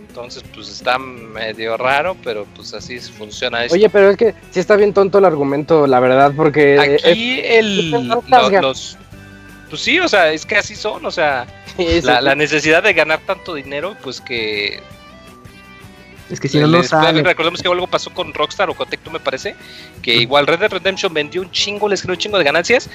[0.09, 3.75] Entonces, pues está medio raro, pero pues así funciona esto.
[3.75, 6.99] Oye, pero es que sí está bien tonto el argumento, la verdad, porque...
[7.05, 8.97] Aquí el, los...
[9.69, 11.47] Pues sí, o sea, es que así son, o sea,
[12.03, 14.81] la, necesidad de ganar tanto dinero, pues que...
[16.31, 17.25] Es que si no lo saben...
[17.25, 19.55] Recordemos que algo pasó con Rockstar o con Tecto, me parece,
[20.03, 22.91] que igual Red Dead Redemption vendió un chingo, les generó un chingo de ganancias,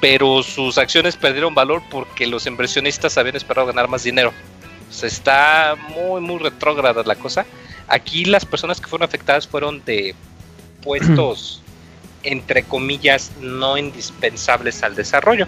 [0.00, 4.32] pero sus acciones perdieron valor porque los inversionistas habían esperado ganar más dinero.
[4.90, 7.44] Se está muy, muy retrógrada la cosa.
[7.88, 10.14] Aquí las personas que fueron afectadas fueron de
[10.82, 11.62] puestos,
[12.22, 15.46] entre comillas, no indispensables al desarrollo.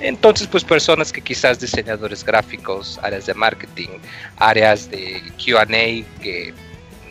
[0.00, 3.88] Entonces, pues personas que quizás diseñadores gráficos, áreas de marketing,
[4.36, 5.64] áreas de QA,
[6.20, 6.52] que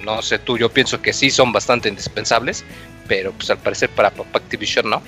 [0.04, 2.64] no sé tú, yo pienso que sí son bastante indispensables,
[3.08, 5.02] pero pues al parecer para Activision no.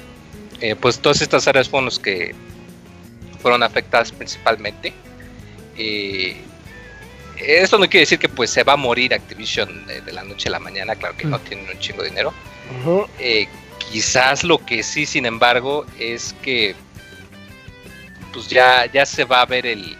[0.62, 2.34] Eh, pues todas estas áreas fueron las que
[3.42, 4.94] fueron afectadas principalmente.
[5.78, 6.38] Eh,
[7.38, 10.52] esto no quiere decir que pues se va a morir Activision de, la noche a
[10.52, 11.42] la mañana, claro que no mm.
[11.42, 12.34] tienen un chingo de dinero.
[13.20, 13.48] Eh,
[13.92, 16.76] quizás lo que sí, sin embargo, es que
[18.32, 19.98] pues ya, ya se va a ver el,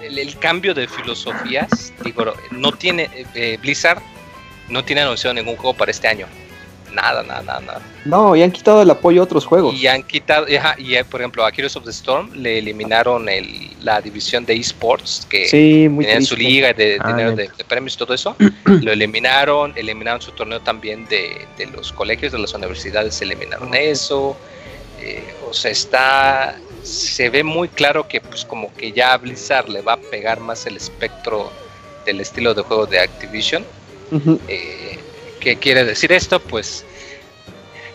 [0.00, 1.92] el, cambio de filosofías.
[2.04, 4.02] Digo, no tiene eh, Blizzard
[4.68, 6.26] no tiene anunciado ningún juego para este año.
[6.92, 9.74] Nada, nada, nada, No, y han quitado el apoyo a otros juegos.
[9.74, 13.70] Y han quitado, y eh, por ejemplo, a Heroes of the Storm le eliminaron el,
[13.82, 18.14] la división de esports, que sí, tenían su liga de, ah, de, premios y todo
[18.14, 18.34] eso.
[18.64, 24.34] lo eliminaron, eliminaron su torneo también de, los colegios, de las universidades, eliminaron eso.
[25.02, 26.56] Eh, o sea, está,
[26.86, 30.40] se ve muy claro que pues como que ya a Blizzard le va a pegar
[30.40, 31.50] más el espectro
[32.04, 33.64] del estilo de juego de Activision.
[35.40, 36.40] ¿Qué quiere decir esto?
[36.40, 36.84] Pues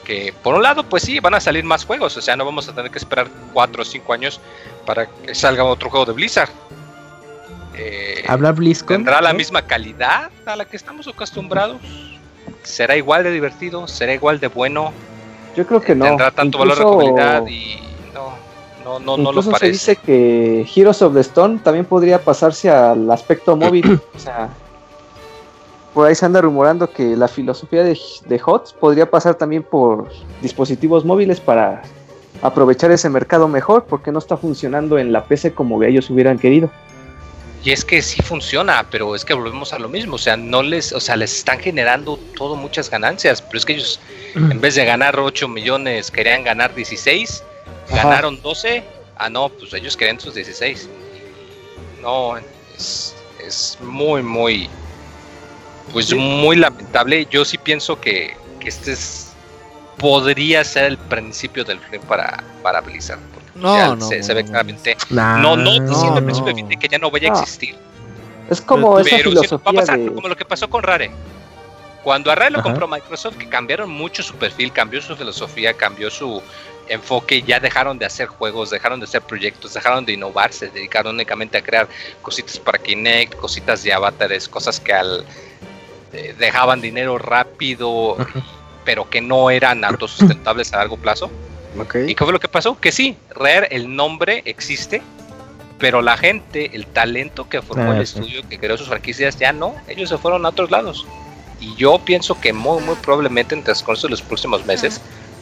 [0.04, 2.68] que por un lado, pues sí, van a salir más juegos, o sea, no vamos
[2.68, 4.42] a tener que esperar 4 o 5 años
[4.86, 6.50] para que salga otro juego de Blizzard.
[7.76, 8.98] Eh, ¿Habla BlizzCon?
[8.98, 11.78] ¿Tendrá la misma calidad a la que estamos acostumbrados?
[12.64, 13.88] ¿Será igual de divertido?
[13.88, 14.92] ¿Será igual de bueno?
[15.56, 16.06] Yo creo que no.
[16.06, 17.48] ¿Tendrá tanto valor de comunidad?
[17.48, 17.80] Y
[18.84, 19.60] no, no, no, no lo parece.
[19.60, 24.00] se dice que Heroes of the Stone también podría pasarse al aspecto móvil.
[24.16, 24.50] o sea,
[25.94, 30.10] por ahí se anda rumorando que la filosofía de, de HOTS podría pasar también por
[30.42, 31.82] dispositivos móviles para
[32.42, 36.70] aprovechar ese mercado mejor porque no está funcionando en la PC como ellos hubieran querido.
[37.64, 40.64] Y es que sí funciona, pero es que volvemos a lo mismo, o sea, no
[40.64, 44.00] les, o sea, les están generando todo muchas ganancias, pero es que ellos
[44.34, 47.44] en vez de ganar 8 millones querían ganar 16,
[47.90, 48.84] ganaron 12,
[49.18, 50.90] ah no, pues ellos querían sus 16.
[52.02, 52.38] No,
[52.76, 53.16] es,
[53.46, 54.70] es muy, muy,
[55.92, 57.28] pues muy lamentable.
[57.30, 59.34] Yo sí pienso que, este es,
[59.98, 63.20] podría ser el principio del fin para, para Blizzard.
[63.56, 64.98] No, no, se, ve claramente.
[65.10, 67.76] no, no diciendo el principio de que ya no vaya a existir.
[68.50, 71.12] Es como esa filosofía va a pasar, como lo que pasó con Rare.
[72.04, 76.10] Cuando a Rare lo compró Microsoft, que cambiaron mucho su perfil, cambió su filosofía, cambió
[76.10, 76.42] su
[76.92, 81.16] enfoque, ya dejaron de hacer juegos, dejaron de hacer proyectos, dejaron de innovar, se dedicaron
[81.16, 81.88] únicamente a crear
[82.22, 85.26] cositas para Kinect, cositas de avatares, cosas que al
[86.12, 88.18] este, dejaban dinero rápido,
[88.84, 91.32] pero que no eran autosustentables a largo plazo.
[92.06, 92.78] ¿Y qué fue lo que pasó?
[92.80, 95.02] Que sí, Rare, el nombre existe,
[95.80, 99.54] pero la gente, el talento que formó el ah, estudio, que creó sus franquicias, ya
[99.54, 101.06] no, ellos se fueron a otros lados.
[101.62, 105.00] Y yo pienso que muy, muy probablemente en transcurso de los próximos meses,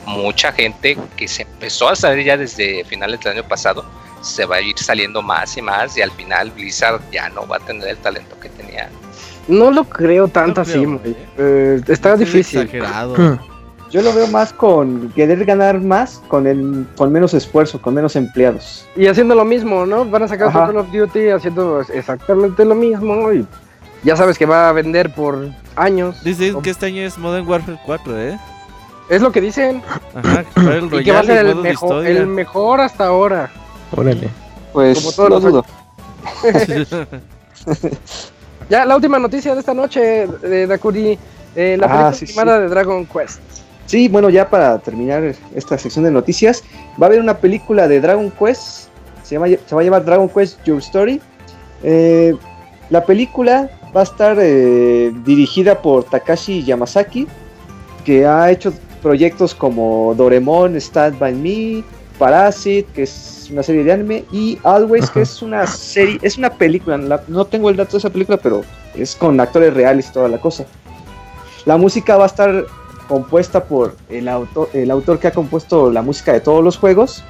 [0.10, 3.86] mucha gente que se empezó a salir ya desde finales del año pasado,
[4.22, 7.58] se va a ir saliendo más y más y al final Blizzard ya no va
[7.58, 8.90] a tener el talento que tenía
[9.50, 10.86] no lo creo tanto así,
[11.38, 12.62] eh, está difícil.
[12.62, 13.40] Exagerado.
[13.90, 18.16] Yo lo veo más con querer ganar más con el con menos esfuerzo, con menos
[18.16, 18.88] empleados.
[18.96, 20.06] Y haciendo lo mismo, ¿no?
[20.06, 23.48] Van a sacar Call of Duty haciendo exactamente lo mismo y
[24.04, 26.24] ya sabes que va a vender por años.
[26.24, 28.40] Dicen que este año es Modern Warfare 4, ¿eh?
[29.10, 29.82] Es lo que dicen.
[30.14, 33.50] Ajá, el y que va a ser el mejor, el mejor hasta ahora.
[33.96, 34.30] Órale.
[34.72, 35.66] Pues Como todo lo dudo.
[38.70, 41.18] Ya, la última noticia de esta noche de Dakuri,
[41.56, 43.40] eh, la ah, película de Dragon Quest.
[43.88, 46.64] Sí, bueno, ya para terminar esta sección de noticias,
[47.02, 48.90] va a haber una película de Dragon Quest,
[49.24, 51.20] se, llama, se va a llamar Dragon Quest Your Story.
[51.82, 52.36] Eh,
[52.92, 57.28] la película va a estar eh, dirigida por Takashi Yamazaki,
[58.06, 61.84] que ha hecho proyectos como Doremon, Stand By Me,
[62.18, 66.52] Parasite, que es una serie de anime, y Always, que es una serie, es una
[66.52, 66.98] película,
[67.28, 68.64] no tengo el dato de esa película, pero
[68.96, 70.66] es con actores reales y toda la cosa.
[71.66, 72.66] La música va a estar
[73.08, 77.24] compuesta por el autor, el autor que ha compuesto la música de todos los juegos.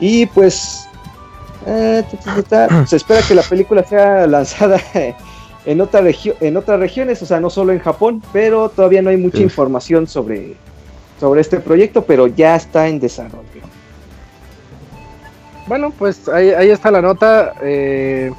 [0.00, 0.86] Y pues
[1.66, 2.04] eh,
[2.86, 4.80] se espera que la película sea lanzada
[5.64, 6.02] en, otra
[6.40, 10.06] en otras regiones, o sea, no solo en Japón, pero todavía no hay mucha información
[10.06, 10.56] sobre,
[11.18, 13.62] sobre este proyecto, pero ya está en desarrollo.
[15.66, 17.54] Bueno, pues ahí, está la nota.
[17.62, 18.30] Eh,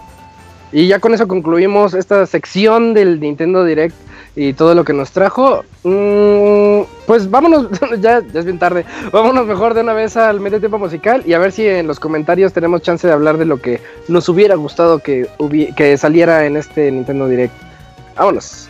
[0.72, 3.96] y ya con eso concluimos esta sección del Nintendo Direct
[4.36, 5.64] y todo lo que nos trajo.
[5.84, 7.68] Mm, pues vámonos,
[8.00, 11.40] ya, es bien tarde, vámonos mejor de una vez al medio tiempo musical y a
[11.40, 15.00] ver si en los comentarios tenemos chance de hablar de lo que nos hubiera gustado
[15.00, 15.28] que,
[15.76, 17.54] que saliera en este Nintendo Direct.
[18.16, 18.70] Vámonos.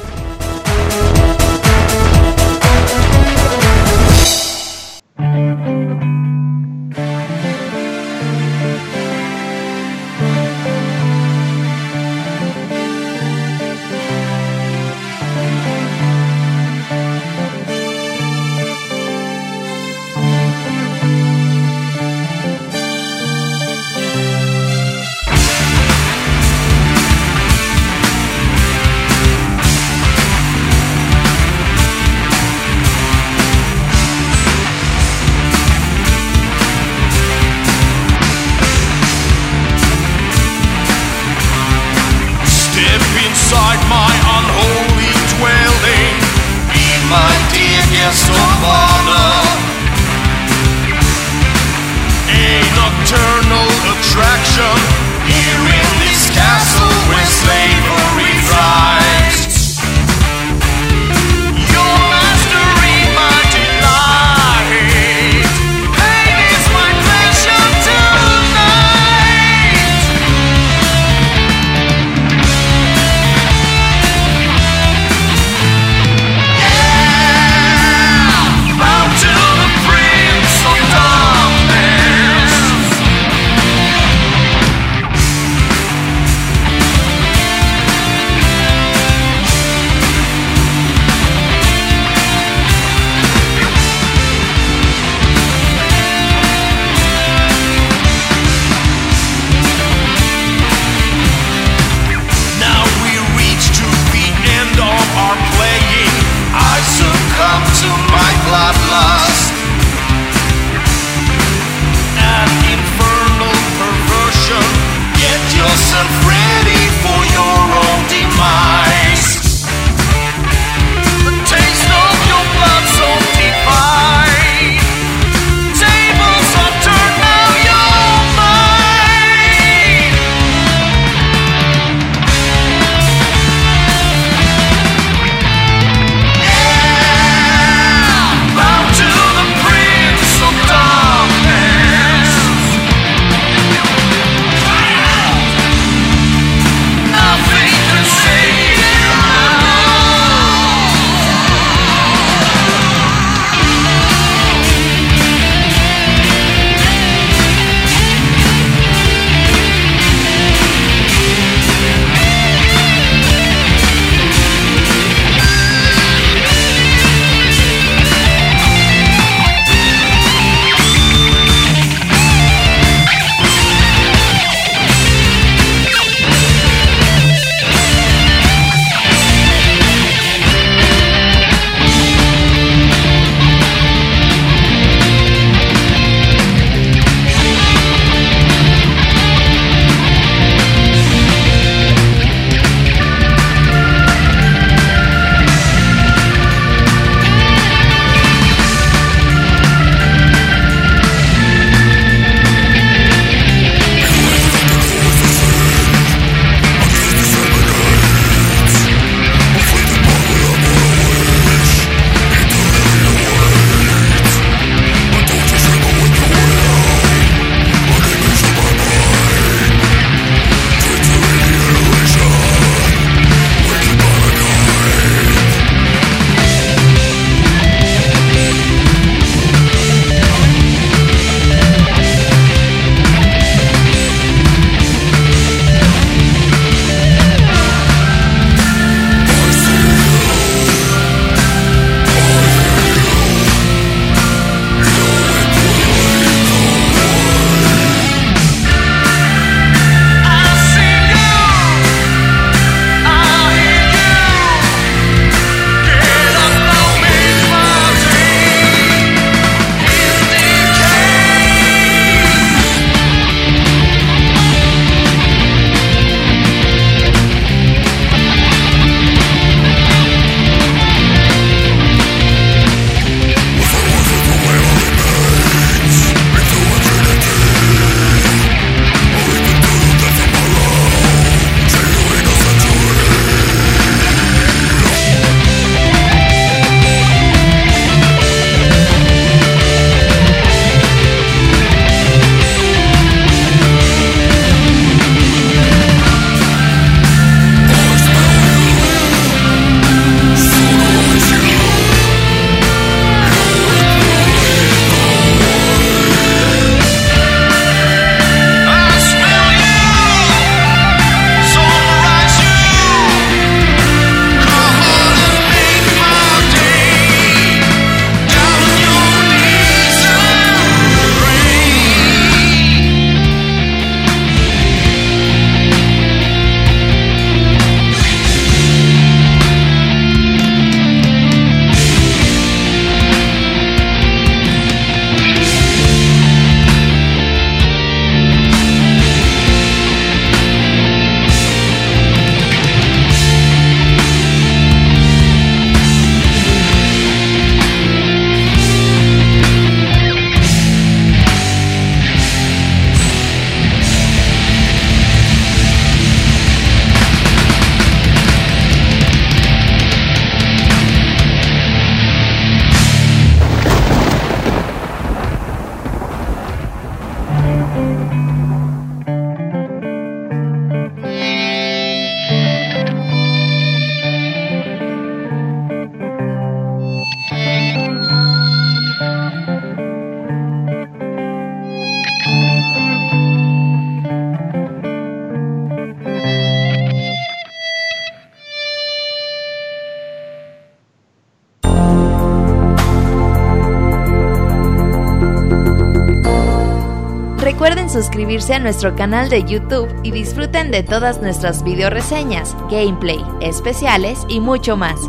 [398.41, 404.25] suscribirse a nuestro canal de YouTube y disfruten de todas nuestras video reseñas, gameplay, especiales
[404.27, 404.99] y mucho más.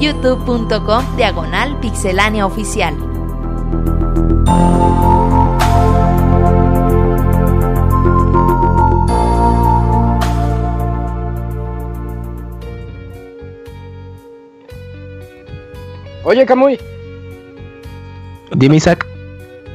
[0.00, 2.94] youtube.com diagonal pixelánea oficial.
[16.24, 16.78] Oye, Camuy.
[18.54, 19.06] Dime, Isaac.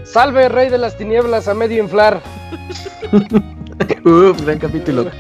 [0.04, 2.22] Salve, rey de las tinieblas, a medio inflar.
[4.06, 5.08] Uf, gran capítulo.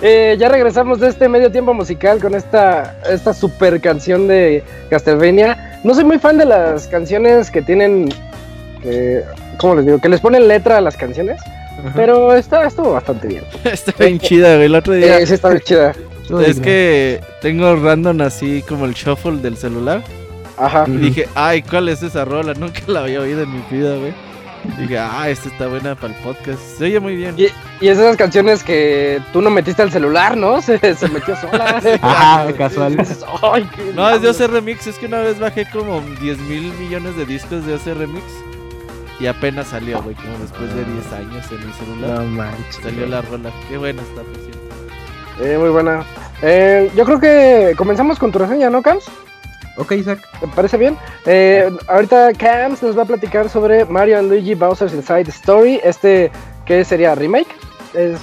[0.00, 5.80] Eh, ya regresamos de este medio tiempo musical con esta, esta super canción de Castlevania.
[5.82, 8.08] No soy muy fan de las canciones que tienen.
[9.58, 9.98] ¿Cómo les digo?
[9.98, 11.40] Que les ponen letra a las canciones.
[11.94, 13.44] Pero está, estuvo bastante bien.
[13.64, 14.66] está bien chida, güey.
[14.66, 15.24] El otro día.
[15.26, 15.94] sí, está bien chida.
[16.46, 20.02] Es que tengo random así como el shuffle del celular.
[20.58, 20.84] Ajá.
[20.86, 22.52] Y dije, ay, ¿cuál es esa rola?
[22.52, 24.12] Nunca la había oído en mi vida, güey.
[24.76, 26.60] Dije, ah, esta está buena para el podcast.
[26.60, 27.34] Se oye muy bien.
[27.36, 27.44] Y,
[27.80, 30.60] y es esas canciones que tú no metiste al celular, ¿no?
[30.62, 30.78] Se,
[31.12, 31.80] metió sola.
[32.02, 32.96] ah, casual.
[33.94, 34.86] no, es de OC Remix.
[34.86, 38.24] Es que una vez bajé como 10 mil millones de discos de OC Remix.
[39.20, 42.20] Y apenas salió, güey, como después de 10 años en mi celular.
[42.20, 42.76] No manches.
[42.82, 43.50] Salió la rola.
[43.68, 44.58] Qué buena está, por cierto.
[45.40, 46.04] Eh, muy buena.
[46.42, 49.10] Eh, yo creo que comenzamos con tu reseña, ¿no, Cams?
[49.78, 50.20] Ok, Isaac.
[50.40, 50.96] ¿Te parece bien?
[51.24, 55.80] Eh, ahorita Cams nos va a platicar sobre Mario and Luigi Bowser's Inside Story.
[55.84, 56.30] Este,
[56.66, 57.14] ¿qué sería?
[57.14, 57.48] ¿Remake?
[57.94, 58.18] Es...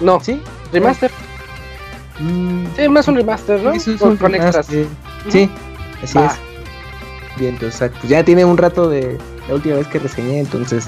[0.00, 0.40] No, ¿sí?
[0.72, 1.10] ¿Remaster?
[2.18, 3.78] Mm, sí, más un remaster, ¿no?
[3.80, 4.66] Sí, con, con extras.
[4.66, 5.50] Sí,
[6.02, 6.32] así es.
[7.36, 9.16] Bien, entonces, pues ya tiene un rato de
[9.48, 10.86] la última vez que reseñé, entonces,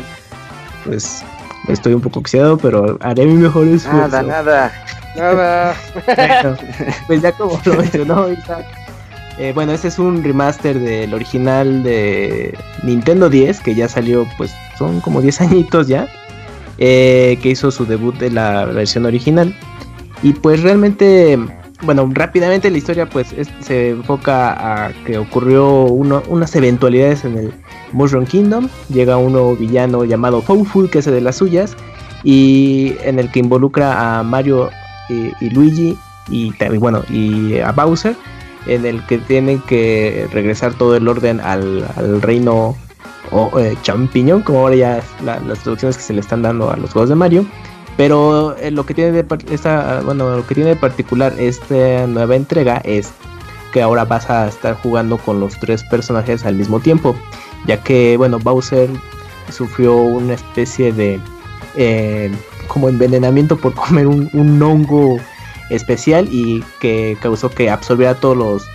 [0.84, 1.24] pues
[1.68, 4.22] estoy un poco oxidado, pero haré mi mejor esfuerzo.
[4.22, 4.72] Nada, nada.
[5.16, 5.74] Nada.
[7.06, 8.81] pues ya como lo mencionó Isaac.
[9.38, 14.52] Eh, bueno, este es un remaster del original de Nintendo 10, que ya salió, pues
[14.78, 16.08] son como 10 añitos ya,
[16.78, 19.56] eh, que hizo su debut de la versión original.
[20.22, 21.38] Y pues realmente,
[21.82, 27.52] bueno, rápidamente la historia pues se enfoca a que ocurrió unas eventualidades en el
[27.92, 28.68] Mushroom Kingdom.
[28.88, 31.76] Llega un nuevo villano llamado Fowful, que es de las suyas,
[32.22, 34.70] y en el que involucra a Mario
[35.08, 35.96] y, Luigi
[36.28, 38.14] y, bueno, y a Bowser,
[38.66, 41.84] en el que tienen que regresar todo el orden al,
[42.22, 42.76] reino
[43.30, 46.92] o eh, champiñón, como ahora ya las traducciones que se le están dando a los
[46.92, 47.46] juegos de Mario.
[47.96, 52.36] Pero eh, lo que tiene de esta, bueno, lo que tiene de particular esta nueva
[52.36, 53.12] entrega es
[53.72, 57.16] que ahora vas a estar jugando con los tres personajes al mismo tiempo,
[57.66, 58.88] ya que bueno Bowser
[59.50, 61.18] sufrió una especie de
[61.74, 62.30] eh,
[62.68, 65.18] como envenenamiento por comer un, hongo
[65.70, 68.68] especial y que causó que absorbiera a todos los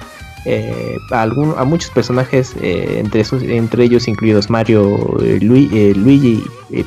[0.50, 6.42] eh, a, a, muchos personajes eh, entre, entre ellos incluidos Mario, eh, Luigi,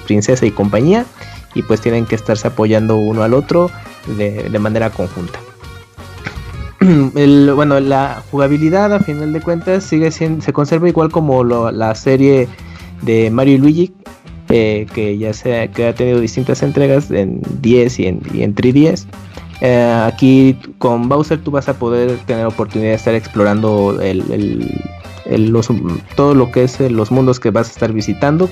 [0.06, 1.04] Princesa y compañía
[1.54, 3.70] y pues tienen que estarse apoyando uno al otro
[4.16, 5.38] de, manera conjunta.
[7.54, 12.48] bueno, la jugabilidad a final de cuentas sigue siendo, se conserva igual como la serie
[13.02, 13.94] de Mario y Luigi
[14.48, 19.04] que ya se que ha tenido distintas entregas en 10 y en, y en 3DS.
[19.60, 24.76] Eh, aquí con Bowser tú vas a poder tener oportunidad de estar explorando el,
[26.16, 28.48] todo lo que es eh, los mundos que vas a estar visitando.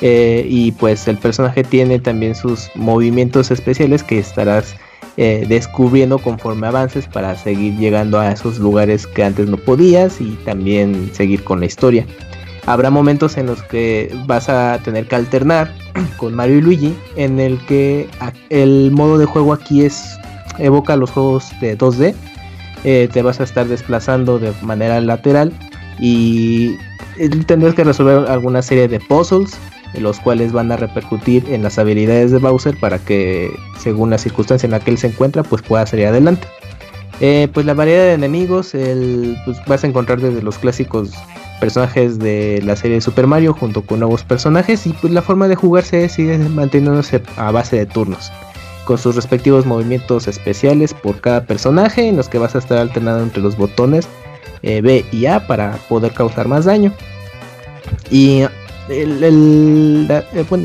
[0.00, 4.76] y pues el personaje tiene también sus movimientos especiales que estarás
[5.16, 11.10] descubriendo conforme avances para seguir llegando a esos lugares que antes no podías y también
[11.12, 12.06] seguir con la historia.
[12.68, 15.72] Habrá momentos en los que vas a tener que alternar
[16.18, 18.06] con Mario y Luigi, en el que
[18.50, 20.18] el modo de juego aquí es
[20.58, 22.14] evoca los juegos de 2D.
[22.84, 25.50] Eh, te vas a estar desplazando de manera lateral
[25.98, 26.76] y
[27.46, 29.56] tendrás que resolver alguna serie de puzzles,
[29.98, 34.66] los cuales van a repercutir en las habilidades de Bowser para que, según la circunstancia
[34.66, 36.46] en la que él se encuentra, pues pueda salir adelante.
[37.22, 41.12] Eh, pues la variedad de enemigos, pues vas a encontrar desde los clásicos
[41.60, 45.48] personajes de la serie de Super Mario junto con nuevos personajes y pues la forma
[45.48, 48.30] de jugarse sigue manteniéndose a base de turnos
[48.84, 53.22] con sus respectivos movimientos especiales por cada personaje en los que vas a estar alternando
[53.22, 54.08] entre los botones
[54.62, 56.92] eh, B y A para poder causar más daño.
[58.10, 58.44] Y
[58.88, 59.28] eh,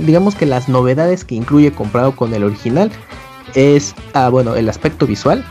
[0.06, 2.90] digamos que las novedades que incluye comprado con el original
[3.56, 5.44] es ah, bueno el aspecto visual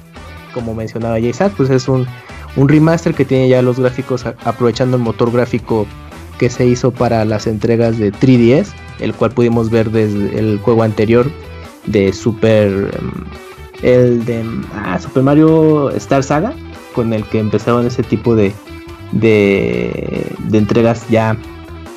[0.54, 2.06] como mencionaba Jason pues es un
[2.56, 5.86] un remaster que tiene ya los gráficos aprovechando el motor gráfico
[6.38, 10.82] que se hizo para las entregas de 3DS, el cual pudimos ver desde el juego
[10.82, 11.30] anterior
[11.86, 13.12] de Super em,
[13.82, 16.52] el de ah, Super Mario Star Saga,
[16.94, 18.52] con el que empezaron ese tipo de,
[19.12, 21.36] de, entregas ya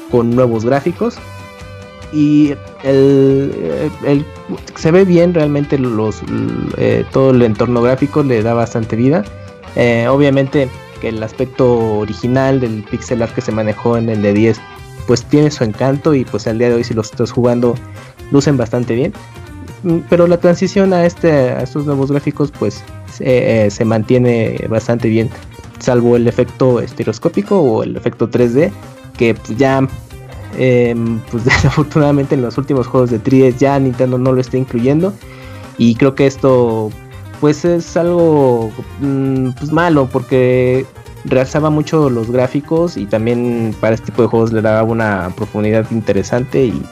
[0.09, 1.17] con nuevos gráficos.
[2.13, 2.53] y
[2.83, 4.25] el,
[4.75, 6.21] se ve bien realmente los
[6.77, 9.25] eh, todo el entorno gráfico le da bastante vida
[9.75, 10.69] eh, obviamente
[11.01, 14.59] que el aspecto original del pixel art que se manejó en el de 10
[15.07, 17.75] pues tiene su encanto y pues al día de hoy si los estás jugando
[18.31, 19.13] lucen bastante bien.
[19.83, 25.07] Mm, pero la transición a este a estos nuevos gráficos pues se eh, mantiene bastante
[25.07, 25.29] bien
[25.79, 28.71] salvo el efecto estereoscópico o el efecto 3D
[29.17, 29.87] que pues, ya
[30.57, 35.13] em, pues desafortunadamente en los últimos juegos de 3 ya Nintendo no lo está incluyendo.
[35.77, 36.89] Y creo que esto
[37.39, 40.85] pues es algo mm, pues malo porque
[41.25, 45.85] realzaba mucho los gráficos y también para este tipo de juegos le daba una profundidad
[45.91, 46.83] interesante y,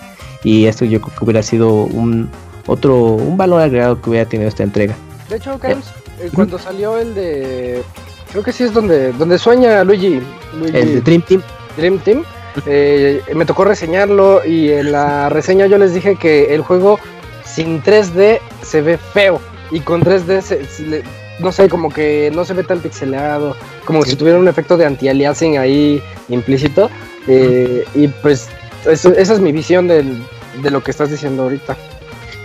[0.44, 2.30] y esto yo creo que hubiera sido un
[2.65, 4.95] otro un valor agregado que hubiera tenido esta entrega.
[5.30, 5.86] De hecho, Carlos,
[6.20, 7.84] eh, cuando salió el de
[8.32, 10.22] creo que sí es donde donde sueña Luigi,
[10.57, 11.41] Luigi el de Dream Team.
[11.78, 12.24] Dream Team.
[12.68, 16.99] Eh, me tocó reseñarlo y en la reseña yo les dije que el juego
[17.44, 19.41] sin 3D se ve feo
[19.74, 21.04] y con 3D
[21.40, 24.86] no sé, como que no se ve tan pixelado, como si tuviera un efecto de
[24.86, 26.90] anti-aliasing ahí implícito.
[27.28, 28.50] Eh, y pues
[28.86, 31.76] esa es mi visión de lo que estás diciendo ahorita.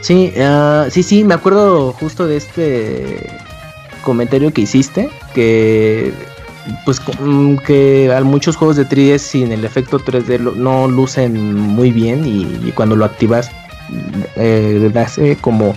[0.01, 3.31] Sí, ah, sí, sí, me acuerdo justo de este
[4.03, 6.13] comentario que hiciste, que
[6.85, 11.91] pues mm, que a muchos juegos de 3D sin el efecto 3D no lucen muy
[11.91, 13.51] bien y, cuando lo activas
[14.37, 15.75] eh, hace como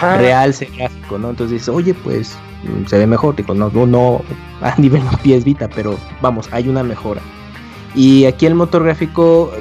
[0.00, 1.30] real ese gráfico, ¿no?
[1.30, 4.22] Entonces dices, oye, pues mm, se ve mejor, digo, no, no
[4.60, 7.20] a nivel pies vita, pero vamos, hay una mejora.
[7.94, 9.52] Y aquí el motor gráfico,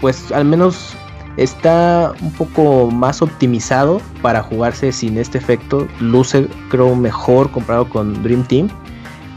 [0.00, 0.94] pues al menos
[1.38, 5.86] está un poco más optimizado para jugarse sin este efecto.
[6.00, 8.68] Luce creo mejor comparado con Dream Team.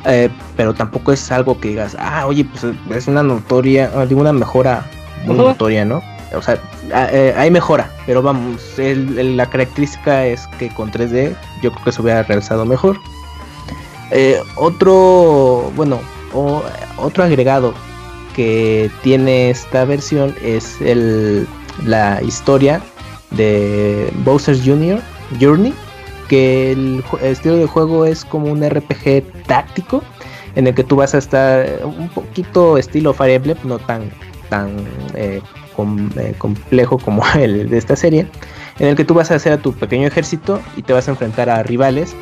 [0.05, 4.83] Eh, pero tampoco es algo que digas, ah, oye, pues es una notoria, una mejora
[5.25, 6.01] muy notoria, ¿no?
[6.33, 6.59] O sea,
[7.11, 12.01] eh, hay mejora, pero vamos, la característica es que con 3D yo creo que se
[12.01, 12.97] hubiera realizado mejor.
[14.11, 15.99] Eh, otro, bueno,
[16.97, 17.73] otro agregado
[18.35, 21.47] que tiene esta versión es el,
[21.85, 22.81] la historia
[23.31, 25.01] de Bowser Jr.
[25.39, 25.73] Journey
[26.31, 30.01] que el estilo de juego es como un RPG táctico
[30.55, 34.09] en el que tú vas a estar un poquito estilo Fire no tan
[34.49, 34.69] tan
[35.13, 35.41] eh,
[36.17, 38.27] eh, complejo como el de esta serie,
[38.79, 41.11] en el que tú vas a hacer a tu pequeño ejército y te vas a
[41.11, 42.15] enfrentar a rivales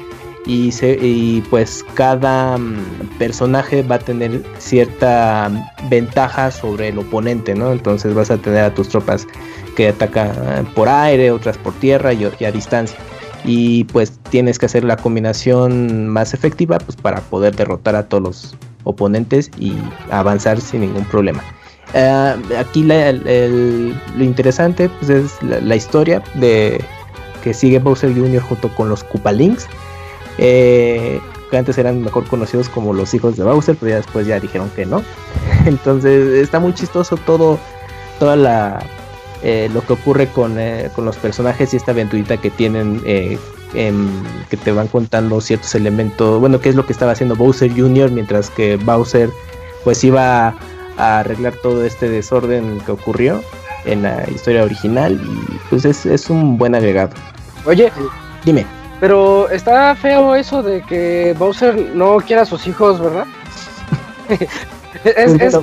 [0.45, 5.52] y, y pues cada mm, personaje va a tener cierta
[5.90, 7.72] ventaja sobre el oponente, ¿no?
[7.72, 9.27] Entonces vas a tener a tus tropas
[9.76, 12.98] que atacan por aire, otras por tierra y a distancia
[13.44, 18.23] y pues tienes que hacer la combinación más efectiva pues para poder derrotar a todos
[18.23, 19.73] los oponentes y
[20.11, 21.44] avanzar sin ningún problema.
[21.94, 26.84] Eh, aquí lo interesante pues, es la, historia de
[27.44, 28.41] que sigue Bowser Jr.
[28.41, 29.68] junto con los Koopalings
[30.38, 34.40] eh, que antes eran mejor conocidos como los hijos de Bowser, pero ya después ya
[34.40, 35.02] dijeron que no.
[35.66, 37.57] Entonces está muy chistoso todo,
[38.20, 38.80] toda la,
[39.41, 44.72] eh, lo que ocurre eh, con, los personajes y esta aventurita que tienen, que te
[44.72, 48.78] van contando ciertos elementos, bueno, qué es lo que estaba haciendo Bowser Jr., mientras que
[48.78, 49.30] Bowser
[49.84, 50.56] pues iba
[51.00, 53.42] a arreglar todo este desorden que ocurrió
[53.86, 57.12] en la historia original y pues es, un buen agregado.
[57.66, 57.92] Oye,
[58.44, 58.66] dime.
[59.00, 63.26] Pero está feo eso de que Bowser no quiera a sus hijos, ¿verdad?
[65.06, 65.58] es,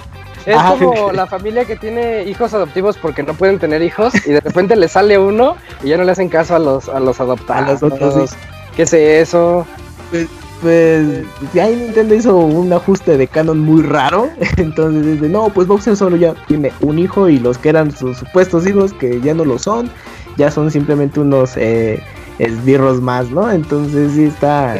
[0.46, 4.40] es como la familia que tiene hijos adoptivos porque no pueden tener hijos y de
[4.40, 7.82] repente le sale uno y ya no le hacen caso a los, a los adoptados.
[7.82, 8.30] A los otros,
[8.76, 9.66] ¿Qué es eso?
[10.10, 10.28] Pues,
[10.60, 11.24] pues
[11.60, 14.30] ahí Nintendo hizo un ajuste de canon muy raro.
[14.56, 18.18] Entonces, de, no, pues Bowser solo ya tiene un hijo y los que eran sus
[18.18, 19.90] supuestos hijos, que ya no lo son,
[20.36, 22.02] ya son simplemente unos eh,
[22.38, 23.50] esbirros más, ¿no?
[23.50, 24.78] Entonces sí está,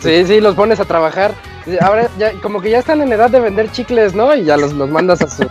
[0.00, 1.34] Sí, sí, los pones a trabajar
[1.80, 4.34] Ahora ya, como que ya están en edad de vender chicles, ¿no?
[4.34, 5.48] Y ya los, los mandas a su,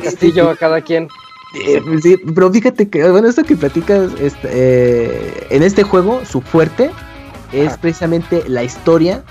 [0.02, 1.08] castillo a cada quien.
[1.66, 6.40] Eh, sí, pero fíjate que, bueno, esto que platicas, este, eh, en este juego, su
[6.40, 6.90] fuerte
[7.54, 9.22] es precisamente la historia,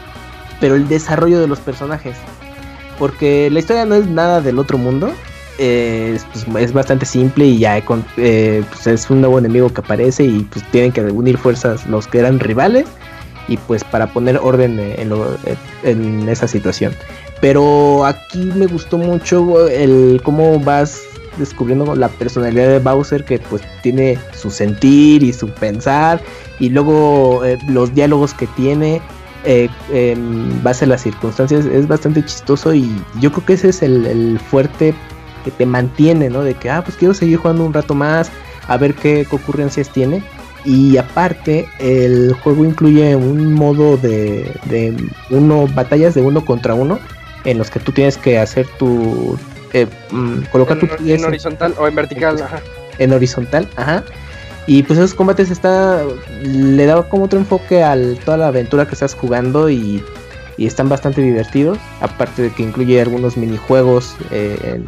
[0.60, 2.16] pero el desarrollo de los personajes.
[3.00, 5.12] Porque la historia no es nada del otro mundo,
[5.58, 6.26] pues,
[6.60, 10.66] es bastante simple y ya eh, pues es un nuevo enemigo que aparece y pues
[10.72, 12.86] tienen que unir fuerzas los que eran rivales
[13.48, 16.94] y pues para poner orden en, esa situación.
[17.41, 21.02] Pero aquí me gustó mucho el cómo vas
[21.38, 26.22] descubriendo la personalidad de Bowser que pues tiene su sentir y su pensar
[26.59, 29.01] y luego eh, los diálogos que tiene
[29.45, 32.89] eh, en base a las circunstancias es bastante chistoso y
[33.19, 34.93] yo creo que ese es el, fuerte
[35.43, 36.43] que te mantiene, ¿no?
[36.43, 38.31] De que, ah, pues quiero seguir jugando un rato más,
[38.67, 40.23] a ver qué, ocurrencias tiene.
[40.63, 44.95] Y aparte, el juego incluye un modo de, de
[45.30, 46.99] uno, batallas de uno contra uno,
[47.43, 49.38] en los que tú tienes que hacer tu.
[49.73, 52.61] Eh, mm, colocar en, En horizontal o en vertical, ajá.
[52.97, 54.05] En horizontal, ajá.
[54.65, 56.03] Y pues esos combates está.
[56.41, 60.03] Le da como otro enfoque a toda la aventura que estás jugando y,
[60.57, 61.77] están bastante divertidos.
[61.99, 64.81] Aparte de que incluye algunos minijuegos eh,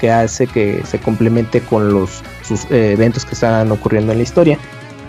[0.00, 4.24] que hace que se complemente con los sus, eh, eventos que están ocurriendo en la
[4.24, 4.58] historia.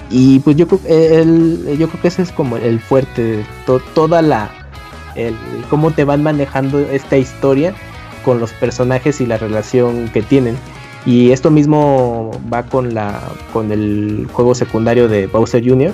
[0.09, 3.43] Y pues yo creo, el, yo creo que ese es como el fuerte,
[3.93, 4.49] toda la,
[5.69, 7.73] cómo te van manejando esta historia
[8.23, 10.57] con los personajes y la relación que tienen.
[11.07, 13.21] Y esto mismo va con la
[13.53, 15.93] con el juego secundario de Bowser Jr.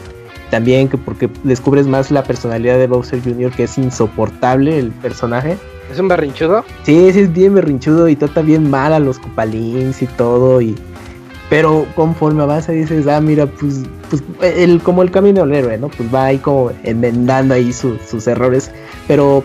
[0.49, 3.52] También que porque descubres más la personalidad de Bowser Jr.
[3.52, 5.56] que es insoportable el personaje.
[5.91, 6.65] ¿Es un berrinchudo?
[6.81, 10.76] Sí, sí es bien berrinchudo y trata bien mal a los copalins y todo y
[11.48, 15.90] pero conforme avanza dices, ah, mira, pues, pues el, como el camino del héroe, ¿no?
[15.90, 18.72] Pues va ahí como enmendando ahí sus errores,
[19.07, 19.44] pero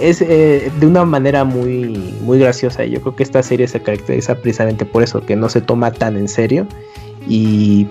[0.00, 2.84] es eh, de una manera muy, muy graciosa.
[2.84, 6.16] Yo creo que esta serie se caracteriza precisamente por eso, que no se toma tan
[6.16, 6.66] en serio
[7.28, 7.86] y,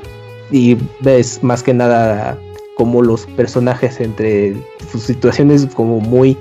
[0.51, 2.37] y ves más que nada
[2.75, 4.55] como los personajes entre
[4.91, 6.37] sus situaciones como muy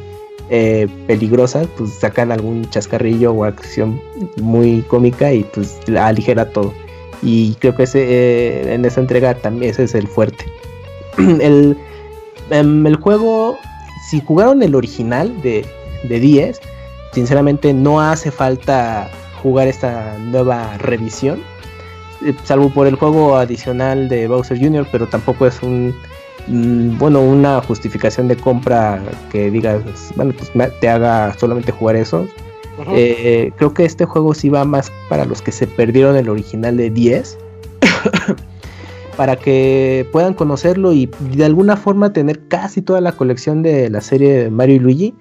[0.52, 4.00] eh, peligrosas, pues sacan algún chascarrillo o acción
[4.40, 6.72] muy cómica y pues aligera todo.
[7.22, 10.44] Y creo que ese, eh, en esa entrega también ese es el fuerte.
[11.18, 11.76] el,
[12.50, 13.58] em, el juego,
[14.08, 15.64] si jugaron el original de,
[16.04, 16.60] de 10,
[17.12, 19.10] sinceramente no hace falta
[19.42, 21.40] jugar esta nueva revisión.
[22.24, 25.94] Eh, salvo por el juego adicional de Bowser Jr., pero tampoco es un
[26.46, 29.82] mm, bueno, una justificación de compra que digas,
[30.16, 32.26] bueno, pues te haga solamente jugar eso.
[32.94, 36.76] Eh, creo que este juego sí va más para los que se perdieron el original
[36.76, 37.38] de 10.
[39.20, 44.00] Para que puedan conocerlo y de alguna forma tener casi toda la colección de la
[44.00, 45.14] serie Mario y Luigi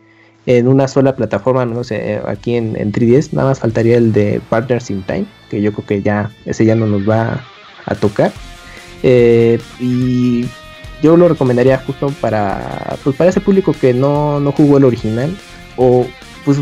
[0.46, 3.34] en una sola plataforma, no sé, aquí en, 3DS.
[3.34, 6.76] Nada más faltaría el de Partners in Time, que yo creo que ya ese ya
[6.76, 7.44] no nos va
[7.88, 8.32] a tocar.
[9.04, 10.46] Eh, y
[11.04, 15.38] yo lo recomendaría justo para, pues para ese público que no, no jugó el original
[15.76, 16.08] o
[16.46, 16.60] pues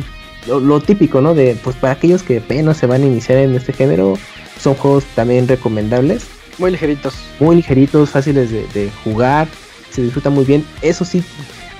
[0.47, 1.35] lo, típico, ¿no?
[1.35, 4.15] De, pues para aquellos que apenas se van a iniciar en este género,
[4.59, 6.36] son juegos también recomendables.
[6.57, 7.15] Muy ligeritos.
[7.39, 9.47] Muy ligeritos, fáciles de, jugar,
[9.91, 10.65] se disfruta muy bien.
[10.81, 11.23] Eso sí,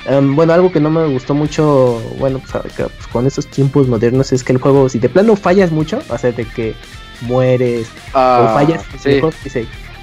[0.06, 4.32] em, bueno, algo que no me gustó mucho, bueno, pues, pues, con estos tiempos modernos
[4.32, 6.76] es que el juego, si de plano fallas mucho, o sea, de que
[7.22, 8.84] mueres o ah, fallas,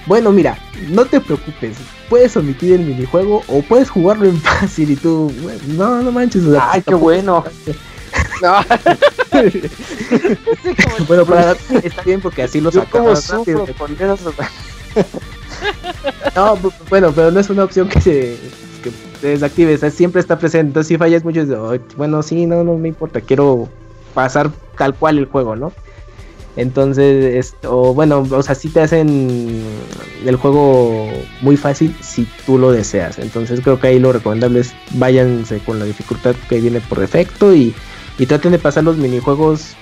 [0.06, 0.58] bueno, mira,
[0.90, 1.76] no te preocupes,
[2.10, 5.32] puedes omitir el minijuego o puedes jugarlo en fácil y tú,
[5.68, 6.42] no, no manches.
[6.60, 7.44] Ay, qué bueno.
[8.42, 8.60] No.
[11.08, 13.32] bueno, para, está bien porque así lo sacamos
[16.36, 16.58] No,
[16.90, 18.36] bueno, pero no es una opción que se
[18.82, 18.92] que
[19.28, 20.68] desactive, siempre está presente.
[20.68, 21.44] Entonces, si fallas mucho,
[21.96, 23.68] bueno, sí, no, no me importa, quiero
[24.12, 25.72] pasar tal cual el juego, ¿no?
[26.56, 29.62] Entonces, esto, bueno, o sea, si te hacen
[30.24, 31.08] el juego
[31.40, 33.18] muy fácil si tú lo deseas.
[33.18, 37.54] Entonces, creo que ahí lo recomendable es váyanse con la dificultad que viene por defecto
[37.54, 37.74] y
[38.18, 39.76] y traten de pasar los minijuegos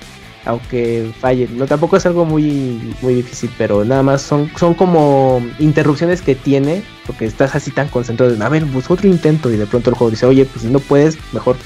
[0.45, 1.57] aunque fallen.
[1.57, 6.35] No tampoco es algo muy muy difícil, pero nada más son son como interrupciones que
[6.35, 9.91] tiene porque estás así tan concentrado en, a ver, pues otro intento y de pronto
[9.91, 11.57] el juego dice, "Oye, pues si no puedes, mejor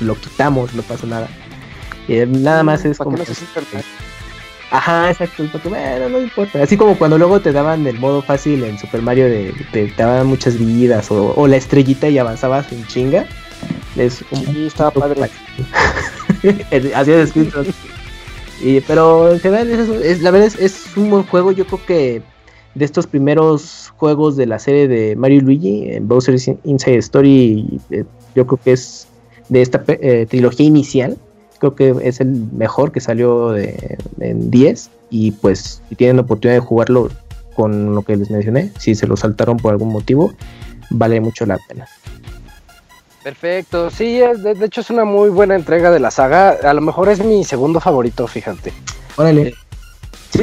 [0.00, 1.28] lo quitamos, no pasa nada."
[2.08, 3.16] Y eh, nada más es como
[4.72, 6.60] Ajá, exacto, porque bueno, no importa.
[6.60, 10.26] Así como cuando luego te daban el modo fácil en Super Mario de te, daban
[10.26, 13.26] muchas vidas o, o, la estrellita y avanzabas en chinga.
[13.96, 15.22] Es sí, estaba padre.
[16.94, 17.64] Así es escrito.
[18.62, 21.52] Y, pero en general, es, la verdad es, un buen juego.
[21.52, 22.22] Yo creo que
[22.74, 27.80] de estos primeros juegos de la serie de Mario y Luigi, en Bowser's Inside Story,
[27.90, 28.04] eh,
[28.34, 29.08] yo creo que es
[29.48, 31.16] de esta eh, trilogía inicial.
[31.58, 34.90] Creo que es el mejor que salió de, en 10.
[35.10, 37.10] Y pues, si tienen la oportunidad de jugarlo
[37.54, 40.32] con lo que les mencioné, si se lo saltaron por algún motivo,
[40.90, 41.86] vale mucho la pena.
[43.26, 46.50] Perfecto, sí, de, hecho es una muy buena entrega de la saga.
[46.62, 48.72] A lo mejor es mi segundo favorito, fíjate.
[49.16, 49.52] Órale.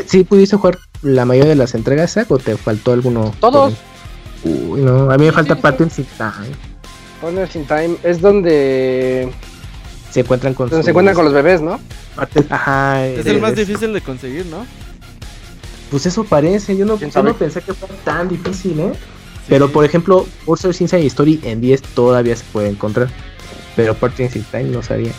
[0.06, 3.34] ¿Sí, pudiste jugar la mayoría de las entregas o te faltó alguno?
[3.40, 3.76] Todos.
[4.44, 6.58] Uy, no, a mí me falta Partners in Time.
[7.22, 9.32] Partners in Time es donde
[10.12, 11.80] se encuentran con, se encuentran con los bebés, ¿no?
[12.50, 13.08] Ajá.
[13.08, 14.66] Es el más difícil de conseguir, ¿no?
[15.90, 18.92] Pues eso parece, yo no, yo no pensé que fuera tan difícil, ¿eh?
[19.48, 23.10] Pero por ejemplo, Monster Inside Story en 10 todavía se puede encontrar.
[23.76, 25.12] Pero Partings in Time no sabía.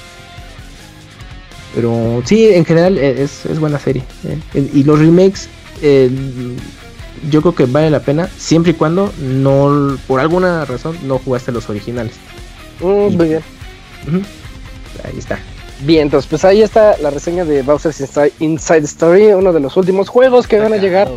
[1.74, 4.04] Pero sí, en general eh, es, es buena serie.
[4.24, 4.70] Eh.
[4.72, 5.48] Y los remakes,
[5.82, 6.10] eh,
[7.30, 11.52] yo creo que vale la pena, siempre y cuando no, por alguna razón, no jugaste
[11.52, 12.14] los originales.
[12.80, 13.42] Mm, muy bien.
[15.04, 15.38] Ahí está.
[15.80, 18.00] Bien, entonces pues ahí está la reseña de Bowser's
[18.38, 21.10] Inside, Story, uno de los últimos juegos que van a llegar.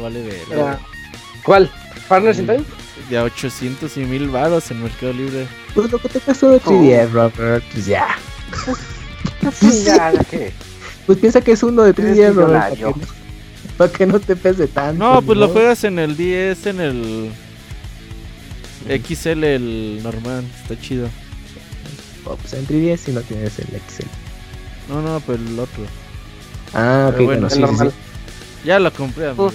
[1.46, 1.70] ¿Cuál?
[2.08, 2.64] ¿Partners in Time?
[3.10, 5.48] De 800 y 1000 varos en Mercado Libre.
[5.74, 8.08] Pues lo que te pasó de 3DS, Robert, pues ya.
[9.42, 10.52] pues ya, ¿qué?
[11.06, 12.98] Pues piensa que es uno de 3DS, Robert.
[13.78, 15.04] Para que, no te pese tanto.
[15.04, 17.32] No, pues lo juegas en el 10, en el
[18.88, 21.10] XL, el normal, está chido.
[22.26, 24.08] Oh, pues en 3DS si no tienes el XL.
[24.90, 25.84] No, no, pero el otro.
[26.74, 27.94] Ah, ok, bueno, sí, normal.
[28.66, 29.54] Ya lo compré, amigos.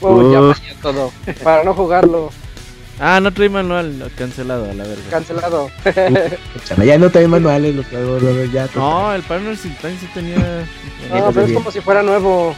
[0.00, 1.12] Oh, ya todo.
[1.42, 2.30] Para no jugarlo.
[3.00, 5.02] Ah, no trae manual, cancelado a la verga.
[5.10, 5.70] Cancelado.
[6.84, 8.18] ya no trae manuales, lo que hago,
[8.52, 8.68] ya.
[8.74, 10.66] No, el Partner Sin Time sí tenía.
[11.10, 12.54] No, pero es como si fuera nuevo.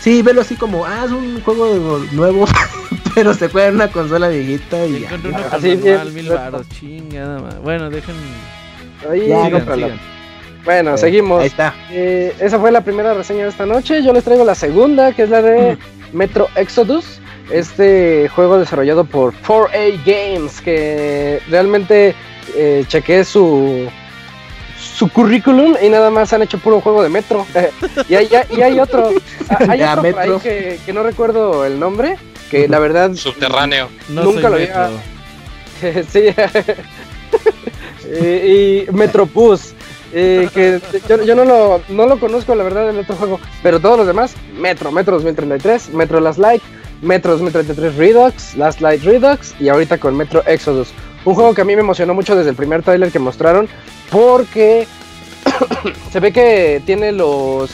[0.00, 2.44] Sí, velo así como, ah, es un juego nuevo,
[3.14, 5.04] pero se juega en una consola viejita y.
[5.04, 7.60] Encontré una así manual, mil baros, chingada más.
[7.60, 8.16] Bueno, dejen.
[9.10, 9.48] Ahí, ya,
[10.64, 11.40] bueno, seguimos.
[11.40, 11.74] Ahí está.
[11.90, 14.02] Eh, esa fue la primera reseña de esta noche.
[14.02, 15.76] Yo les traigo la segunda, que es la de
[16.12, 17.20] Metro Exodus.
[17.50, 22.14] Este juego desarrollado por 4A Games, que realmente
[22.54, 23.88] eh, chequé su,
[24.78, 27.46] su currículum y nada más han hecho puro juego de Metro.
[28.08, 29.10] y, hay, y hay otro,
[29.68, 32.16] hay otro que, no recuerdo el nombre,
[32.50, 33.12] que la verdad...
[33.14, 33.88] Subterráneo.
[34.08, 34.90] nunca lo había...
[36.08, 36.34] sí.
[38.22, 39.74] y, y Metropus.
[40.14, 43.40] Eh, que yo, no, lo, no lo conozco, la verdad, en otro juego.
[43.62, 46.62] Pero todos los demás, Metro, Metro 2033, Metro Last Light,
[47.02, 50.88] Metro 2033 Redux, Last Light Redux y ahorita con Metro Exodus.
[51.24, 53.68] Un juego que a mí me emocionó mucho desde el primer trailer que mostraron
[54.10, 54.86] porque
[56.12, 57.70] se ve que tiene los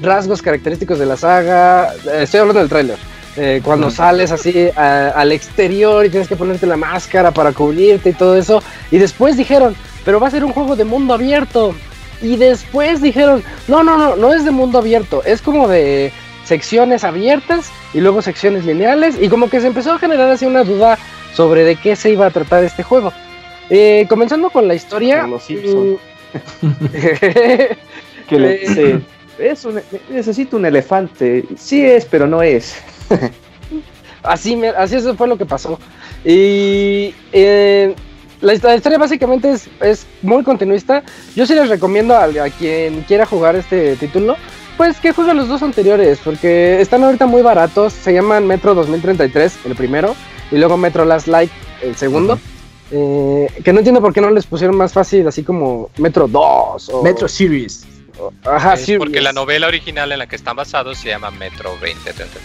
[0.00, 1.92] rasgos característicos de la saga.
[1.94, 2.98] Eh, estoy hablando del trailer.
[3.36, 8.14] Eh, cuando sales así al exterior y tienes que ponerte la máscara para cubrirte y
[8.14, 8.62] todo eso.
[8.90, 9.74] Y después dijeron,
[10.04, 11.74] pero va a ser un juego de mundo abierto.
[12.20, 16.12] Y después dijeron, no, no, no, no es de mundo abierto, es como de
[16.44, 19.16] secciones abiertas y luego secciones lineales.
[19.20, 20.98] Y como que se empezó a generar así una duda
[21.34, 23.12] sobre de qué se iba a tratar este juego.
[23.70, 25.26] Eh, comenzando con la historia.
[25.26, 25.94] Los mm,
[28.28, 29.02] que le,
[29.38, 29.66] es
[30.10, 31.44] necesito un elefante.
[31.56, 32.76] Sí es, pero no es.
[34.22, 35.78] así, me, así eso fue lo que pasó.
[36.24, 37.94] Y eh,
[38.40, 41.02] la, historia básicamente es, muy continuista.
[41.34, 44.36] Yo sí les recomiendo a, quien quiera jugar este título,
[44.82, 47.92] pues que juegue los dos anteriores, porque están ahorita muy baratos.
[47.92, 50.16] Se llaman Metro 2033, el primero,
[50.50, 51.52] y luego Metro Last Light,
[51.82, 52.36] el segundo.
[52.90, 56.88] Eh, que no entiendo por qué no les pusieron más fácil, así como Metro 2
[56.88, 57.86] o Metro Series.
[58.44, 58.98] ajá, sí.
[58.98, 62.40] Porque la novela original en la que están basados se llama Metro 2033.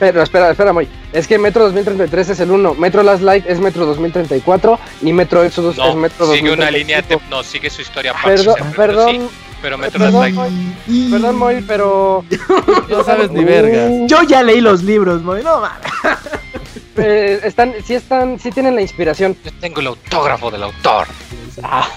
[0.00, 0.88] Pero espera, espera, muy.
[1.12, 5.44] Es que Metro 2033 es el 1, Metro Last Light es Metro 2034 y Metro
[5.44, 9.30] Exodus es Metro sigue una línea, no, sigue su historia Perdón, perdón.
[9.62, 10.36] Pero Metro Last Light.
[11.10, 12.24] perdón, Moy, pero.
[12.90, 13.88] no sabes ni verga.
[14.06, 15.92] Yo ya leí los libros, Moy, no mames.
[16.94, 19.34] Eh, están, sí están, sí tienen la inspiración.
[19.42, 21.06] Yo tengo el autógrafo del autor.
[21.62, 21.88] Ah.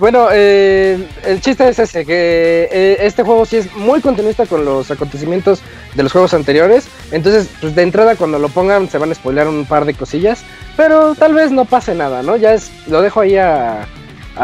[0.00, 4.64] Bueno, eh, el chiste es ese, que eh, este juego sí es muy continuista con
[4.64, 5.60] los acontecimientos
[5.94, 6.88] de los juegos anteriores.
[7.10, 10.42] Entonces, pues de entrada cuando lo pongan se van a spoilear un par de cosillas.
[10.74, 12.36] Pero tal vez no pase nada, ¿no?
[12.36, 13.86] Ya es, lo dejo ahí a,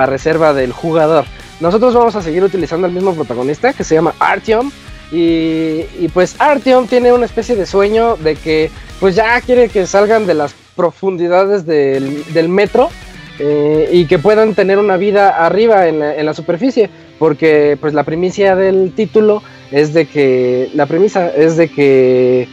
[0.05, 1.25] reserva del jugador.
[1.61, 4.71] Nosotros vamos a seguir utilizando el mismo protagonista que se llama Artyom.
[5.13, 10.27] Y, pues Artyom tiene una especie de sueño de que pues ya quiere que salgan
[10.27, 12.89] de las profundidades del, metro
[13.39, 18.57] eh, y que puedan tener una vida arriba en la, superficie, porque pues la primicia
[18.57, 22.49] del título es de que, la premisa es de que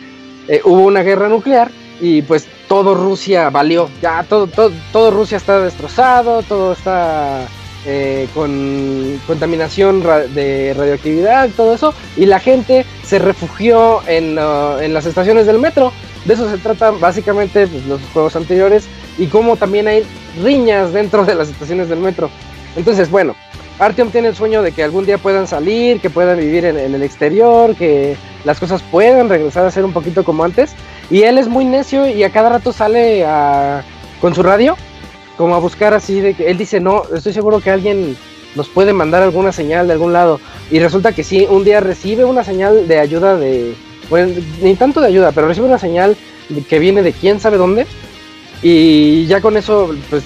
[0.48, 5.60] eh, hubo una guerra nuclear y pues todo Rusia valió, ya todo, todo, Rusia está
[5.60, 7.48] destrozado, todo está
[7.86, 15.06] eh, con contaminación de radioactividad, todo eso, y la gente se refugió en, en las
[15.06, 15.92] estaciones del metro.
[16.26, 18.88] De eso se tratan básicamente pues, los juegos anteriores
[19.18, 20.04] y como también hay
[20.42, 22.30] riñas dentro de las estaciones del metro.
[22.76, 23.36] Entonces, bueno,
[23.80, 27.04] Artyom tiene el sueño de que algún día puedan salir, que puedan vivir en, el
[27.04, 28.16] exterior, que
[28.46, 30.76] las cosas puedan regresar a ser un poquito como antes.
[31.10, 33.26] Y él es muy necio y a cada rato sale
[34.22, 34.78] con su radio,
[35.38, 38.16] como a buscar así de que él dice, no, estoy seguro que alguien
[38.56, 40.40] nos puede mandar alguna señal de algún lado.
[40.70, 43.76] Y resulta que sí, un día recibe una señal de ayuda de,
[44.10, 46.16] bueno, ni tanto de ayuda, pero recibe una señal
[46.70, 47.88] que viene de quién sabe dónde
[48.62, 50.24] y ya con eso, pues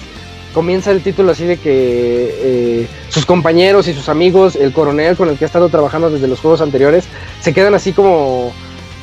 [0.54, 5.28] comienza el título así de que eh, sus compañeros y sus amigos, el coronel con
[5.28, 7.04] el que ha estado trabajando desde los juegos anteriores,
[7.40, 8.52] se quedan así como,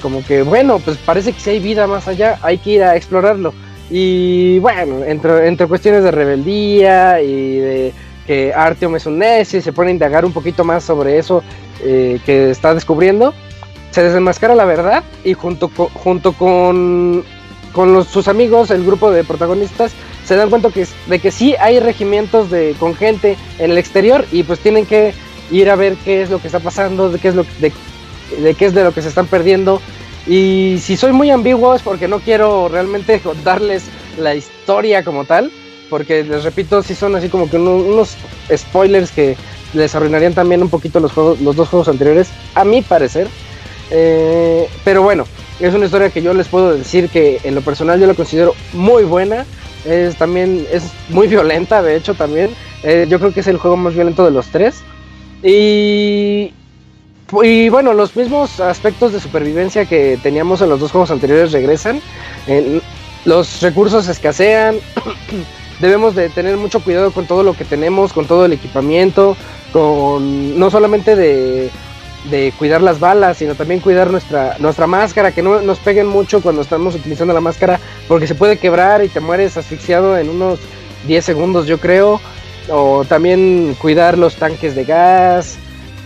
[0.02, 2.96] como que, bueno, pues parece que si hay vida más allá, hay que ir a
[2.96, 3.54] explorarlo.
[3.90, 7.94] Y bueno, entre, entre cuestiones de rebeldía y de
[8.26, 11.44] que Artyom es un necio y se pone a indagar un poquito más sobre eso
[11.84, 13.34] eh, que está descubriendo,
[13.92, 17.24] se desenmascara la verdad y junto junto con,
[17.72, 19.94] con sus amigos, el grupo de protagonistas,
[20.26, 20.70] se dan cuenta
[21.08, 25.14] de que sí hay regimientos de, con gente en el exterior y pues tienen que
[25.52, 28.74] ir a ver qué es lo que está pasando, de qué es de qué es
[28.74, 29.82] de lo que se están perdiendo.
[30.28, 33.84] Y si soy muy ambiguo es porque no quiero realmente contarles
[34.18, 35.52] la historia como tal,
[35.90, 38.16] porque les repito, si son así como que unos
[38.56, 39.36] spoilers que
[39.74, 43.28] les arruinarían también un poquito los, juegos, los dos juegos anteriores, a mi parecer.
[43.92, 45.26] Eh, pero bueno,
[45.60, 48.56] es una historia que yo les puedo decir que en lo personal yo la considero
[48.74, 49.46] muy buena.
[49.86, 52.52] Es también es muy violenta, de hecho también.
[52.84, 54.82] Eh, yo creo que es el juego más violento de los tres.
[55.44, 56.54] Y,
[57.44, 62.02] y bueno, los mismos aspectos de supervivencia que teníamos en los dos juegos anteriores regresan.
[63.26, 64.78] los recursos escasean.
[65.80, 69.36] Debemos de tener mucho cuidado con todo lo que tenemos, con todo el equipamiento,
[69.74, 71.72] con no solamente de,
[72.58, 76.62] cuidar las balas, sino también cuidar nuestra, nuestra máscara, que no nos peguen mucho cuando
[76.62, 80.60] estamos utilizando la máscara, porque se puede quebrar y te mueres asfixiado en unos
[81.08, 82.22] 10 segundos, yo creo.
[82.70, 85.58] O también cuidar los tanques de gas.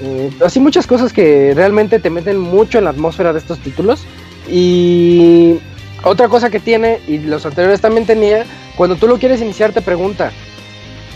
[0.01, 4.05] Eh, así muchas cosas que realmente te meten mucho en la atmósfera de estos títulos.
[4.49, 5.59] Y
[6.03, 8.45] otra cosa que tiene, y los anteriores también tenía,
[8.75, 10.31] cuando tú lo quieres iniciar te pregunta,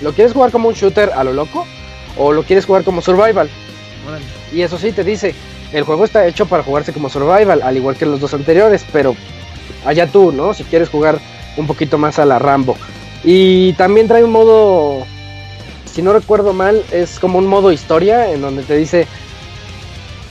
[0.01, 1.65] ¿lo quieres jugar como un shooter a lo loco?
[2.17, 3.49] o lo quieres jugar como survival.
[4.51, 5.33] Y eso sí, te dice,
[5.71, 9.15] el juego está hecho para jugarse como survival, al igual que los dos anteriores, pero
[9.85, 10.53] allá tú, ¿no?
[10.53, 11.19] Si quieres jugar
[11.57, 12.77] un poquito más a la Rambo.
[13.23, 15.05] Y también trae un modo,
[15.93, 19.07] si no recuerdo mal, es como un modo historia en donde te dice,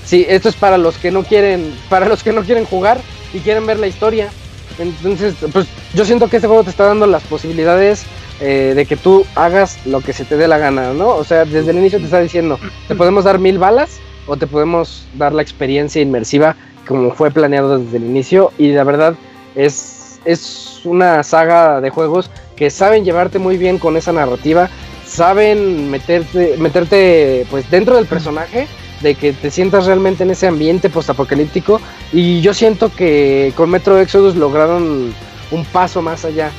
[0.05, 3.01] sí, esto es para los que no quieren, para los que no quieren jugar
[3.33, 4.31] y quieren ver la historia.
[4.79, 8.05] Entonces, pues yo siento que este juego te está dando las posibilidades
[8.41, 11.11] eh, de que tú hagas lo que se te dé la gana, ¿no?
[11.11, 12.59] O sea, desde el inicio te está diciendo,
[12.89, 16.57] te podemos dar mil balas o te podemos dar la experiencia inmersiva
[16.87, 19.15] como fue planeado desde el inicio y la verdad
[19.55, 24.69] es, es una saga de juegos que saben llevarte muy bien con esa narrativa,
[25.13, 28.67] saben meterte, meterte pues dentro del personaje,
[29.01, 31.81] de que te sientas realmente en ese ambiente postapocalíptico
[32.13, 35.13] y yo siento que con Metro Exodus lograron
[35.51, 36.51] un paso más allá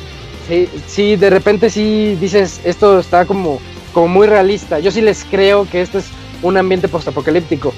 [0.47, 3.59] Sí, sí, de repente sí dices, esto está como,
[3.93, 4.79] como muy realista.
[4.79, 6.05] Yo sí les creo que esto es
[6.41, 7.73] un ambiente postapocalíptico.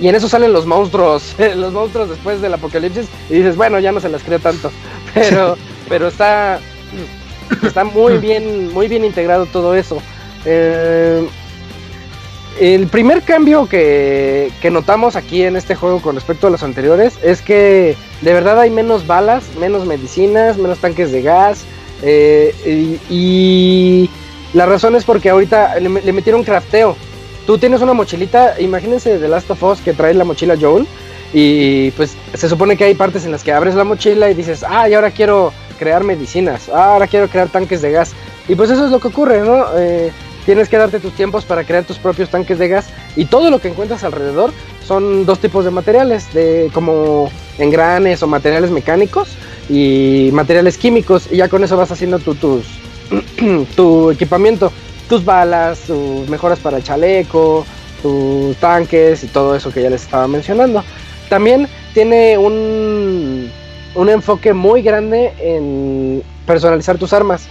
[0.00, 3.92] Y en eso salen los monstruos, los monstruos después del apocalipsis, y dices, bueno, ya
[3.92, 4.70] no se las creo tanto.
[5.14, 5.56] Pero,
[5.88, 6.60] pero está,
[7.62, 10.02] está muy bien, muy bien integrado todo eso.
[10.44, 11.26] Eh,
[12.60, 17.16] el primer cambio que, que, notamos aquí en este juego con respecto a los anteriores
[17.22, 21.64] es que de verdad hay menos balas, menos medicinas, menos tanques de gas,
[22.02, 24.10] eh, y,
[24.54, 26.96] la razón es porque ahorita le, metieron crafteo.
[27.46, 30.86] Tú tienes una mochilita, imagínense de Last of Us que trae la mochila Joel.
[31.34, 34.64] Y pues se supone que hay partes en las que abres la mochila y dices,
[34.66, 38.12] ah, y ahora quiero crear medicinas, ah, ahora quiero crear tanques de gas.
[38.48, 39.64] Y pues eso es lo que ocurre, ¿no?
[39.76, 40.10] Eh,
[40.44, 42.86] tienes que darte tus tiempos para crear tus propios tanques de gas
[43.16, 44.52] y todo lo que encuentras alrededor
[44.86, 49.28] son dos tipos de materiales, de como engranes o materiales mecánicos
[49.68, 52.64] y materiales químicos y ya con eso vas haciendo tu, tus,
[53.76, 54.72] tu equipamiento,
[55.08, 57.66] tus balas, tus mejoras para el chaleco,
[58.02, 60.82] tus tanques y todo eso que ya les estaba mencionando.
[61.28, 62.97] También tiene un,
[63.94, 67.48] un enfoque muy grande en personalizar tus armas.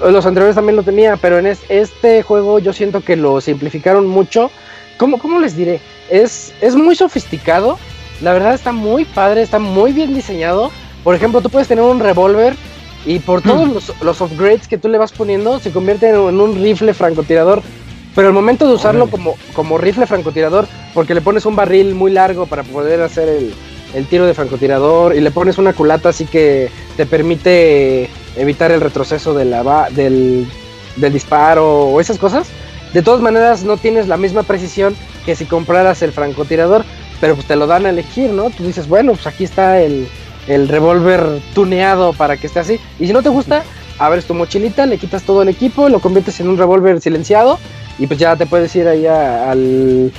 [0.00, 4.50] Los anteriores también lo tenía, pero en este juego yo siento que lo simplificaron mucho.
[4.98, 5.80] ¿Cómo, cómo les diré?
[6.10, 7.78] Es, es muy sofisticado.
[8.20, 10.70] La verdad está muy padre, está muy bien diseñado
[11.04, 12.56] por ejemplo, tú puedes tener un revólver
[13.04, 16.94] y por todos los, upgrades que tú le vas poniendo se convierte en, un rifle
[16.94, 17.62] francotirador.
[18.14, 22.10] Pero el momento de usarlo como, como rifle francotirador, porque le pones un barril muy
[22.10, 23.54] largo para poder hacer el,
[24.06, 29.34] tiro de francotirador y le pones una culata así que te permite evitar el retroceso
[29.34, 30.46] de la, del,
[30.96, 32.48] del disparo o esas cosas,
[32.92, 36.84] de todas maneras no tienes la misma precisión que si compraras el francotirador,
[37.20, 38.50] pero pues te lo dan a elegir, ¿no?
[38.50, 40.06] Tú dices, bueno, pues aquí está el,
[40.46, 42.80] el revólver tuneado para que esté así.
[42.98, 43.62] Y si no te gusta,
[43.98, 47.58] abres tu mochilita, le quitas todo el equipo, lo conviertes en un revólver silenciado
[47.98, 50.12] y pues ya te puedes ir ahí al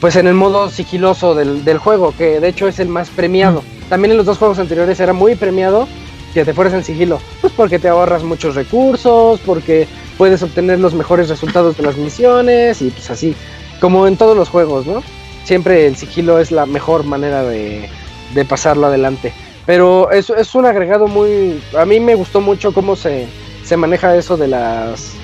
[0.00, 3.62] pues en el modo sigiloso del, juego, que de hecho es el más premiado.
[3.88, 5.86] También en los dos juegos anteriores era muy premiado
[6.34, 7.18] que te fueras en sigilo?
[7.40, 9.88] Pues porque te ahorras muchos recursos, porque
[10.18, 13.34] puedes obtener los mejores resultados de las misiones y pues así,
[13.80, 15.02] como en todos los juegos, ¿no?
[15.44, 17.88] Siempre el sigilo es la mejor manera de,
[18.34, 19.32] de pasarlo adelante.
[19.64, 21.62] Pero es, es un agregado muy...
[21.76, 23.26] A mí me gustó mucho cómo se,
[23.64, 25.14] se maneja eso de las,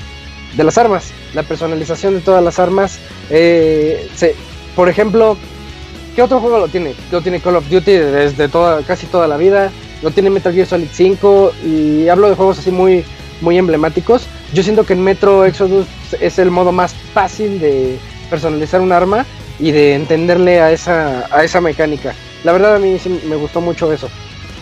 [0.56, 2.98] de las armas, la personalización de todas las armas.
[3.30, 4.08] Eh,
[4.76, 5.36] por ejemplo,
[6.14, 6.94] ¿qué otro juego lo tiene?
[7.10, 9.70] Lo tiene Call of Duty desde toda, casi toda la vida.
[10.02, 13.04] Lo tiene Metal Gear Solid 5 y hablo de juegos así muy,
[13.40, 14.26] muy emblemáticos.
[14.52, 15.86] Yo siento que en Metro Exodus
[16.20, 17.98] es el modo más fácil de
[18.28, 19.24] personalizar un arma
[19.60, 22.14] y de entenderle a esa, a esa mecánica.
[22.42, 24.08] La verdad a mí sí me gustó mucho eso.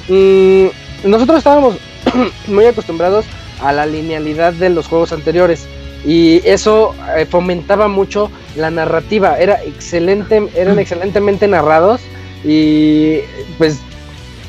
[0.09, 0.67] Mm,
[1.05, 1.77] nosotros estábamos
[2.47, 3.25] muy acostumbrados
[3.63, 5.67] a la linealidad de los juegos anteriores
[6.05, 9.39] y eso eh, fomentaba mucho la narrativa.
[9.39, 12.01] Era excelente, eran excelentemente narrados
[12.45, 13.19] y
[13.59, 13.81] pues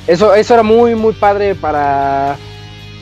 [0.07, 2.37] eso, eso era muy muy padre para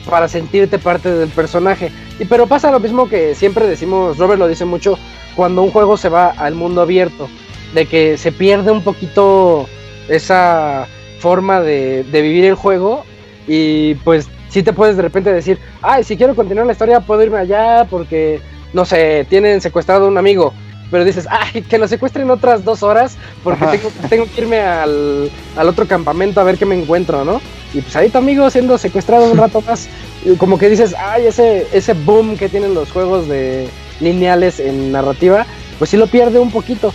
[0.08, 1.92] para sentirte parte del personaje.
[2.18, 4.98] Y pero pasa lo mismo que siempre decimos, Robert lo dice mucho,
[5.36, 7.28] cuando un juego se va al mundo abierto,
[7.74, 9.68] de que se pierde un poquito
[10.08, 10.86] esa
[11.20, 13.04] forma de, de vivir el juego
[13.46, 17.22] y pues si te puedes de repente decir, ay, si quiero continuar la historia puedo
[17.22, 18.40] irme allá porque,
[18.72, 20.52] no sé, tienen secuestrado a un amigo.
[20.90, 25.30] Pero dices, ay, que lo secuestren otras dos horas porque tengo, tengo, que irme al,
[25.56, 27.40] al, otro campamento a ver qué me encuentro, ¿no?
[27.72, 29.88] Y pues ahí tu amigo siendo secuestrado un rato más,
[30.38, 33.68] como que dices, ay, ese, ese boom que tienen los juegos de
[34.00, 35.46] lineales en narrativa,
[35.78, 36.92] pues sí lo pierde un poquito.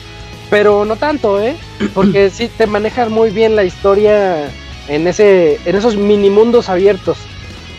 [0.49, 1.55] Pero no tanto, ¿eh?
[1.93, 4.49] Porque sí te manejas muy bien la historia
[4.89, 7.17] en, ese, en esos mini mundos abiertos.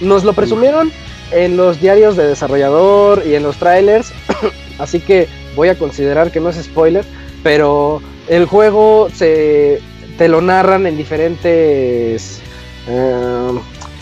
[0.01, 0.93] Nos lo presumieron
[1.31, 4.13] en los diarios de desarrollador y en los trailers,
[4.79, 7.05] así que voy a considerar que no es spoiler,
[7.43, 9.81] pero el juego se
[10.19, 12.41] te lo narran en diferentes
[12.89, 13.51] eh,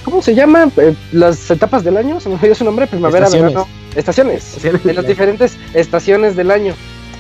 [0.05, 0.71] ¿cómo se llama?
[0.77, 3.67] Eh, las etapas del año, se me olvidó su nombre, primavera, verano,
[3.97, 6.75] estaciones, en las diferentes estaciones del año.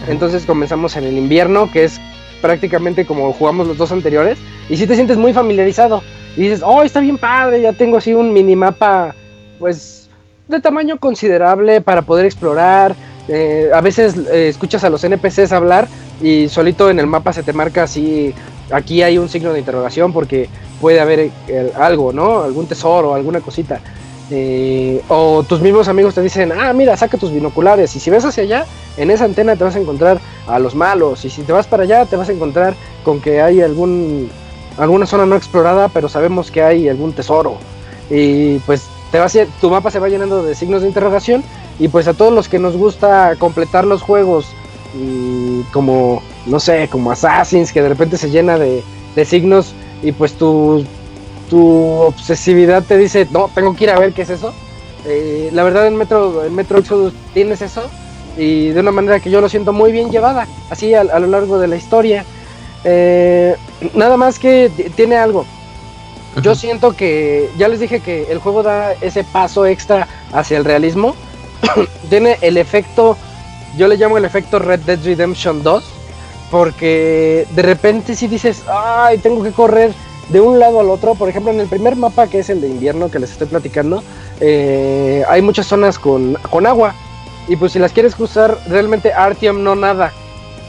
[0.09, 2.01] Entonces comenzamos en el invierno, que es
[2.43, 4.39] prácticamente como jugamos los dos anteriores,
[4.69, 6.03] y si te sientes muy familiarizado
[6.36, 9.15] y dices, oh, está bien padre, ya tengo así un minimapa,
[9.59, 10.09] pues,
[10.48, 12.94] de tamaño considerable para poder explorar.
[13.28, 15.89] Eh, a veces eh, escuchas a los NPCs hablar
[16.20, 18.35] y solito en el mapa se te marca así,
[18.70, 20.48] aquí hay un signo de interrogación porque
[20.81, 22.43] puede haber eh, algo, ¿no?
[22.43, 23.81] Algún tesoro, alguna cosita.
[25.09, 27.94] o tus mismos amigos te dicen, ah, mira, saca tus binoculares.
[27.94, 28.66] Y si ves hacia allá,
[28.97, 31.24] en esa antena te vas a encontrar a los malos.
[31.24, 32.74] Y si te vas para allá, te vas a encontrar
[33.05, 34.28] con que hay algún
[34.79, 37.59] alguna zona no explorada, pero sabemos que hay algún tesoro.
[38.11, 39.29] Y pues te va
[39.61, 41.43] tu mapa se va llenando de signos de interrogación.
[41.79, 44.47] Y pues a todos los que nos gusta completar los juegos,
[44.97, 48.83] y como, no sé, como Assassins, que de repente se llena de,
[49.25, 50.85] signos y pues tu,
[51.51, 51.63] tu
[52.03, 54.53] obsesividad te dice, no, tengo que ir a ver qué es eso.
[55.07, 57.83] Eh, la verdad en Metro, en Metro Exodus tienes eso
[58.39, 61.27] y de una manera que yo lo siento muy bien llevada, así a, a lo
[61.27, 62.25] largo de la historia.
[62.85, 63.57] Eh,
[63.94, 65.47] nada más que tiene algo.
[66.43, 70.65] Yo siento que, ya les dije que el juego da ese paso extra hacia el
[70.65, 71.15] realismo.
[72.11, 73.16] tiene el efecto,
[73.77, 75.85] yo le llamo el efecto Red Dead Redemption 2,
[76.51, 79.93] porque de repente si dices, ay, tengo que correr
[80.28, 82.69] de un lado al otro, por ejemplo en el primer mapa que es el de
[82.69, 84.02] invierno que les estoy platicando,
[84.40, 86.94] eh, hay muchas zonas con, con agua.
[87.47, 90.12] Y pues si las quieres cruzar, realmente Artyom no nada.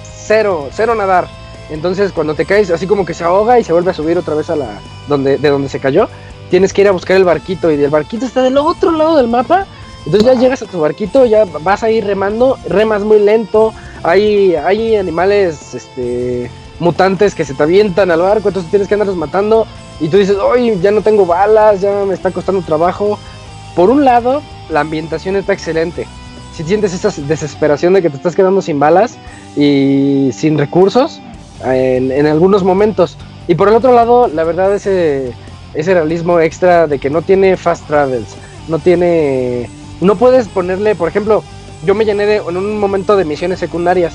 [0.03, 1.27] Cero, cero nadar.
[1.69, 4.35] Entonces cuando te caes así como que se ahoga y se vuelve a subir otra
[4.35, 6.07] vez a la donde de donde se cayó,
[6.49, 9.27] tienes que ir a buscar el barquito y el barquito está del otro lado del
[9.27, 9.65] mapa.
[10.05, 13.73] Entonces ya llegas a tu barquito, ya vas a ir remando, remas muy lento,
[14.03, 19.17] hay hay animales este mutantes que se te avientan al barco, entonces tienes que andarlos
[19.17, 19.65] matando
[19.99, 23.17] y tú dices, "Oye, ya no tengo balas, ya me está costando trabajo."
[23.75, 26.07] Por un lado, la ambientación está excelente.
[26.53, 29.17] Si sientes esa desesperación de que te estás quedando sin balas
[29.57, 31.21] y sin recursos,
[31.63, 33.17] en, algunos momentos.
[33.47, 35.33] Y por el otro lado, la verdad, ese,
[35.73, 38.35] ese realismo extra de que no tiene fast travels,
[38.67, 39.69] no tiene.
[40.01, 41.43] No puedes ponerle, por ejemplo,
[41.85, 44.13] yo me llené de, en un momento de misiones secundarias.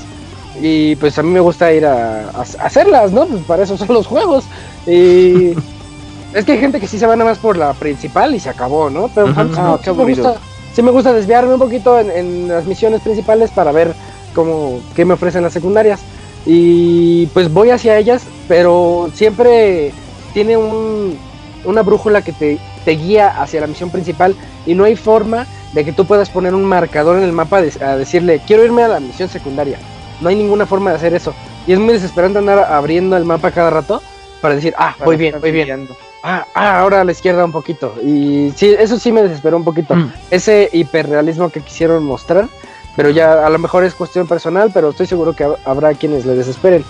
[0.60, 3.26] Y pues a mí me gusta ir a, hacerlas, ¿no?
[3.26, 4.44] Pues para eso son los juegos.
[4.86, 5.54] Y
[6.34, 8.50] es que hay gente que sí se va nada más por la principal y se
[8.50, 9.08] acabó, ¿no?
[9.14, 10.34] Pero ah, sí, me gusta,
[10.74, 13.94] sí, me gusta, desviarme un poquito en, en, las misiones principales para ver
[14.34, 16.00] cómo, qué me ofrecen las secundarias.
[16.46, 19.92] Y pues voy hacia ellas, pero siempre
[20.32, 21.18] tiene un,
[21.64, 24.34] una brújula que te, te, guía hacia la misión principal
[24.66, 27.96] y no hay forma de que tú puedas poner un marcador en el mapa a
[27.96, 29.78] decirle quiero irme a la misión secundaria.
[30.20, 31.34] No hay ninguna forma de hacer eso.
[31.66, 34.02] Y es muy desesperante andar abriendo el mapa cada rato
[34.40, 35.88] para decir, ah, voy bien, voy bien.
[36.22, 37.94] ah, ah, ahora a la izquierda un poquito.
[38.02, 39.94] Y sí, eso sí me desesperó un poquito.
[39.94, 40.12] Mm.
[40.30, 42.48] Ese hiperrealismo que quisieron mostrar,
[42.96, 46.34] pero ya a lo mejor es cuestión personal, pero estoy seguro que habrá quienes le
[46.34, 46.84] desesperen.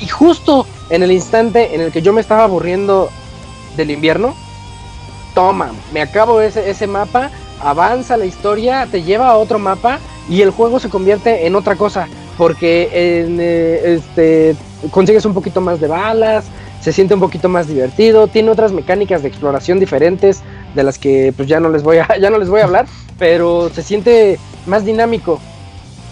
[0.00, 3.10] Y justo en el instante en el que yo me estaba aburriendo
[3.76, 4.34] del invierno,
[5.34, 9.98] toma, me acabo ese, ese mapa, avanza la historia, te lleva a otro mapa
[10.28, 12.08] y el juego se convierte en otra cosa.
[12.38, 14.56] Porque eh, este,
[14.90, 16.46] consigues un poquito más de balas,
[16.80, 20.42] se siente un poquito más divertido, tiene otras mecánicas de exploración diferentes
[20.74, 22.86] de las que pues ya no les voy ya no les voy a hablar,
[23.18, 25.40] pero se siente más dinámico.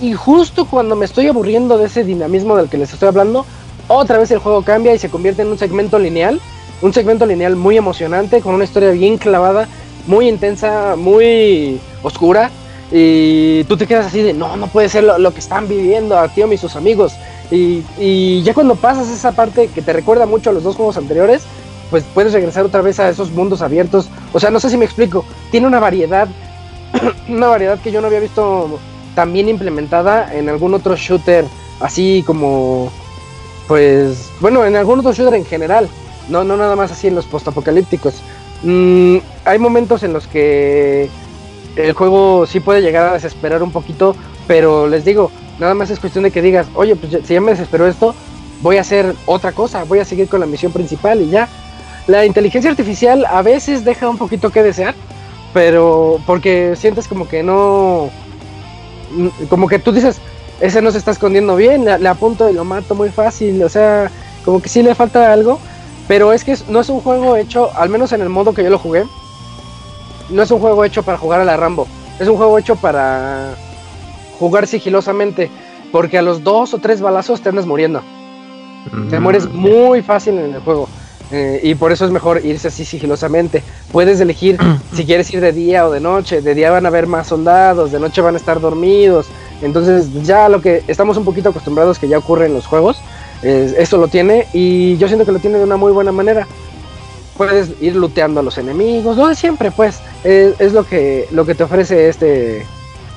[0.00, 3.44] Y justo cuando me estoy aburriendo de ese dinamismo del que les estoy hablando,
[3.88, 6.40] otra vez el juego cambia y se convierte en un segmento lineal,
[6.80, 9.68] un segmento lineal muy emocionante, con una historia bien clavada,
[10.06, 12.50] muy intensa, muy oscura,
[12.92, 16.28] y tú te quedas así de, no, no puede ser lo, que están viviendo a
[16.28, 17.14] tío y sus amigos.
[17.50, 21.42] Y, ya cuando pasas esa parte que te recuerda mucho a los dos juegos anteriores,
[21.90, 24.08] pues puedes regresar otra vez a esos mundos abiertos.
[24.32, 25.24] O sea, no sé si me explico.
[25.50, 26.28] Tiene una variedad,
[27.28, 28.78] una variedad que yo no había visto
[29.14, 31.44] tan bien implementada en algún otro shooter,
[31.80, 32.90] así como,
[33.68, 35.88] pues, bueno, en algún otro shooter en general.
[36.28, 38.14] No, no nada más así en los postapocalípticos.
[38.62, 41.08] Mm, hay momentos en los que
[41.76, 44.14] el juego sí puede llegar a desesperar un poquito,
[44.46, 47.52] pero les digo, nada más es cuestión de que digas, oye, pues si ya me
[47.52, 48.14] desesperó esto,
[48.62, 51.48] voy a hacer otra cosa, voy a seguir con la misión principal y ya.
[52.06, 54.94] La inteligencia artificial a veces deja un poquito que desear,
[55.52, 58.10] pero porque sientes como que no,
[59.48, 60.20] como que tú dices,
[60.60, 64.10] ese no se está escondiendo bien, le, apunto y lo mato muy fácil, o sea,
[64.44, 65.58] como que sí le falta algo,
[66.06, 68.70] pero es que no es un juego hecho, al menos en el modo que yo
[68.70, 69.04] lo jugué,
[70.28, 71.86] no es un juego hecho para jugar a la Rambo,
[72.18, 73.54] es un juego hecho para
[74.38, 75.50] jugar sigilosamente,
[75.90, 78.02] porque a los dos o tres balazos te andas muriendo.
[79.10, 79.22] Te mm.
[79.22, 80.88] mueres muy fácil en el juego.
[81.32, 83.62] Eh, y por eso es mejor irse así sigilosamente.
[83.92, 84.58] Puedes elegir
[84.94, 86.42] si quieres ir de día o de noche.
[86.42, 89.26] De día van a haber más soldados, de noche van a estar dormidos.
[89.62, 92.98] Entonces ya lo que estamos un poquito acostumbrados que ya ocurre en los juegos,
[93.42, 96.46] esto lo tiene y yo siento que lo tiene de una muy buena manera
[97.40, 101.54] puedes ir looteando a los enemigos, lo de siempre, pues, es, lo que lo que
[101.54, 102.66] te ofrece este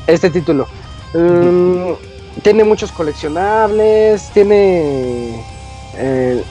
[0.07, 0.65] este título.
[1.13, 1.91] Mm,
[2.41, 5.43] tiene muchos coleccionables, tiene
[5.97, 6.41] eh,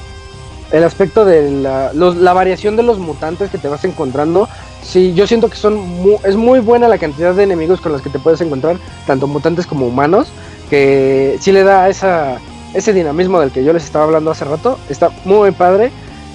[0.73, 4.49] el aspecto de la, la, variación de los mutantes que te vas encontrando.
[4.83, 5.81] Sí, yo siento que son
[6.25, 9.67] es muy buena la cantidad de enemigos con los que te puedes encontrar, tanto mutantes
[9.67, 10.29] como humanos,
[10.71, 12.39] que sí le da esa,
[12.75, 14.79] ese dinamismo del que yo les estaba hablando hace rato.
[14.89, 15.93] Está muy padre.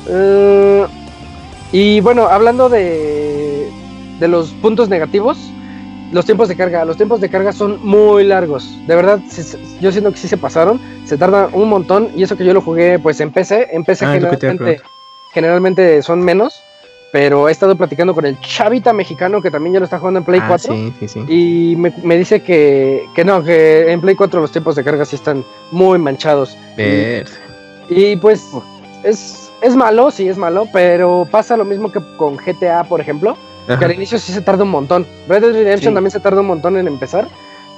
[0.08, 0.86] Uh,
[1.72, 3.70] y bueno, hablando de,
[4.20, 5.38] de los puntos negativos,
[6.12, 6.86] los tiempos de carga.
[6.86, 8.78] Los tiempos de carga son muy largos.
[8.88, 9.20] De verdad,
[9.80, 10.80] yo siento que sí se pasaron.
[11.06, 12.10] Se tarda un montón.
[12.16, 13.70] Y eso que yo lo jugué pues en PC.
[13.72, 14.82] En PC ah, generalmente,
[15.34, 16.62] generalmente son menos.
[17.12, 20.26] Pero he estado platicando con el chavita mexicano que también ya lo está jugando en
[20.26, 20.74] Play 4.
[20.74, 24.84] Ah, y me, me, dice que, que, no, que en Play 4 los tiempos de
[24.84, 26.58] carga sí están muy manchados.
[26.78, 27.24] Y,
[27.90, 28.44] y, pues
[29.04, 33.38] es es malo, sí es malo, pero pasa lo mismo que con GTA, por ejemplo,
[33.68, 35.06] que al inicio sí se tarda un montón.
[35.28, 37.28] Red Dead Redemption también se tarda un montón en empezar,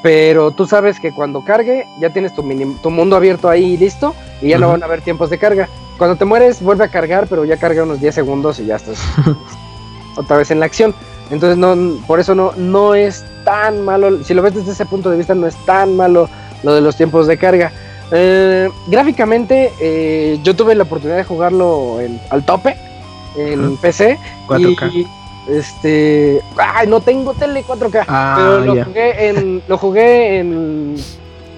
[0.04, 2.44] pero tú sabes que cuando cargue ya tienes tu,
[2.82, 5.68] tu mundo abierto ahí listo y ya no van a haber tiempos de carga.
[5.98, 9.00] Cuando te mueres vuelve a cargar, pero ya carga unos 10 segundos y ya estás
[10.16, 10.96] otra vez en la acción.
[11.30, 15.10] Entonces no, por eso no, no es tan malo, si lo ves desde ese punto
[15.10, 16.30] de vista no es tan malo
[16.64, 17.72] lo de los tiempos de carga.
[18.12, 21.98] Eh, gráficamente, eh, yo tuve la oportunidad de jugarlo
[22.30, 22.76] al tope
[23.38, 24.18] en PC.
[24.48, 24.92] 4K.
[24.94, 25.08] Y,
[25.50, 26.42] este.
[26.58, 28.06] Ay, no tengo tele 4K.
[28.08, 29.64] Ah, pero lo jugué en.
[29.68, 30.96] Lo jugué en.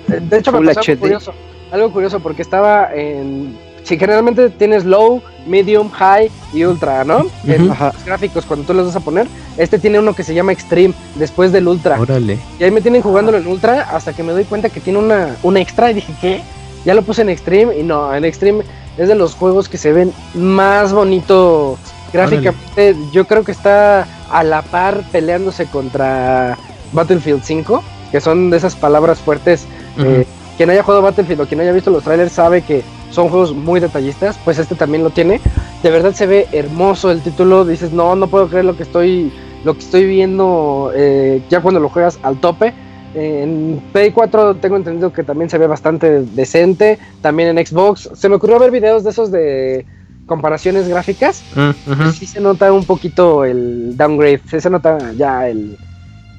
[0.08, 1.34] De hecho, me pasó algo curioso.
[1.72, 7.26] Algo curioso porque estaba en si generalmente tienes low, medium, high y ultra, ¿no?
[7.46, 9.28] En los gráficos, cuando tú los vas a poner,
[9.58, 12.00] este tiene uno que se llama extreme, después del ultra.
[12.00, 12.38] Órale.
[12.60, 15.36] Y ahí me tienen jugándolo en ultra hasta que me doy cuenta que tiene una,
[15.44, 16.42] una extra y dije, ¿qué?
[16.86, 18.64] Ya lo puse en extreme y no, en extreme
[18.98, 21.78] es de los juegos que se ven más bonito
[22.12, 22.96] gráficamente.
[23.12, 26.58] Yo creo que está a la par peleándose contra
[26.94, 29.66] Battlefield 5, que son de esas palabras fuertes.
[29.98, 30.26] Eh,
[30.58, 33.80] quien haya jugado Battlefield o quien haya visto los trailers sabe que son juegos muy
[33.80, 35.42] detallistas, pues este también lo tiene.
[35.84, 39.32] De verdad se ve hermoso el título, dices, no, no puedo creer lo que estoy,
[39.64, 42.74] lo que estoy viendo eh, ya cuando lo juegas al tope.
[43.14, 48.10] En Play 4 tengo entendido que también se ve bastante decente, también en Xbox.
[48.14, 49.86] Se me ocurrió ver videos de esos de
[50.32, 51.44] comparaciones gráficas.
[51.56, 55.78] Mm, sí se nota un poquito el downgrade, se nota ya el,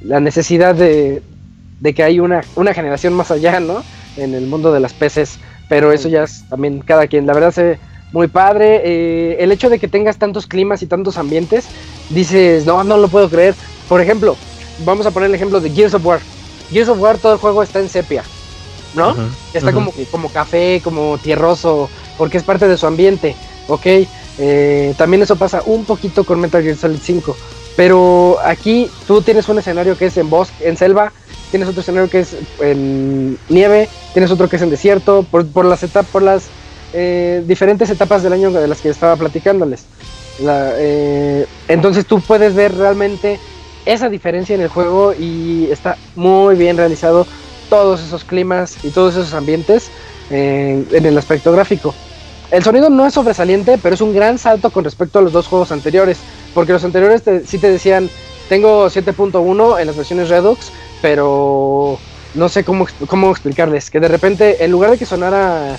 [0.01, 1.23] la necesidad de,
[1.79, 3.85] de que hay una, una generación más allá, ¿no?
[4.17, 5.39] En el mundo de las PCs.
[5.69, 7.27] Pero eso ya es también cada quien.
[7.27, 7.79] La verdad se,
[8.13, 8.81] muy padre.
[8.83, 11.67] Eh, el hecho de que tengas tantos climas y tantos ambientes,
[12.09, 13.55] dices, no, no lo puedo creer.
[13.91, 14.39] Por ejemplo,
[14.87, 16.21] vamos a poner el ejemplo de Gears of War.
[16.71, 18.25] Gears of War todo el juego está en sepia,
[18.95, 19.15] ¿no?
[19.53, 23.37] está como, como café, como tierroso, porque es parte de su ambiente,
[23.69, 23.87] ¿ok?
[24.39, 27.37] Eh, también eso pasa un poquito con Metal Gear Solid 5.
[27.77, 31.13] Pero aquí tú tienes un escenario que es en bosque, en selva,
[31.51, 35.83] tienes otro escenario que es en nieve, tienes otro que es en desierto, por, las
[35.83, 36.45] etapas, por las
[36.93, 39.85] eh, diferentes etapas del año de las que estaba platicándoles.
[40.41, 43.39] Eh, entonces tú puedes ver realmente
[43.87, 47.27] esa diferencia en el juego y está muy bien realizado
[47.71, 49.91] todos esos climas y todos esos ambientes
[50.31, 51.95] en el aspecto gráfico.
[52.53, 55.49] El sonido no es sobresaliente, pero es un gran salto con respecto a los dos
[55.49, 56.19] juegos anteriores,
[56.55, 58.11] porque los anteriores sí te decían,
[58.49, 60.71] tengo 7.1 en las versiones Redux,
[61.01, 61.99] pero
[62.35, 65.79] no sé cómo, cómo explicarles, que de repente en lugar de que sonara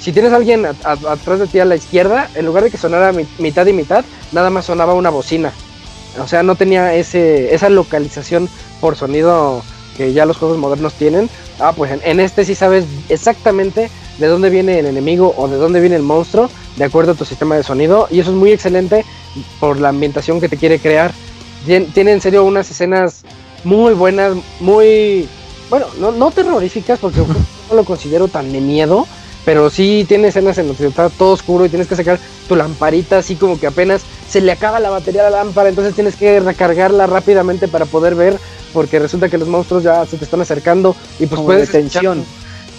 [0.00, 3.12] si tienes a alguien atrás de ti a la izquierda, en lugar de que sonara
[3.38, 5.50] mitad y mitad, nada más sonaba una bocina.
[6.22, 8.48] O sea, no tenía ese, esa localización
[8.80, 9.62] por sonido
[9.96, 11.30] que ya los juegos modernos tienen.
[11.58, 15.80] Ah, pues en, este sí sabes exactamente de dónde viene el enemigo o de dónde
[15.80, 18.08] viene el monstruo, de acuerdo a tu sistema de sonido.
[18.10, 19.04] Y eso es muy excelente
[19.60, 21.12] por la ambientación que te quiere crear.
[21.66, 23.22] Tiene en serio unas escenas
[23.64, 25.28] muy buenas, muy...
[25.70, 27.18] Bueno, no, no terroríficas porque
[27.70, 29.06] no lo considero tan de miedo,
[29.44, 32.18] pero sí tiene escenas en las que está todo oscuro y tienes que sacar
[32.48, 35.94] tu lamparita así como que apenas se le acaba la batería a la lámpara, entonces
[35.94, 38.38] tienes que recargarla rápidamente para poder ver,
[38.72, 41.70] porque resulta que los monstruos ya se te están acercando y pues puedes...
[41.70, 42.24] tensión.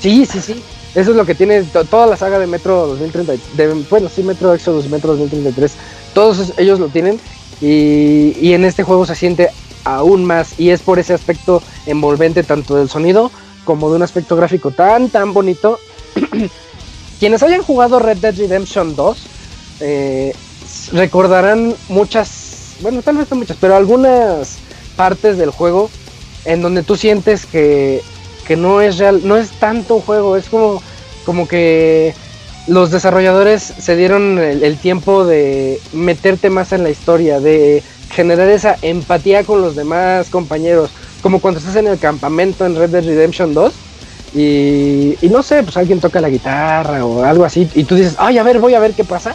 [0.01, 0.63] Sí, sí, sí.
[0.95, 3.33] Eso es lo que tiene toda la saga de Metro 2030,
[3.89, 5.73] bueno, sí, Metro Exodus, Metro 2033,
[6.13, 7.19] todos ellos lo tienen
[7.59, 9.49] y, y en este juego se siente
[9.83, 13.29] aún más y es por ese aspecto envolvente tanto del sonido
[13.65, 15.79] como de un aspecto gráfico tan, tan bonito.
[17.19, 19.17] Quienes hayan jugado Red Dead Redemption 2
[19.81, 20.35] eh,
[20.93, 24.57] recordarán muchas, bueno, tal vez no muchas, pero algunas
[24.95, 25.89] partes del juego
[26.45, 28.01] en donde tú sientes que,
[28.45, 30.81] que no es real, no es tanto un juego, es como,
[31.25, 32.13] como que
[32.67, 38.77] los desarrolladores se dieron el, tiempo de meterte más en la historia, de generar esa
[38.81, 40.89] empatía con los demás compañeros,
[41.21, 43.73] como cuando estás en el campamento en Red Dead Redemption 2
[44.35, 47.69] y, no sé, pues alguien toca la guitarra o algo así.
[47.73, 49.33] Y tú dices, ay, a ver, voy a ver qué pasa.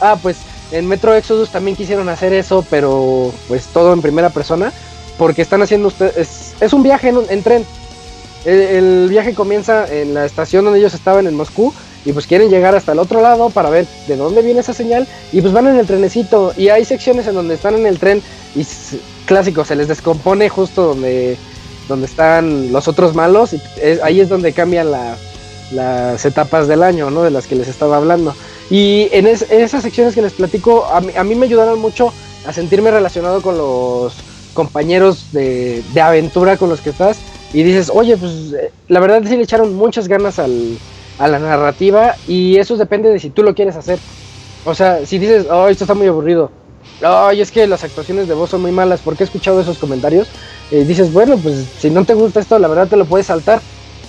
[0.00, 0.38] Ah, pues
[0.72, 4.72] en Metro Exodus también quisieron hacer eso, pero pues todo en primera persona.
[5.18, 6.54] Porque están haciendo ustedes.
[6.58, 7.66] Es, un viaje en, tren.
[8.44, 11.72] El, viaje comienza en la estación donde ellos estaban en Moscú.
[12.04, 15.06] Y pues quieren llegar hasta el otro lado para ver de dónde viene esa señal.
[15.32, 16.54] Y pues van en el trenecito.
[16.56, 18.22] Y hay secciones en donde están en el tren.
[18.56, 18.66] Y
[19.26, 21.36] clásico, se les descompone justo donde
[21.90, 23.60] donde están los otros malos, y
[24.02, 24.90] ahí es donde cambian
[25.72, 27.22] las etapas del año, ¿no?
[27.22, 28.34] De las que les estaba hablando.
[28.70, 32.12] Y en, esas secciones que les platico, a mí, me ayudaron mucho
[32.46, 34.14] a sentirme relacionado con los
[34.54, 37.18] compañeros de, aventura con los que estás.
[37.52, 40.78] Y dices, oye, pues eh, la verdad sí le echaron muchas ganas al,
[41.18, 43.98] a la narrativa y eso depende de si tú lo quieres hacer.
[44.64, 46.50] O sea, si dices, oh, esto está muy aburrido,
[47.02, 50.28] ay, es que las actuaciones de voz son muy malas, porque he escuchado esos comentarios,
[50.70, 53.60] y dices, bueno, pues si no te gusta esto, la verdad te lo puedes saltar,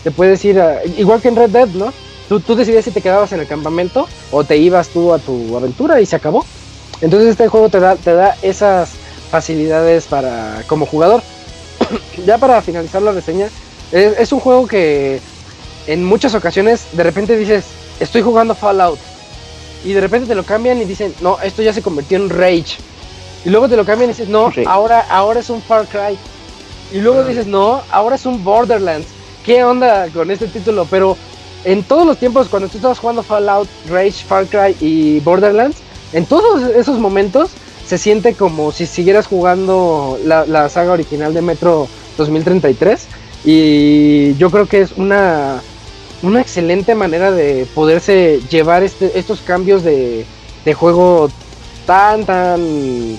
[0.03, 1.93] te puedes ir, a, igual que en Red Dead, ¿no?
[2.27, 5.99] Tú, tú si te quedabas en el campamento o te ibas tú a tu aventura
[5.99, 6.45] y se acabó.
[7.01, 8.91] Entonces este juego te da, te da esas
[9.29, 11.21] facilidades para como jugador.
[12.25, 13.47] ya para finalizar la reseña,
[13.91, 15.19] es, es un juego que
[15.87, 17.65] en muchas ocasiones de repente dices,
[17.99, 18.99] estoy jugando Fallout
[19.83, 22.77] y de repente te lo cambian y dicen, no, esto ya se convirtió en Rage.
[23.43, 26.17] Y luego te lo cambian y dices, no, ahora, ahora es un Far Cry.
[26.91, 29.07] Y luego dices, no, ahora es un Borderlands.
[29.43, 30.85] ¿Qué onda con este título?
[30.89, 31.17] Pero
[31.63, 35.77] en todos los tiempos, cuando tú estabas jugando Fallout, Rage, Far Cry y Borderlands,
[36.13, 37.51] en todos esos momentos
[37.85, 41.87] se siente como si siguieras jugando la, la saga original de Metro
[42.17, 43.07] 2033.
[43.43, 45.61] Y yo creo que es una
[46.21, 50.25] una excelente manera de poderse llevar este, estos cambios de,
[50.65, 51.29] de juego
[51.85, 53.17] tan, tan,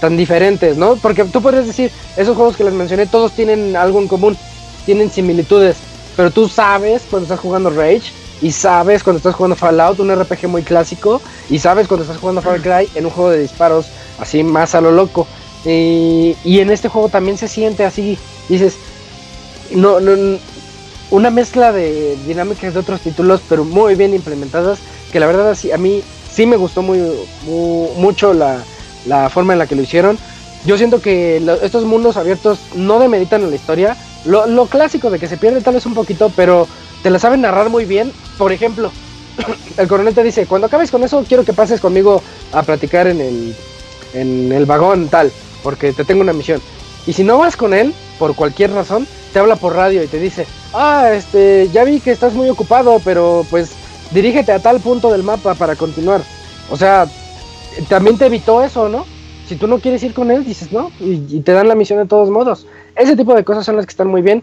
[0.00, 0.96] tan diferentes, ¿no?
[0.96, 4.36] Porque tú puedes decir, esos juegos que les mencioné, todos tienen algo en común,
[4.84, 5.76] tienen similitudes,
[6.16, 8.12] pero tú sabes cuando estás jugando Rage
[8.44, 12.42] y sabes cuando estás jugando Fallout, un RPG muy clásico, y sabes cuando estás jugando
[12.42, 13.86] Far Cry en un juego de disparos
[14.18, 15.26] así más a lo loco.
[15.64, 18.18] Y, y en este juego también se siente así,
[18.48, 18.76] dices,
[19.72, 20.38] no, no,
[21.10, 24.78] una mezcla de dinámicas de otros títulos, pero muy bien implementadas,
[25.12, 27.00] que la verdad a mí sí me gustó muy,
[27.96, 30.18] mucho la, forma en la que lo hicieron.
[30.66, 33.96] Yo siento que estos mundos abiertos no demeritan en la historia.
[34.24, 36.66] Lo, clásico de que se pierde tal vez un poquito, pero
[37.02, 38.12] te la saben narrar muy bien.
[38.38, 38.90] Por ejemplo,
[39.76, 43.20] el coronel te dice, cuando acabes con eso, quiero que pases conmigo a platicar en
[43.20, 43.56] el,
[44.14, 45.32] en el vagón tal,
[45.62, 46.60] porque te tengo una misión.
[47.06, 50.18] Y si no vas con él, por cualquier razón, te habla por radio y te
[50.18, 53.72] dice, ah, este, ya vi que estás muy ocupado, pero pues
[54.12, 56.22] dirígete a tal punto del mapa para continuar.
[56.70, 57.06] O sea,
[57.88, 59.04] también te evitó eso, ¿no?
[59.48, 62.06] Si tú no quieres ir con él, dices no, y, te dan la misión de
[62.06, 62.66] todos modos.
[62.96, 64.42] Ese tipo de cosas son las que están muy bien.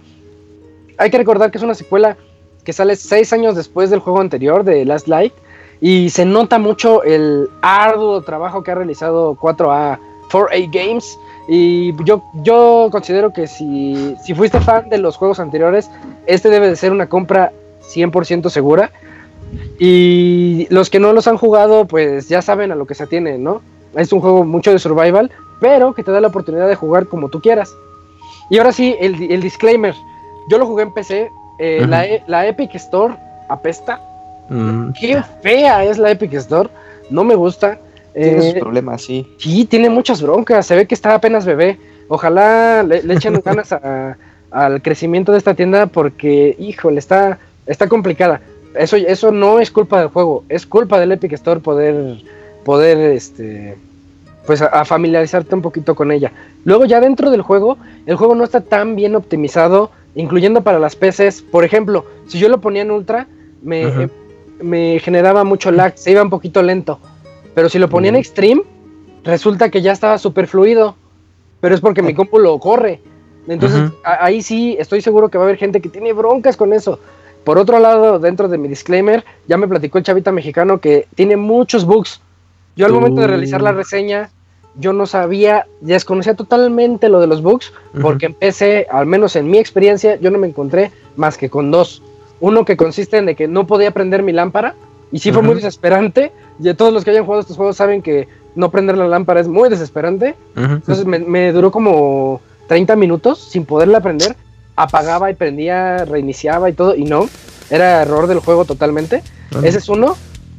[0.98, 2.18] Hay que recordar que es una secuela
[2.64, 5.34] que sale seis años después del juego anterior de Last Light
[5.80, 10.00] y se nota mucho el arduo trabajo que ha realizado 4A
[10.32, 11.18] 4A Games
[11.48, 15.90] y yo, yo considero que si, si fuiste fan de los juegos anteriores,
[16.26, 17.52] este debe de ser una compra
[17.82, 18.92] 100% segura.
[19.80, 23.38] Y los que no los han jugado, pues ya saben a lo que se atiene,
[23.38, 23.62] ¿no?
[23.96, 25.30] Es un juego mucho de survival,
[25.60, 27.76] pero que te da la oportunidad de jugar como tú quieras.
[28.50, 29.94] Y ahora sí, el, el disclaimer.
[30.50, 31.32] Yo lo jugué en PC.
[31.60, 33.16] Eh, la, e, la, Epic Store
[33.50, 34.02] apesta.
[34.50, 34.92] Mm.
[35.00, 36.70] Qué fea es la Epic Store.
[37.10, 37.78] No me gusta.
[38.14, 39.28] Tiene sus eh, problemas, sí.
[39.38, 40.66] Sí, tiene muchas broncas.
[40.66, 41.78] Se ve que está apenas bebé.
[42.08, 43.74] Ojalá le, echen ganas
[44.52, 48.42] al crecimiento de esta tienda porque, híjole, está, está complicada.
[48.76, 52.18] Eso, eso no es culpa del juego, es culpa del Epic Store poder,
[52.64, 53.78] poder, este,
[54.46, 56.32] pues a, familiarizarte un poquito con ella.
[56.64, 60.96] Luego ya dentro del juego, el juego no está tan bien optimizado, incluyendo para las
[60.96, 61.42] PCs.
[61.42, 63.28] Por ejemplo, si yo lo ponía en ultra,
[63.62, 64.10] me,
[64.62, 67.00] me generaba mucho lag, se iba un poquito lento.
[67.54, 68.64] Pero si lo ponía en Extreme,
[69.24, 70.96] resulta que ya estaba súper fluido.
[71.60, 73.02] Pero es porque mi compu lo corre.
[73.48, 77.00] Entonces, ahí sí estoy seguro que va a haber gente que tiene broncas con eso.
[77.44, 81.38] Por otro lado, dentro de mi disclaimer, ya me platicó el chavita mexicano que tiene
[81.38, 82.22] muchos bugs.
[82.76, 84.30] Yo al momento de realizar la reseña,
[84.76, 89.58] yo no sabía, desconocía totalmente lo de los bugs, porque empecé, al menos en mi
[89.58, 92.02] experiencia, yo no me encontré más que con dos.
[92.40, 94.76] Uno que consiste en de que no podía prender mi lámpara,
[95.12, 96.32] y sí fue muy desesperante.
[96.60, 99.48] Y todos los que hayan jugado estos juegos saben que no prender la lámpara es
[99.48, 100.36] muy desesperante.
[100.56, 104.36] Entonces me, duró como 30 minutos sin poderla prender.
[104.76, 106.96] Apagaba y prendía, reiniciaba y todo.
[106.96, 107.28] Y no,
[107.70, 109.22] era error del juego totalmente.
[109.64, 110.16] Ese es uno.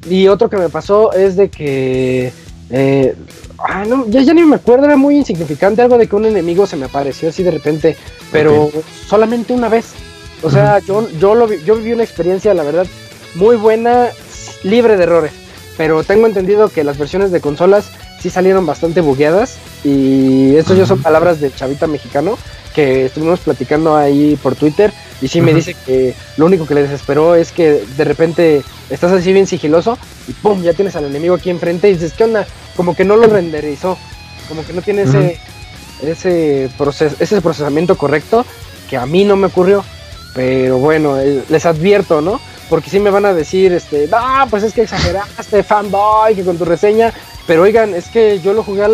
[0.09, 2.33] Y otro que me pasó es de que...
[2.73, 3.15] Eh,
[3.59, 5.83] ah, no, ya, ya ni me acuerdo, era muy insignificante.
[5.83, 7.97] Algo de que un enemigo se me apareció así de repente.
[8.33, 8.71] Pero
[9.07, 9.93] solamente una vez.
[10.43, 12.87] O sea, yo, yo, lo yo viví una experiencia, la verdad,
[13.37, 14.09] muy buena
[14.65, 15.33] libre de errores.
[15.77, 17.91] Pero tengo entendido que las versiones de consolas
[18.21, 19.59] sí salieron bastante bugueadas.
[19.85, 22.39] Y esto ya son palabras del chavita mexicano
[22.75, 24.93] que estuvimos platicando ahí por Twitter.
[25.21, 29.13] Y sí me dice que lo único que le desesperó es que de repente estás
[29.13, 29.97] así bien sigiloso
[30.27, 30.63] y ¡pum!
[30.63, 32.47] Ya tienes al enemigo aquí enfrente y dices, ¿qué onda?
[32.77, 33.97] Como que no lo renderizó.
[34.49, 35.39] Como que no tiene ese,
[36.03, 36.71] ese,
[37.21, 38.45] ese procesamiento correcto
[38.91, 39.85] que a mí no me ocurrió.
[40.35, 41.19] Pero bueno,
[41.49, 42.41] les advierto, ¿no?
[42.73, 46.57] porque sí me van a decir, este, no, pues es que exageraste, fanboy, que con
[46.57, 47.13] tu reseña,
[47.47, 48.87] pero oigan, es que yo lo jugué,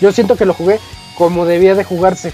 [0.00, 0.78] yo siento que lo jugué
[1.18, 2.32] como debía de jugarse.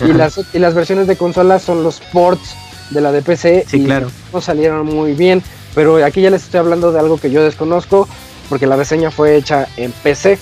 [0.00, 2.54] Y las, y las versiones de consolas son los ports
[2.90, 4.10] de la de PC y claro.
[4.32, 5.42] no salieron muy bien,
[5.74, 8.08] pero aquí ya les estoy hablando de algo que yo desconozco,
[8.48, 10.38] porque la reseña fue hecha en PC.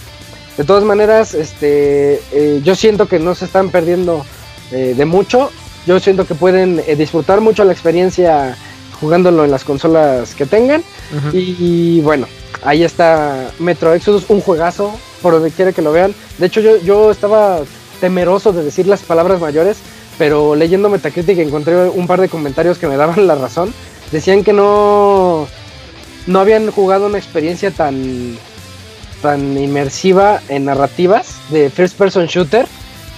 [0.56, 4.24] De todas maneras, este, eh, yo siento que no se están perdiendo
[4.72, 5.50] eh, de mucho.
[5.86, 8.56] Yo siento que pueden eh, disfrutar mucho la experiencia
[9.00, 10.82] jugándolo en las consolas que tengan.
[11.32, 12.26] y, bueno,
[12.64, 16.14] ahí está Metro Exodus, un juegazo, por donde quiera que lo vean.
[16.38, 17.60] De hecho, yo, yo estaba
[18.00, 19.78] temeroso de decir las palabras mayores,
[20.18, 23.72] pero leyendo Metacritic encontré un par de comentarios que me daban la razón.
[24.12, 25.46] Decían que no,
[26.26, 28.38] no habían jugado una experiencia tan,
[29.22, 32.66] tan inmersiva en narrativas de first person shooter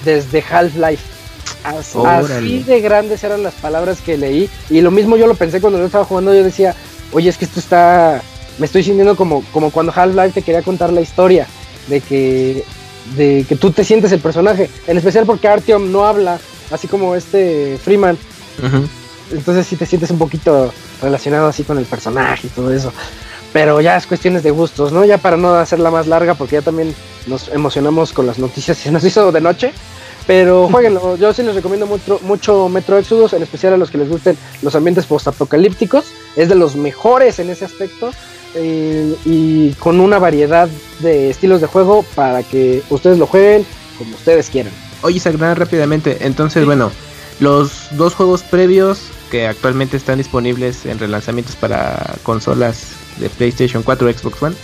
[0.05, 1.19] desde Half-Life.
[1.65, 4.49] Así, de grandes eran las palabras que leí.
[4.71, 6.33] Y lo mismo yo lo pensé cuando yo estaba jugando.
[6.33, 6.75] Yo decía,
[7.13, 8.23] oye, es que esto está.
[8.59, 11.47] Me estoy sintiendo como, como cuando Half-Life te quería contar la historia.
[11.89, 12.65] De que,
[13.17, 14.71] de que tú te sientes el personaje.
[14.87, 16.39] En especial porque Artyom no habla,
[16.71, 18.19] así como este Freeman.
[19.33, 20.73] Entonces sí te sientes un poquito
[21.03, 22.93] relacionado así con el personaje y todo eso.
[23.53, 25.05] Pero ya es cuestiones de gustos, ¿no?
[25.05, 26.95] Ya para no hacerla más larga, porque ya también
[27.27, 28.77] nos emocionamos con las noticias.
[28.79, 29.73] Se nos hizo de noche.
[30.29, 33.97] Pero jueguenlo, yo sí les recomiendo mucho, mucho Metro Exodus, en especial a los que
[33.97, 36.05] les gusten los ambientes postapocalípticos.
[36.37, 38.11] Es de los mejores en ese aspecto.
[38.55, 40.69] Eh, y con una variedad
[41.01, 43.65] de estilos de juego para que ustedes lo jueguen
[43.97, 44.73] como ustedes quieran.
[45.01, 46.91] Oye, Sagran, rápidamente, entonces, bueno,
[47.41, 49.01] los dos juegos previos
[49.31, 52.89] que actualmente están disponibles en relanzamientos para consolas
[53.19, 54.57] de PlayStation 4 Xbox One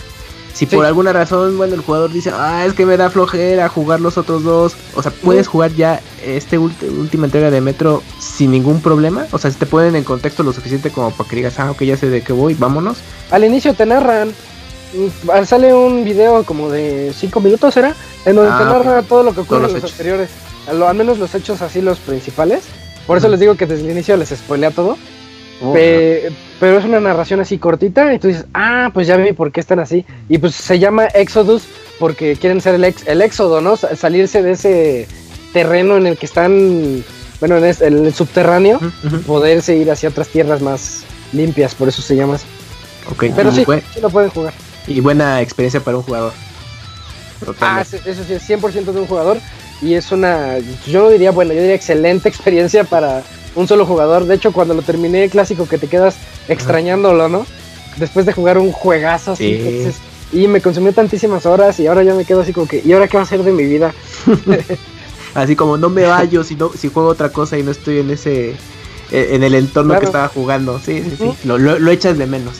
[0.55, 3.99] Si por alguna razón, bueno, el jugador dice, ah, es que me da flojera jugar
[3.99, 8.81] los otros dos, o sea, puedes jugar ya este última entrega de Metro sin ningún
[8.81, 11.71] problema, o sea, si te ponen en contexto lo suficiente como para que digas, ah,
[11.71, 12.99] ok, ya sé de qué voy, vámonos.
[13.31, 17.93] Al inicio te narran, mm, sale un video como de 5 minutos, ¿era?
[18.23, 20.29] En donde te ah, narra todo lo que ocurre en los anteriores,
[20.67, 22.63] al, menos los hechos así, los principales.
[23.05, 24.97] Por eso les digo que desde el inicio les spoilea todo.
[25.61, 29.59] Pero es una narración así cortita y tú dices, ah, pues ya vi por qué
[29.59, 30.05] están así.
[30.29, 31.63] Y pues se llama Exodus
[31.99, 33.77] porque quieren ser el, ex, el éxodo, ¿no?
[33.77, 35.07] Salirse de ese
[35.53, 37.03] terreno en el que están,
[37.39, 38.79] bueno, en el, subterráneo,
[39.25, 42.45] poderse ir hacia otras tierras más limpias, por eso se llama así.
[43.11, 44.53] Ok, pero sí, sí lo pueden jugar.
[44.87, 46.33] Y buena experiencia para un jugador.
[47.59, 49.37] Ah, eso sí, es 100% de un jugador
[49.81, 50.57] y es una,
[50.87, 53.23] yo diría, bueno, yo diría excelente experiencia para
[53.55, 54.25] un solo jugador.
[54.25, 56.17] De hecho, cuando lo terminé clásico que te quedas
[56.47, 57.45] extrañándolo, ¿no?
[57.97, 59.87] Después de jugar un juegazo así,
[60.31, 63.07] y me consumió tantísimas horas y ahora ya me quedo así como que, ¿y ahora
[63.07, 63.93] qué va a ser de mi vida?
[65.33, 68.11] así como no me vayo si, no, si juego otra cosa y no estoy en
[68.11, 68.55] ese,
[69.11, 70.79] e, en el entorno que estaba jugando.
[70.79, 72.55] Sí, sí, sí, lo, lo, echas de menos.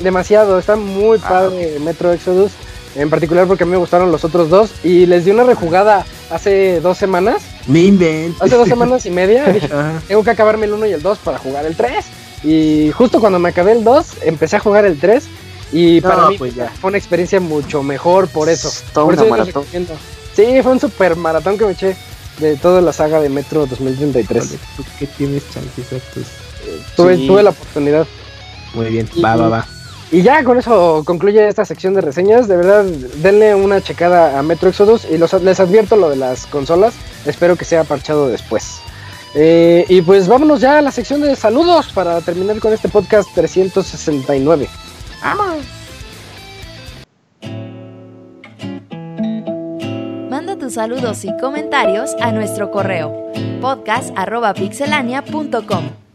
[0.00, 2.52] demasiado, está muy ah, padre Metro Exodus
[2.94, 6.04] en particular porque a mí me gustaron los otros dos y les di una rejugada
[6.30, 7.42] hace dos semanas.
[7.66, 7.80] Me
[8.40, 9.44] Hace dos semanas y media.
[10.08, 12.04] tengo que acabarme el 1 y el 2 para jugar el 3.
[12.44, 15.24] Y justo cuando me acabé el 2, empecé a jugar el 3.
[15.72, 18.70] Y para mí pues fue una experiencia mucho mejor por eso.
[18.94, 19.64] por eso maratón.
[20.34, 21.96] Sí, fue un super maratón que me eché
[22.38, 24.56] de toda la saga de Metro 2033.
[24.76, 25.86] ¿Tú qué tienes chances
[26.96, 28.06] tuve, tuve la oportunidad.
[28.74, 29.68] Muy bien, va, va, va.
[30.10, 32.48] Y ya con eso concluye esta sección de reseñas.
[32.48, 36.46] De verdad, denle una checada a Metro Exodus y los, les advierto lo de las
[36.46, 36.94] consolas.
[37.26, 38.80] Espero que sea parchado después.
[39.34, 43.28] Eh, y pues vámonos ya a la sección de saludos para terminar con este podcast
[43.34, 44.66] 369.
[45.22, 45.58] ¡Vamos!
[50.30, 53.30] Manda tus saludos y comentarios a nuestro correo
[53.60, 56.07] podcast.pixelania.com.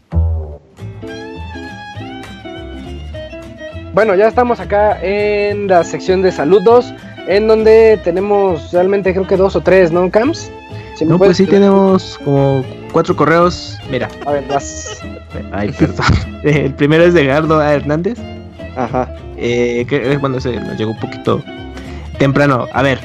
[3.94, 6.92] Bueno, ya estamos acá en la sección de saludos,
[7.28, 10.52] en donde tenemos realmente creo que dos o tres, ¿no, Camps?
[11.06, 13.78] no, pues sí tenemos como cuatro correos.
[13.92, 14.10] Mira.
[14.26, 15.00] A ver, vas.
[15.52, 16.08] Ay, perdón.
[16.44, 18.18] El primero es de Gardo Hernández.
[18.76, 19.14] Ajá.
[19.38, 21.44] Eh, que, bueno, se nos llegó un poquito
[22.18, 22.66] temprano.
[22.74, 23.00] A ver,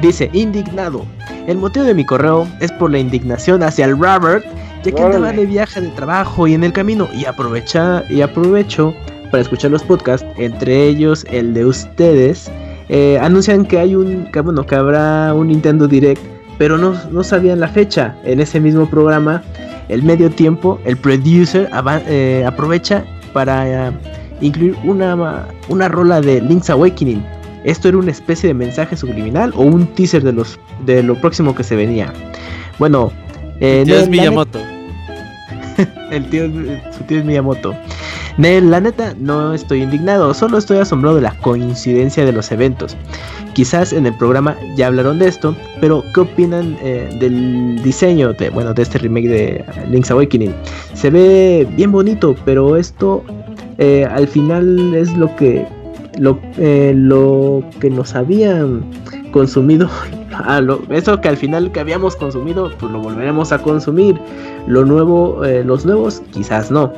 [0.00, 1.06] dice, indignado.
[1.46, 4.44] El motivo de mi correo es por la indignación hacia el Robert,
[4.82, 8.92] ya que andaba de viaje de trabajo y en el camino y aprovecha y aprovecho
[9.32, 12.52] para escuchar los podcasts, entre ellos el de ustedes,
[12.88, 16.22] eh, anuncian que hay un, que, bueno, que habrá un Nintendo Direct,
[16.58, 18.14] pero no, no sabían la fecha.
[18.24, 19.42] En ese mismo programa,
[19.88, 21.68] el medio tiempo, el producer
[22.06, 23.92] eh, aprovecha para eh,
[24.42, 27.24] incluir una, una rola de Link's Awakening.
[27.64, 31.54] Esto era una especie de mensaje subliminal o un teaser de los de lo próximo
[31.54, 32.12] que se venía.
[32.78, 33.12] Bueno,
[33.60, 34.60] eh, es Miyamoto.
[36.10, 36.50] el tío,
[36.90, 37.74] su tío es Miyamoto.
[38.38, 42.96] La neta, no estoy indignado, solo estoy asombrado de la coincidencia de los eventos.
[43.52, 48.48] Quizás en el programa ya hablaron de esto, pero ¿qué opinan eh, del diseño de,
[48.48, 50.54] bueno, de este remake de Link's Awakening?
[50.94, 53.22] Se ve bien bonito, pero esto
[53.76, 55.66] eh, al final es lo que
[56.18, 58.82] lo, eh, lo que nos habían
[59.30, 59.90] consumido
[60.90, 64.18] eso que al final que habíamos consumido pues lo volveremos a consumir
[64.66, 66.92] lo nuevo los nuevos quizás no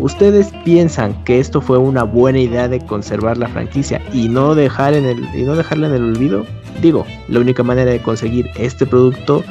[0.00, 4.94] ¿Ustedes piensan que esto fue una buena idea de conservar la franquicia y no dejar
[4.94, 6.46] en el y no dejarla en el olvido?
[6.80, 9.44] Digo, la única manera de conseguir este producto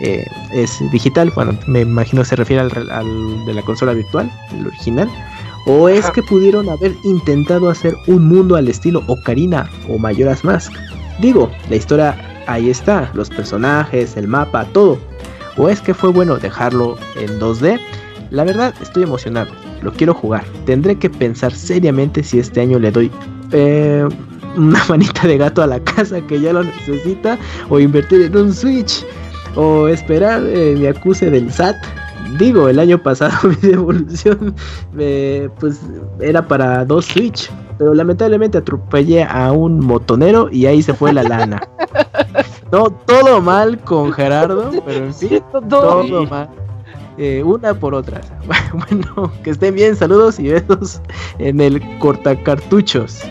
[0.00, 1.30] eh, es digital.
[1.36, 5.08] Bueno, me imagino se refiere al, de la consola virtual, el original.
[5.66, 10.72] ¿O es que pudieron haber intentado hacer un mundo al estilo Ocarina o Mayoras Mask?
[11.20, 14.98] Digo, la historia ahí está, los personajes, el mapa, todo.
[15.56, 17.78] ¿O es que fue bueno dejarlo en 2D?
[18.30, 20.44] La verdad, estoy emocionado lo quiero jugar.
[20.66, 23.10] Tendré que pensar seriamente si este año le doy
[23.52, 24.08] eh,
[24.56, 27.38] una manita de gato a la casa que ya lo necesita
[27.68, 29.04] o invertir en un Switch
[29.54, 31.76] o esperar eh, mi acuse del SAT.
[32.38, 34.54] Digo, el año pasado mi devolución
[34.98, 35.80] eh, pues
[36.20, 41.22] era para dos Switch, pero lamentablemente atropellé a un motonero y ahí se fue la
[41.22, 41.60] lana.
[42.72, 46.48] No, todo mal con Gerardo, pero en fin, todo mal.
[47.18, 48.20] Eh, una por otra.
[48.72, 51.00] Bueno, que estén bien, saludos y besos
[51.38, 53.22] en el cortacartuchos.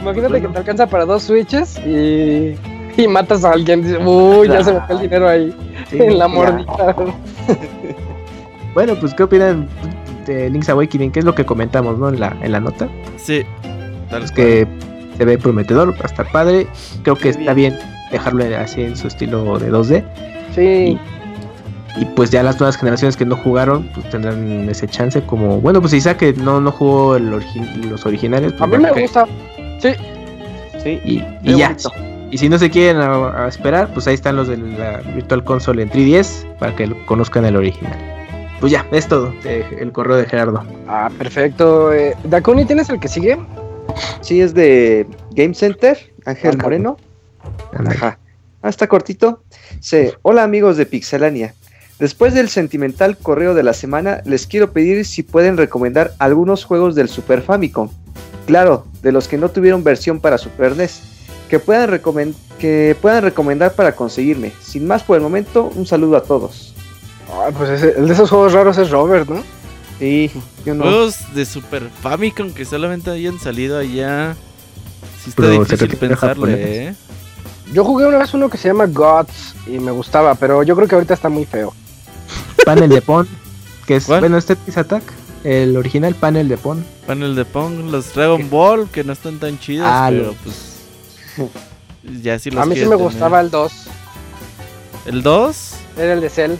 [0.00, 2.56] Imagínate que te alcanza para dos switches y,
[2.96, 3.84] y matas a alguien.
[4.06, 5.54] Uy, ya se metió el dinero ahí
[5.92, 6.96] en la mordita.
[8.74, 9.68] bueno, pues, ¿qué opinan
[10.26, 11.12] de Link's Awakening?
[11.12, 12.08] ¿Qué es lo que comentamos, no?
[12.08, 12.88] En la, en la nota.
[13.16, 13.44] Sí.
[14.10, 14.66] Tal que
[15.16, 16.66] se ve prometedor, va a estar padre.
[17.02, 17.78] Creo que está bien
[18.10, 20.04] dejarlo así en su estilo de 2D.
[20.54, 20.60] Sí.
[20.60, 21.00] Y,
[22.16, 25.22] pues ya las nuevas generaciones que no jugaron, pues tendrán ese chance.
[25.22, 28.52] Como, bueno, pues Isaac que no, no jugó los originales.
[28.52, 29.26] Pues a mí me gusta.
[29.80, 29.90] Sí.
[30.82, 31.00] Sí.
[31.04, 31.76] Y, ya.
[32.30, 33.02] Y si no se quieren
[33.48, 37.56] esperar, pues ahí están los de la Virtual Console en 3DS para que conozcan el
[37.56, 37.98] original.
[38.60, 39.32] Pues ya, es todo.
[39.44, 40.64] el correo de Gerardo.
[40.86, 41.92] Ah, perfecto.
[41.92, 43.38] Eh, Dakuni, ¿tienes el que sigue?
[44.20, 46.96] Sí, es de Game Center, Ángel Moreno.
[47.72, 48.18] Ajá.
[48.62, 49.42] Ah, está cortito.
[49.80, 50.10] Sí.
[50.22, 51.54] Hola amigos de Pixelania.
[52.00, 56.94] Después del sentimental correo de la semana, les quiero pedir si pueden recomendar algunos juegos
[56.94, 57.90] del Super Famicom.
[58.46, 61.02] Claro, de los que no tuvieron versión para Super NES
[61.50, 62.00] que puedan,
[62.58, 64.52] que puedan recomendar para conseguirme.
[64.62, 66.74] Sin más por el momento, un saludo a todos.
[67.58, 69.42] pues el de esos juegos raros es Robert, ¿no?
[69.98, 70.30] Sí,
[70.64, 70.84] yo no.
[70.84, 74.36] Juegos de Super Famicom que solamente hayan salido allá.
[75.22, 76.94] Sí está difícil pensarle, ¿eh?
[77.74, 80.88] Yo jugué una vez uno que se llama Gods y me gustaba, pero yo creo
[80.88, 81.74] que ahorita está muy feo.
[82.74, 83.26] Panel de Pon,
[83.84, 85.02] que es, bueno, este es Attack,
[85.42, 86.84] el original panel de Pon.
[87.04, 91.50] Panel de Pon, los Dragon Ball, que no están tan chidos, ah, pero pues
[92.22, 93.72] ya si A mí sí me gustaba el 2.
[95.06, 95.74] ¿El 2?
[95.98, 96.52] Era el de Cell.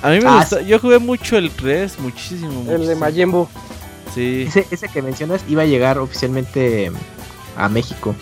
[0.00, 0.60] A mí me ah, gustó.
[0.60, 2.70] Yo jugué mucho el 3, muchísimo.
[2.70, 3.32] El de Majin
[4.14, 4.44] Sí.
[4.46, 6.92] Ese, ese que mencionas iba a llegar oficialmente
[7.56, 8.14] a México.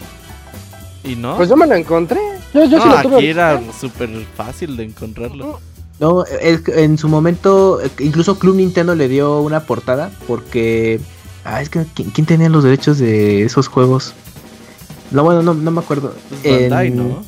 [1.05, 1.37] ¿Y no?
[1.37, 2.19] Pues yo me lo encontré.
[2.55, 5.61] Yo, yo sí lo tuve aquí era súper fácil de encontrarlo.
[5.99, 11.01] No, en su momento, incluso Club Nintendo le dio una portada porque.
[11.45, 14.13] Ah, es que ¿quién tenía los derechos de esos juegos?
[15.11, 16.13] No, bueno, no, no me acuerdo.
[16.43, 17.23] Pues Bandai, ¿no?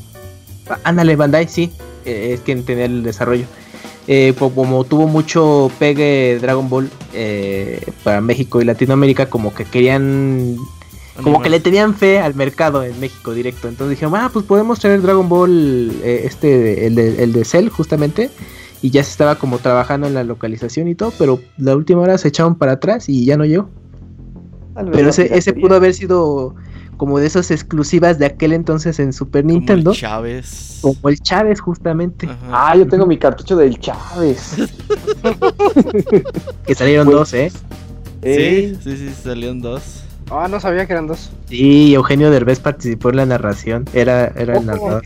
[0.85, 1.73] Ándale, Bandai, sí.
[2.05, 3.47] Eh, es quien tenía el desarrollo.
[4.07, 10.57] Eh, como tuvo mucho pegue Dragon Ball eh, para México y Latinoamérica, como que querían.
[11.23, 13.69] Como que le tenían fe al mercado en México directo.
[13.69, 18.31] Entonces dijeron, ah, pues podemos traer Dragon Ball, este, el de, el de Cell, justamente.
[18.81, 22.17] Y ya se estaba como trabajando en la localización y todo, pero la última hora
[22.17, 23.69] se echaron para atrás y ya no llegó.
[24.93, 26.55] Pero ese, ese pudo haber sido
[26.99, 29.91] como de esas exclusivas de aquel entonces en Super Nintendo.
[29.91, 30.79] Como el Chávez.
[30.83, 32.29] Como el Chávez, justamente.
[32.51, 34.57] Ah, yo tengo mi cartucho del Chávez.
[36.67, 37.53] que salieron pues, dos, ¿eh?
[38.23, 40.03] Sí, sí, sí, salieron dos.
[40.31, 41.31] Ah, no sabía que eran dos.
[41.49, 43.85] Sí, Eugenio Derbez participó en la narración.
[43.93, 45.03] Era, era el narrador.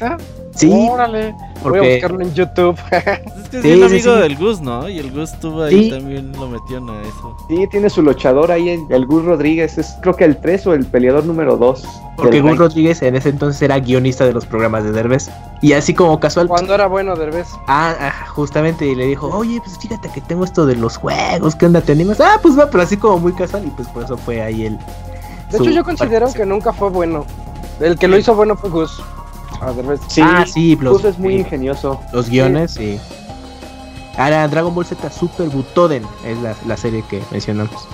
[0.55, 0.71] Sí.
[0.91, 1.35] Órale.
[1.63, 2.77] Voy a buscarlo en YouTube.
[2.91, 4.89] es que es un amigo del Gus, ¿no?
[4.89, 7.37] Y el Gus estuvo ahí también lo metió en eso.
[7.49, 9.79] Sí, tiene su luchador ahí, el Gus Rodríguez.
[9.79, 11.85] Es creo que el 3 o el peleador número 2.
[12.17, 15.31] Porque Gus Rodríguez en ese entonces era guionista de los programas de Derbez.
[15.63, 16.49] Y así como casual.
[16.49, 17.49] Cuando era bueno Derbez.
[17.69, 18.87] Ah, ah, justamente.
[18.87, 21.55] Y le dijo, oye, pues fíjate que tengo esto de los juegos.
[21.55, 21.81] ¿Qué onda?
[21.81, 22.21] ¿Te animas?
[22.21, 23.65] Ah, pues va, pero así como muy casual.
[23.67, 24.79] Y pues por eso fue ahí el.
[25.53, 27.27] De hecho, yo considero que nunca fue bueno.
[27.81, 29.03] El que lo hizo bueno fue Gus.
[30.09, 32.01] Sí, ah, sí, los, es muy ingenioso.
[32.13, 32.99] Los guiones, sí.
[34.17, 37.89] Ahora, Dragon Ball Z Super Butoden es la, serie que mencionamos.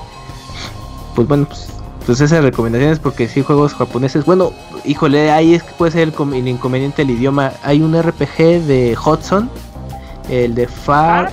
[1.14, 1.68] Pues bueno, pues,
[2.06, 4.24] pues esas recomendaciones porque sí, juegos japoneses.
[4.24, 4.52] Bueno,
[4.84, 7.52] híjole, ahí es que puede ser el, inconveniente el idioma.
[7.62, 9.50] Hay un RPG de Hudson,
[10.30, 11.30] el de Far.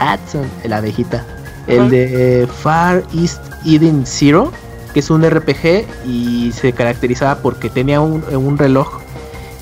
[0.00, 1.26] Hudson, la abejita.
[1.66, 4.52] El de Far East Eden Zero
[4.92, 9.00] que es un RPG y se caracterizaba porque tenía un, un reloj.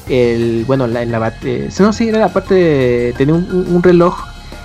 [0.09, 4.17] El, bueno, la, la eh, no, sí, era la parte tenía un, reloj,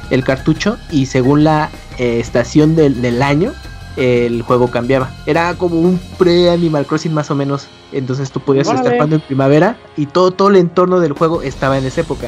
[0.09, 3.53] el cartucho, y según la eh, estación del, del año,
[3.97, 5.11] el juego cambiaba.
[5.25, 7.67] Era como un pre-Animal Crossing más o menos.
[7.91, 11.77] Entonces tú podías estar jugando en primavera y todo, todo el entorno del juego estaba
[11.77, 12.27] en esa época.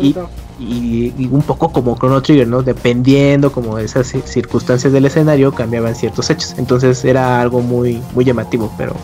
[0.00, 0.14] y,
[0.58, 2.62] y, un poco como Chrono Trigger, ¿no?
[2.62, 6.54] Dependiendo como de esas circunstancias del escenario cambiaban ciertos hechos.
[6.58, 8.94] Entonces era algo muy, muy llamativo, pero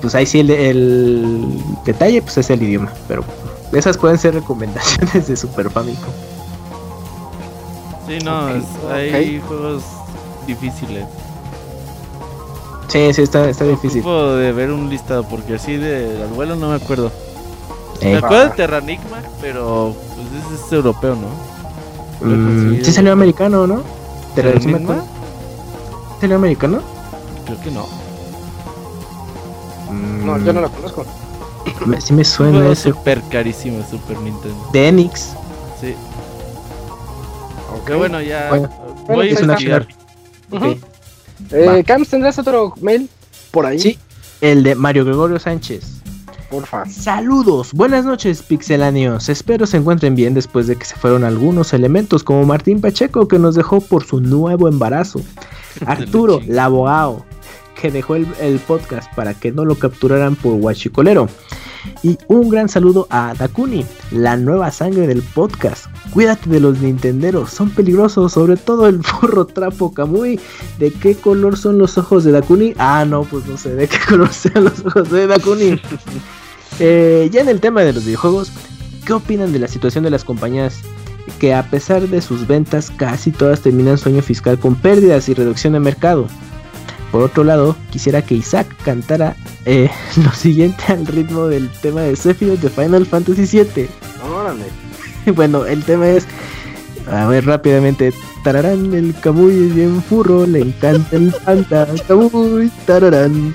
[0.00, 1.46] pues ahí sí el,
[1.84, 2.92] detalle pues es el idioma.
[3.06, 3.24] Pero
[3.72, 6.10] esas pueden ser recomendaciones de Super Famicom.
[8.08, 8.48] Sí, no,
[8.90, 9.84] hay juegos
[10.54, 11.04] difíciles.
[12.88, 14.02] Sí, sí, está, está difícil.
[14.02, 17.12] de ver un listado, porque así de abuelo no me acuerdo.
[18.02, 22.26] Me acuerdo de Terranigma, pero pues es, es europeo, ¿no?
[22.26, 23.82] Mm, sí salió americano, ¿no?
[24.34, 25.04] ¿Terranigma?
[26.20, 26.80] ¿Salió americano?
[27.46, 27.86] Creo que no.
[29.90, 30.26] Mm.
[30.26, 31.04] No, yo no lo conozco.
[32.00, 32.90] sí me suena ese.
[32.90, 34.68] Super carísimo Super Nintendo.
[34.72, 35.32] De Enix.
[35.80, 35.94] Sí.
[37.70, 38.50] Aunque bueno, ya.
[39.06, 39.86] voy a investigar.
[41.50, 43.08] Eh, Cams, ¿tendrás otro mail
[43.50, 43.78] por ahí?
[43.78, 43.98] Sí,
[44.40, 46.00] el de Mario Gregorio Sánchez.
[46.50, 46.84] Porfa.
[46.86, 49.28] Saludos, buenas noches, pixeláneos.
[49.28, 53.38] Espero se encuentren bien después de que se fueron algunos elementos, como Martín Pacheco, que
[53.38, 55.20] nos dejó por su nuevo embarazo.
[55.86, 57.24] Arturo, el abogado,
[57.80, 58.26] que dejó el,
[58.66, 61.28] podcast para que no lo capturaran por guachicolero.
[62.02, 65.86] Y un gran saludo a Dakuni, la nueva sangre del podcast.
[66.12, 70.40] Cuídate de los Nintenderos, son peligrosos, sobre todo el burro trapo Kamui.
[70.78, 72.74] ¿De qué color son los ojos de Dakuni?
[72.78, 75.80] Ah, no, pues no sé de qué color sean los ojos de Dakuni.
[76.82, 78.50] Eh, ya en el tema de los videojuegos,
[79.04, 80.80] ¿qué opinan de la situación de las compañías
[81.38, 85.34] que a pesar de sus ventas casi todas terminan su año fiscal con pérdidas y
[85.34, 86.26] reducción de mercado?
[87.10, 92.16] Por otro lado, quisiera que Isaac cantara eh, lo siguiente al ritmo del tema de
[92.16, 93.88] Sephiroth de Final Fantasy VII.
[94.32, 94.64] Órale.
[95.34, 96.26] bueno, el tema es,
[97.10, 98.12] a ver rápidamente,
[98.44, 101.34] tararán, el Kamui es bien furro, le encanta el
[102.06, 103.54] Kamui, tararán,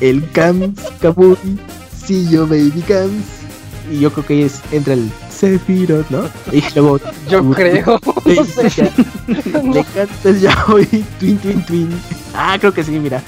[0.00, 1.36] el Cams, Kamui,
[2.04, 3.24] si yo baby Cams.
[3.90, 6.28] Y yo creo que ahí es, entra el Sephiroth, ¿no?
[6.52, 7.00] Y luego...
[7.28, 8.00] Yo creo.
[8.24, 12.00] Le, le encanta el Yaoi, Twin Twin Twin.
[12.34, 13.22] Ah, creo que sí, mira.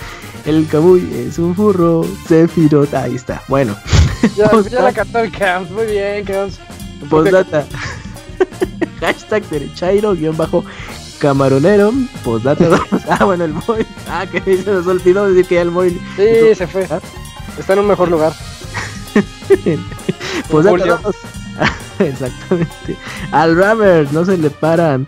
[0.47, 3.43] El Kamui es un furro, Sephiroth, ahí está.
[3.49, 3.77] Bueno.
[4.37, 6.59] Ya, ya la cantó el Camps, muy bien, Camps.
[7.11, 7.67] Postdata.
[9.01, 10.65] Hashtag derechairo, guion bajo
[11.19, 11.93] camaronero.
[12.25, 12.81] Postdata.
[13.11, 13.85] ah, bueno, el Moy.
[14.09, 16.01] Ah, que se nos olvidó decir que ya el Moy.
[16.17, 16.87] Sí, se fue.
[16.91, 17.01] ¿Ah?
[17.59, 18.33] Está en un mejor lugar.
[20.49, 21.01] Postdata.
[22.05, 22.97] Exactamente.
[23.33, 25.07] Al Rammer no se le paran.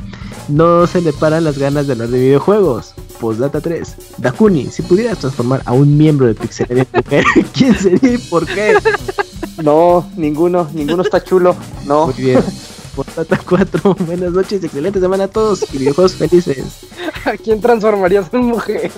[0.49, 2.95] No se le paran las ganas de hablar de videojuegos.
[3.21, 3.95] Postdata 3.
[4.19, 6.87] Dakuni, si pudieras transformar a un miembro de Pixel
[7.53, 8.79] ¿quién sería y por qué?
[9.63, 11.55] No, ninguno, ninguno está chulo.
[11.85, 12.07] No.
[12.07, 12.43] Muy bien.
[12.95, 13.95] Postdata 4.
[14.07, 16.65] Buenas noches, excelente semana a todos y videojuegos felices.
[17.25, 18.91] ¿A quién transformarías en mujer?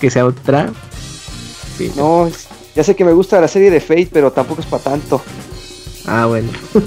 [0.00, 0.72] que sea otra.
[1.96, 2.28] No,
[2.74, 5.22] ya sé que me gusta la serie de Fate, pero tampoco es para tanto.
[6.06, 6.50] Ah, bueno.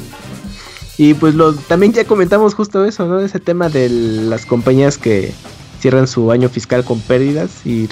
[0.97, 3.19] Y pues lo, también ya comentamos justo eso, ¿no?
[3.19, 5.33] Ese tema de las compañías que
[5.79, 7.87] cierran su año fiscal con pérdidas y,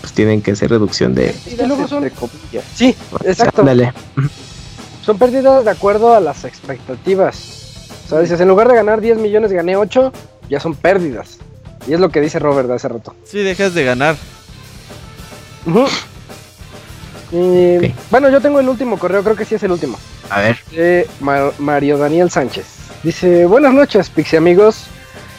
[0.00, 1.34] pues tienen que hacer reducción de...
[2.74, 3.64] Sí, exacto.
[5.04, 7.90] Son pérdidas de acuerdo a las expectativas.
[8.06, 10.12] O sea, dices, en lugar de ganar 10 millones gané 8,
[10.48, 11.38] ya son pérdidas.
[11.86, 13.14] Y es lo que dice Robert de hace rato.
[13.24, 14.16] Sí, dejas de ganar.
[17.30, 19.98] Bueno, yo tengo el último correo, creo que sí es el último.
[20.30, 20.58] A ver.
[20.70, 21.08] De
[21.58, 22.66] Mario Daniel Sánchez.
[23.02, 24.86] Dice, buenas noches, Pixie amigos.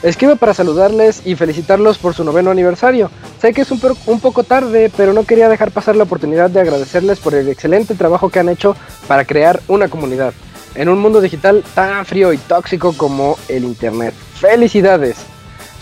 [0.04, 3.12] Escribo para saludarles y felicitarlos por su noveno aniversario.
[3.40, 6.60] Sé que es un, un, poco tarde, pero no quería dejar pasar la oportunidad de
[6.60, 8.76] agradecerles por el excelente trabajo que han hecho
[9.08, 10.34] para crear una comunidad
[10.76, 14.14] en un mundo digital tan frío y tóxico como el Internet.
[14.40, 15.18] Felicidades.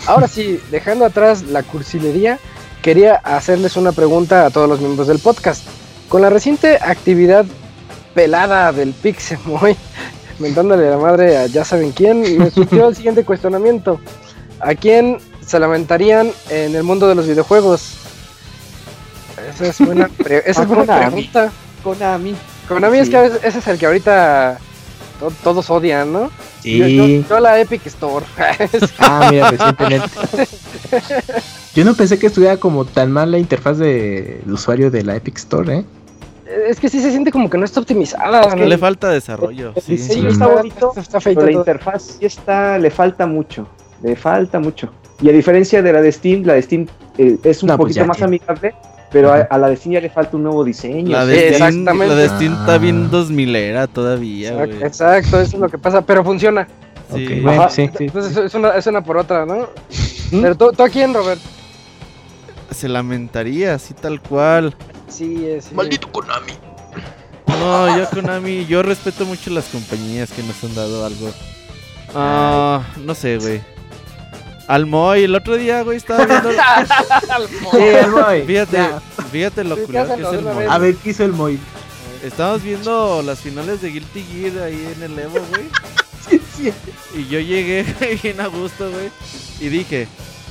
[0.06, 2.40] Ahora sí, dejando atrás la cursilería,
[2.82, 5.66] quería hacerles una pregunta a todos los miembros del podcast.
[6.10, 7.46] Con la reciente actividad
[8.16, 9.76] pelada del Pixemoy,
[10.40, 14.00] mentándole la madre a ya saben quién, me surgió el siguiente cuestionamiento.
[14.60, 17.94] ¿A quién se lamentarían en el mundo de los videojuegos?
[19.50, 20.10] Esa es buena,
[20.46, 21.52] esa es buena pregunta.
[21.84, 22.36] Konami.
[22.68, 24.60] Konami es que ese es el que ahorita
[25.44, 26.32] todos odian, ¿no?
[26.62, 27.24] Sí.
[27.30, 28.26] Yo, la Epic Store.
[29.00, 30.10] ah, mira, recientemente.
[31.76, 35.16] Yo no pensé que estuviera como tan mal la interfaz de, de usuario de la
[35.16, 35.86] Epic Store, ¿eh?
[36.68, 38.42] Es que sí se siente como que no está optimizada.
[38.42, 39.74] Es que le falta desarrollo.
[39.82, 43.68] Sí, sí, está bonito, está pero la interfaz sí está, le falta mucho,
[44.02, 44.90] le falta mucho.
[45.22, 46.88] Y a diferencia de la de Steam, la de Steam
[47.18, 48.74] eh, es un pues poquito más amigable,
[49.12, 51.12] pero a, la de Steam ya le falta un nuevo diseño.
[51.12, 52.16] La de, Steam, Exactamente.
[52.16, 53.60] La de Steam está bien 2000 ah.
[53.60, 54.64] era todavía.
[54.64, 56.68] Exacto, eso es lo que pasa, pero funciona.
[57.14, 59.68] Sí, bueno, sí, Entonces es una, es una por otra, ¿no?
[60.32, 60.42] ¿Mm?
[60.42, 61.42] Pero ¿tú, tú a quién, Robert?
[62.70, 64.76] Se lamentaría, así tal cual.
[65.10, 65.72] Sí, es.
[65.72, 66.54] Maldito Konami.
[67.48, 71.32] No, yo Konami, yo respeto mucho las compañías que nos han dado algo.
[72.16, 73.62] Ah, no sé, güey.
[74.68, 76.50] Al Moy, el otro día, güey, estaba viendo.
[77.30, 77.50] al
[78.12, 78.44] Moy.
[78.46, 78.78] Fíjate,
[79.32, 80.66] fíjate lo culero que es el Moy.
[80.70, 81.60] A ver, ¿qué hizo el Moy?
[82.24, 85.66] Estábamos viendo las finales de Guilty Gear ahí en el Evo, güey.
[86.30, 86.72] Sí, sí.
[87.16, 87.84] Y yo llegué
[88.22, 89.10] bien a gusto, güey.
[89.60, 90.08] Y dije,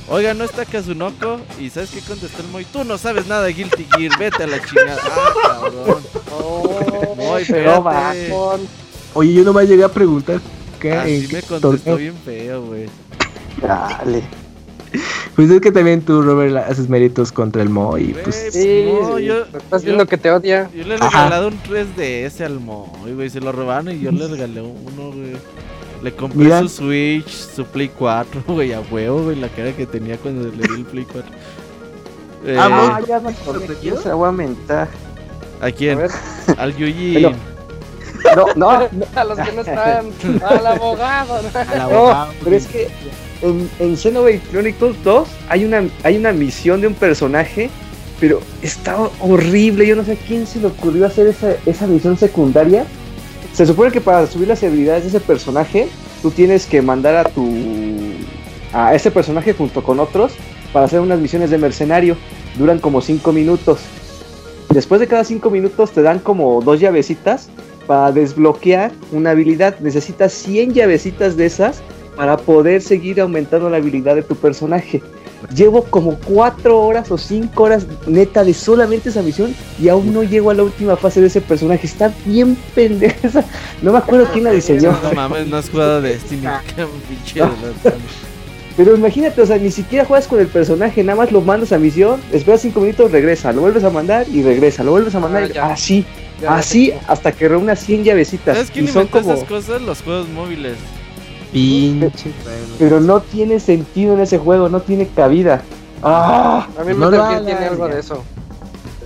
[0.09, 1.39] Oiga, no está Kazunoko.
[1.59, 2.65] ¿Y sabes qué contestó el Moy?
[2.65, 5.01] Tú no sabes nada de Guilty Gear, vete a la chingada.
[5.03, 6.03] Ah, cabrón.
[6.31, 7.83] Oh, Moy, pero
[9.13, 10.39] Oye, yo nomás llegué a preguntar.
[10.79, 10.93] ¿Qué?
[10.93, 12.85] Así me contestó bien feo, güey.
[13.61, 14.23] Dale.
[15.35, 18.15] Pues es que también tú, Robert, haces méritos contra el Moy.
[18.23, 18.49] Pues...
[18.51, 20.69] Sí, no, yo, estás viendo que te odia.
[20.75, 23.29] Yo le he regalado un 3DS al Moy, güey.
[23.29, 25.37] Se lo robaron y yo le regalé uno, güey.
[26.01, 30.17] Le compré su Switch, su Play 4, güey, a huevo, güey, la cara que tenía
[30.17, 31.31] cuando le di el Play 4.
[32.45, 33.67] Eh, ah, ya me acordé.
[33.81, 34.87] ¿Quién se la voy a mentar?
[35.61, 35.99] ¿A quién?
[36.57, 37.21] Al Yuji.
[38.35, 38.69] no, no,
[39.15, 40.09] A los que no están.
[40.47, 41.41] Al abogado.
[41.53, 42.27] Al abogado.
[42.27, 42.87] No, pero es que
[43.41, 47.69] en, en Xenoblade Chronicles 2 hay una, hay una misión de un personaje,
[48.21, 49.85] pero está horrible.
[49.85, 52.85] Yo no sé a quién se le ocurrió hacer esa, esa misión secundaria.
[53.53, 55.89] Se supone que para subir las habilidades de ese personaje,
[56.21, 57.49] tú tienes que mandar a tu.
[58.73, 60.33] a ese personaje junto con otros
[60.71, 62.15] para hacer unas misiones de mercenario.
[62.57, 63.79] Duran como 5 minutos.
[64.69, 67.49] Después de cada 5 minutos te dan como dos llavecitas
[67.87, 69.79] para desbloquear una habilidad.
[69.79, 71.81] Necesitas 100 llavecitas de esas
[72.15, 75.01] para poder seguir aumentando la habilidad de tu personaje.
[75.55, 80.23] Llevo como 4 horas o 5 horas neta de solamente esa misión y aún no
[80.23, 81.87] llego a la última fase de ese personaje.
[81.87, 83.43] Está bien pendeja.
[83.81, 84.97] No me acuerdo quién la diseñó.
[85.01, 86.47] No mames, no has jugado Destiny.
[88.75, 91.77] Pero imagínate, o sea, ni siquiera juegas con el personaje, nada más lo mandas a
[91.77, 95.51] misión, esperas 5 minutos, regresa, lo vuelves a mandar y regresa, lo vuelves a mandar
[95.57, 96.05] ah, así,
[96.47, 98.55] así hasta que reúna 100 llavecitas.
[98.55, 99.33] ¿Sabes quién son como...
[99.33, 99.81] esas cosas?
[99.81, 100.77] Los juegos móviles.
[101.51, 102.31] Pinche.
[102.77, 105.61] Pero no tiene sentido en ese juego, no tiene cabida.
[106.03, 108.23] Ah, a mí me no tiene algo de eso.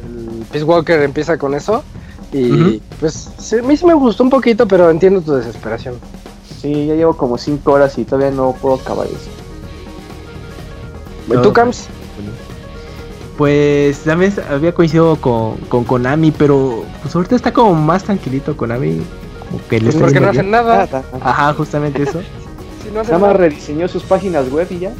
[0.04, 1.84] El Peace Walker empieza con eso.
[2.32, 5.96] Y pues sí, a mí sí me gustó un poquito, pero entiendo tu desesperación.
[6.60, 9.30] Sí, ya llevo como 5 horas y todavía no puedo acabar eso.
[11.42, 11.88] ¿Tú, Camps?
[13.38, 19.02] Pues también había coincidido con, con Konami, pero pues ahorita está como más tranquilito Konami.
[19.70, 20.88] Que pues porque no hacen nada.
[21.22, 22.22] Ajá, justamente eso.
[22.84, 24.92] si Nada más rediseñó sus páginas web y ya.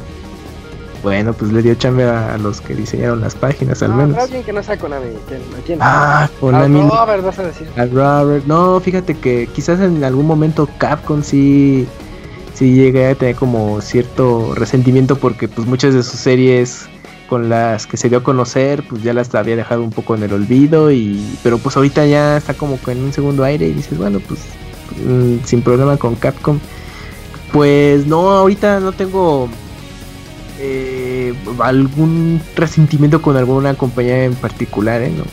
[1.02, 4.16] Bueno, pues le dio chamba a, los que diseñaron las páginas, al menos.
[4.16, 5.08] alguien que no sea Konami.
[5.08, 5.78] ¿A quién?
[5.82, 6.80] Ah, Konami.
[6.80, 7.68] A Robert, vas a decir.
[7.76, 8.46] A Robert.
[8.46, 11.86] No, fíjate que quizás en algún momento Capcom sí
[12.54, 16.88] sí llegué a tener como cierto resentimiento porque pues muchas de sus series
[17.34, 20.22] con las que se dio a conocer pues ya las había dejado un poco en
[20.22, 23.98] el olvido y pero pues ahorita ya está como en un segundo aire y dices
[23.98, 24.38] bueno pues
[25.04, 26.60] mm, sin problema con Capcom
[27.52, 29.48] pues no ahorita no tengo
[30.60, 35.10] eh, algún resentimiento con alguna compañía en particular ¿eh?
[35.10, 35.24] ¿no?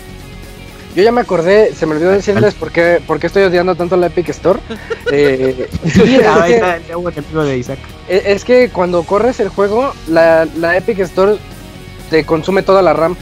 [0.95, 3.95] Yo ya me acordé, se me olvidó decirles por qué, por qué estoy odiando tanto
[3.95, 4.59] la Epic Store.
[5.13, 5.67] Eh,
[8.07, 10.47] e, es, que, cuando corres el juego, la,
[10.77, 11.35] Epic Store
[12.11, 13.15] te consume toda la RAM.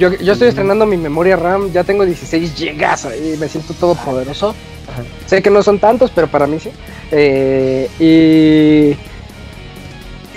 [0.00, 4.54] Yo, estoy estrenando mi memoria RAM, ya tengo 16 GB y me siento todo poderoso.
[5.26, 6.70] Sé que no son tantos, pero para mí sí.
[7.12, 8.96] Eh, y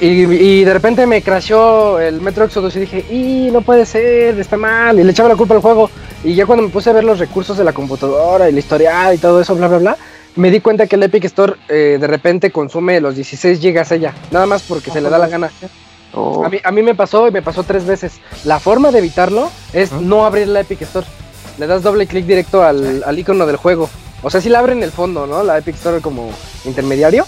[0.01, 4.57] y, de repente me crashó el Metro Exodus y dije, y no puede ser, está
[4.57, 4.99] mal.
[4.99, 5.89] Y le echaba la culpa al juego.
[6.25, 9.13] Y ya cuando me puse a ver los recursos de la computadora y la historia
[9.13, 9.97] y todo eso, bla, bla, bla,
[10.35, 14.13] me di cuenta que el Epic Store eh, de repente consume los 16 gigas ella.
[14.31, 15.49] Nada más porque se le da la gana.
[16.13, 16.45] Oh.
[16.45, 18.19] A, mí, a mí me pasó y me pasó tres veces.
[18.43, 21.07] La forma de evitarlo es no abrir la Epic Store.
[21.57, 23.89] Le das doble clic directo al, al icono del juego.
[24.21, 25.43] O sea, si la abre en el fondo, ¿no?
[25.43, 26.29] La Epic Store como
[26.65, 27.25] intermediario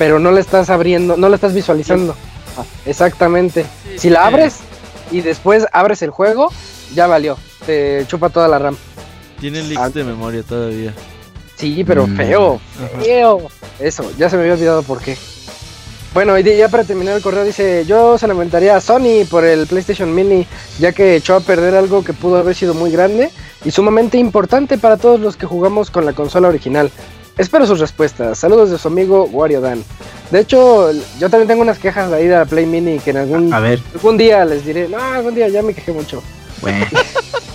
[0.00, 2.16] pero no la estás abriendo, no la estás visualizando.
[2.86, 3.66] Exactamente.
[3.98, 4.60] si la abres
[5.10, 6.50] y después abres el juego,
[6.94, 7.36] ya valió.
[7.66, 8.78] Te chupa toda la RAM.
[9.40, 9.90] Tiene leaks ah.
[9.90, 10.94] de memoria todavía.
[11.54, 12.16] Sí, pero mm.
[12.16, 12.60] feo,
[13.02, 13.50] feo.
[13.78, 15.18] Eso, ya se me había olvidado por qué.
[16.12, 19.68] Bueno, y ya para terminar el correo dice, yo se lamentaría a Sony por el
[19.68, 20.44] PlayStation Mini,
[20.80, 23.30] ya que echó a perder algo que pudo haber sido muy grande
[23.64, 26.90] y sumamente importante para todos los que jugamos con la consola original.
[27.38, 28.38] Espero sus respuestas.
[28.38, 29.84] Saludos de su amigo Wario Dan.
[30.32, 33.16] De hecho, yo también tengo unas quejas de ahí de la Play Mini que en
[33.16, 34.88] algún, algún día les diré.
[34.88, 36.22] No, algún día ya me quejé mucho.
[36.60, 36.86] Bueno,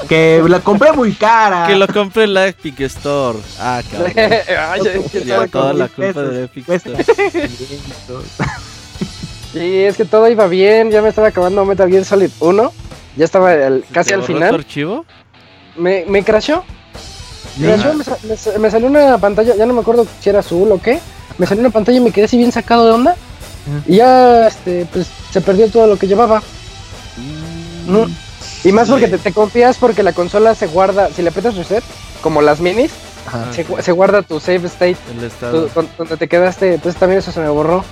[0.09, 1.67] que la compré muy cara.
[1.67, 3.39] Que lo compré en la Epic Store.
[3.59, 4.13] Ah, cabrón.
[5.25, 7.03] ya toda la culpa de Epic Store.
[9.53, 10.91] sí, es que todo iba bien.
[10.91, 12.73] Ya me estaba acabando Metal Gear Solid 1.
[13.17, 13.53] Ya estaba
[13.91, 14.49] casi al final.
[14.49, 15.05] ¿Tu archivo?
[15.75, 16.63] Me, me crashó
[17.57, 20.99] me, salió una pantalla, ya no me acuerdo si era azul o qué.
[21.37, 23.15] Me salió una pantalla y me quedé así bien sacado de onda.
[23.87, 26.41] Y ya este, pues, se perdió todo lo que llevaba.
[27.87, 28.11] Mm.
[28.65, 31.83] Y más porque te, confías porque la consola se guarda, si le aprietas reset,
[32.21, 32.91] como las minis,
[33.51, 34.97] se, guarda tu save state,
[35.97, 37.83] donde te quedaste, entonces también eso se me borró.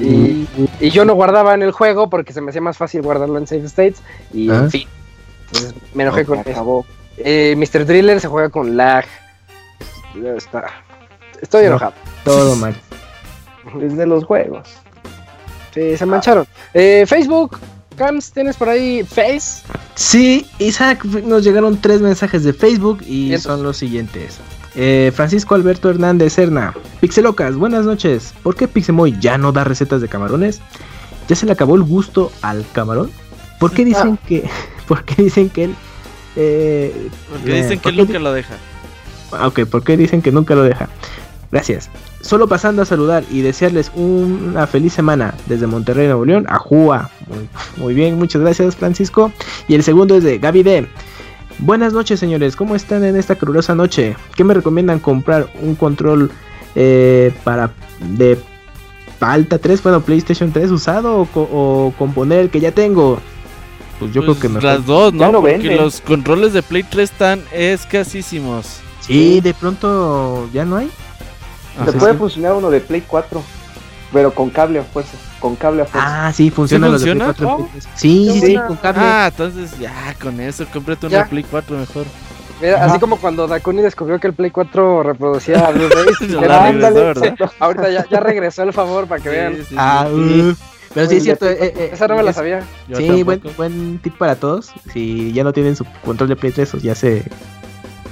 [0.00, 0.46] Y,
[0.80, 3.46] y, yo no guardaba en el juego porque se me hacía más fácil guardarlo en
[3.46, 4.00] save states
[4.32, 4.88] y en fin.
[5.46, 6.86] Entonces me enojé con eso.
[7.16, 7.84] Eh, Mr.
[7.84, 9.04] Driller se juega con lag.
[10.36, 10.66] Está.
[11.40, 11.94] Estoy enojado.
[12.24, 12.74] Todo mal.
[13.74, 14.68] Desde los juegos.
[15.72, 16.46] Sí, se mancharon.
[16.72, 17.58] Eh, Facebook,
[17.94, 19.62] Cams, ¿tienes por ahí Face?
[19.94, 24.38] Sí, Isaac, nos llegaron tres mensajes de Facebook y son los siguientes.
[24.74, 28.34] Eh, Francisco Alberto Hernández Serna, Pixelocas, buenas noches.
[28.42, 30.60] ¿Por qué Pixemoy ya no da recetas de camarones?
[31.28, 33.10] ¿Ya se le acabó el gusto al camarón?
[33.60, 34.26] ¿Por qué dicen ah.
[34.26, 34.48] que,
[34.88, 35.74] ¿por qué dicen que él
[36.36, 38.54] eh, Porque dicen que nunca lo deja.
[39.44, 40.88] Ok, ¿por qué dicen que nunca lo deja?
[41.54, 41.88] Gracias.
[42.20, 47.10] Solo pasando a saludar y desearles una feliz semana desde Monterrey, Nuevo León, a Jua.
[47.76, 49.30] Muy, bien, muchas gracias, Francisco.
[49.68, 50.88] Y el segundo es de Gaby D.
[51.58, 52.56] Buenas noches, señores.
[52.56, 54.16] ¿Cómo están en esta calurosa noche?
[54.34, 55.48] ¿Qué me recomiendan comprar?
[55.62, 56.32] ¿Un control
[56.74, 58.36] eh, para de
[59.20, 63.20] Alta 3, bueno, PlayStation 3 usado o, componer el que ya tengo?
[64.00, 65.30] Pues yo creo que pues Las dos, ¿no?
[65.30, 68.80] Porque los controles de Play 3 están escasísimos.
[68.98, 70.90] Sí, de pronto ya no hay.
[71.84, 73.42] Se puede funcionar uno de Play 4,
[74.12, 75.16] pero con cable a fuerza.
[75.40, 76.26] Con cable a fuerza.
[76.26, 77.68] Ah, sí, funciona, los de Play 4.
[77.94, 79.02] Sí, sí, sí, con cable.
[79.02, 82.06] Ah, entonces ya, con eso, cómprate una Play 4 mejor.
[82.78, 87.50] así como cuando Dakuni descubrió que el Play 4 reproducía Blu-rays.
[87.58, 89.58] ahorita ya, ya, regresó el favor para que vean.
[89.76, 90.54] ah, uh,
[90.94, 91.46] pero sí es cierto.
[91.48, 92.62] Eh, eh, esa no me la sabía.
[92.96, 94.72] sí, buen, buen tip para todos.
[94.92, 97.24] Si ya no tienen su control de Play 3, ya se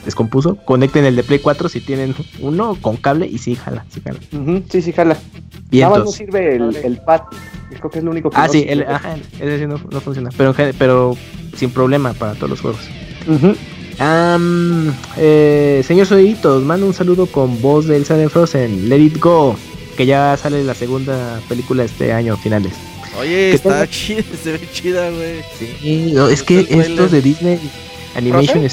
[0.04, 4.00] descompuso, conecten el de Play 4 si tienen uno con cable y sí jala, sí
[4.02, 4.18] jala.
[4.70, 5.16] sí, sí jala.
[5.70, 7.22] Nada más no sirve el, el, pad.
[7.70, 10.30] Creo que es lo único que Ah, sí, el, ajá, ese sí no, no, funciona.
[10.36, 11.16] Pero, pero
[11.56, 12.80] sin problema para todos los juegos.
[15.16, 18.88] eh, señor Soyitos, mando un saludo con voz de Elsa de Frozen.
[18.88, 19.56] Let it go.
[19.96, 22.72] Que ya sale la segunda película este año, finales.
[23.18, 25.42] Oye, está chida, se ve chida, güey.
[25.58, 27.58] Sí, es que estos de Disney
[28.16, 28.64] Animation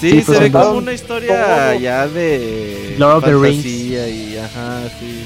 [0.00, 3.64] Sí, se ve como una historia ya de Lord of the Rings.
[3.66, 5.24] Y, ajá, sí.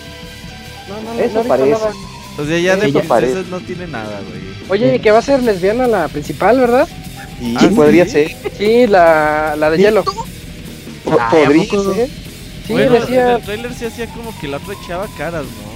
[0.89, 1.77] No, no, Eso parece.
[2.37, 4.43] O sea, ya de princesas no tiene nada, güey.
[4.69, 6.89] Oye, que va a ser lesbiana la principal, ¿verdad?
[7.39, 8.35] Sí, ah, podría ser.
[8.59, 10.05] Sí, la, la de hielo.
[11.05, 12.09] Podría ser.
[12.67, 13.31] Sí, bueno, decía...
[13.31, 15.75] en el trailer sí hacía como que la otra echaba caras, ¿no?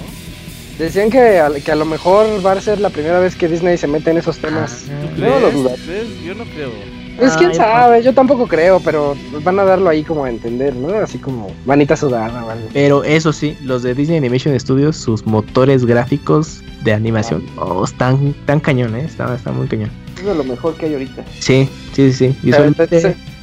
[0.82, 3.76] Decían que a, que a lo mejor va a ser la primera vez que Disney
[3.76, 4.84] se mete en esos temas.
[4.88, 5.78] Ah, no lo dudas.
[6.24, 6.70] Yo no creo.
[7.18, 10.94] Es quién sabe, yo tampoco creo, pero van a darlo ahí como a entender, ¿no?
[10.94, 15.84] Así como manita sudada o Pero eso sí, los de Disney Animation Studios, sus motores
[15.84, 19.04] gráficos de animación, oh, están tan cañón, ¿eh?
[19.04, 19.90] Está, muy cañón.
[20.16, 21.24] Es de lo mejor que hay ahorita.
[21.40, 22.36] Sí, sí, sí.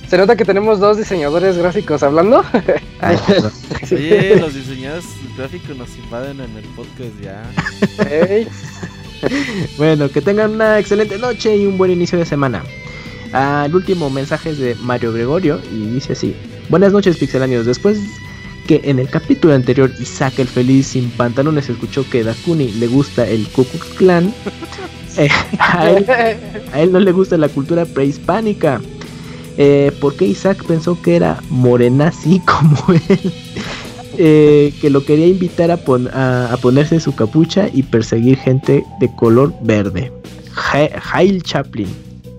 [0.08, 2.46] Se, nota que tenemos dos diseñadores gráficos hablando.
[3.02, 3.18] Ay,
[3.92, 5.06] Oye, los diseñadores
[5.36, 7.44] gráficos nos invaden en el podcast ya.
[9.78, 12.64] bueno, que tengan una excelente noche y un buen inicio de semana.
[13.38, 16.34] Ah, el último mensaje es de Mario Gregorio y dice así:
[16.70, 17.66] Buenas noches, pixelanios.
[17.66, 18.00] Después
[18.66, 23.28] que en el capítulo anterior Isaac el feliz sin pantalones escuchó que Dakuni le gusta
[23.28, 24.34] el Ku Klux Klan,
[25.18, 25.28] eh,
[25.60, 28.80] a, él, no le gusta la cultura prehispánica.
[29.58, 32.78] Eh, ¿Por qué Isaac pensó que era morenazi como
[33.10, 33.34] él?
[34.18, 39.54] Eh, que lo quería invitar a, a, ponerse su capucha y perseguir gente de color
[39.62, 40.10] verde.
[41.12, 41.90] Hail Chaplin.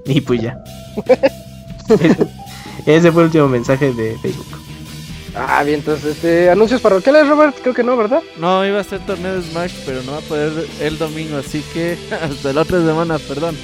[0.06, 0.56] Y pues ya.
[2.86, 4.58] ese, fue el último mensaje de Facebook.
[5.34, 8.22] Ah, bien, entonces, este, anuncios parroquiales, Robert, creo que no, ¿verdad?
[8.38, 11.62] No, iba a ser torneo de Smash, pero no va a poder el domingo, así
[11.74, 13.56] que hasta la otra semana, perdón.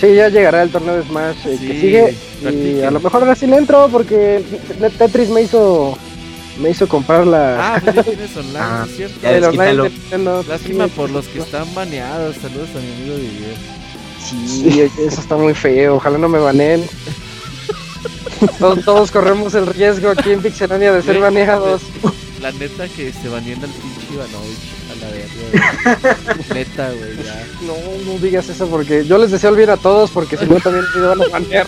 [0.00, 2.14] Sí, ya llegará el torneo de Smash eh, que sigue.
[2.52, 4.42] Y a lo mejor ahora sí le entro porque
[4.98, 5.96] Tetris me hizo
[6.60, 7.74] me hizo comprar la.
[7.74, 9.28] Ah, pues ya tienes online, ah, ¿cierto?
[9.28, 9.90] El online
[10.48, 12.36] Lástima por los que están baneados.
[12.36, 13.56] Saludos a mi amigo Didier.
[14.30, 15.96] Sí, eso está muy feo.
[15.96, 16.84] Ojalá no me baneen.
[18.58, 21.82] todos, corremos el riesgo aquí en Pixelania de ser baneados.
[22.40, 26.54] La neta que se baneen al pinche Ivanovich a la verga.
[26.54, 27.46] neta, güey, ya.
[27.62, 30.56] No, no digas eso porque yo les deseo el bien a todos porque si no
[30.56, 31.66] también me van a banear.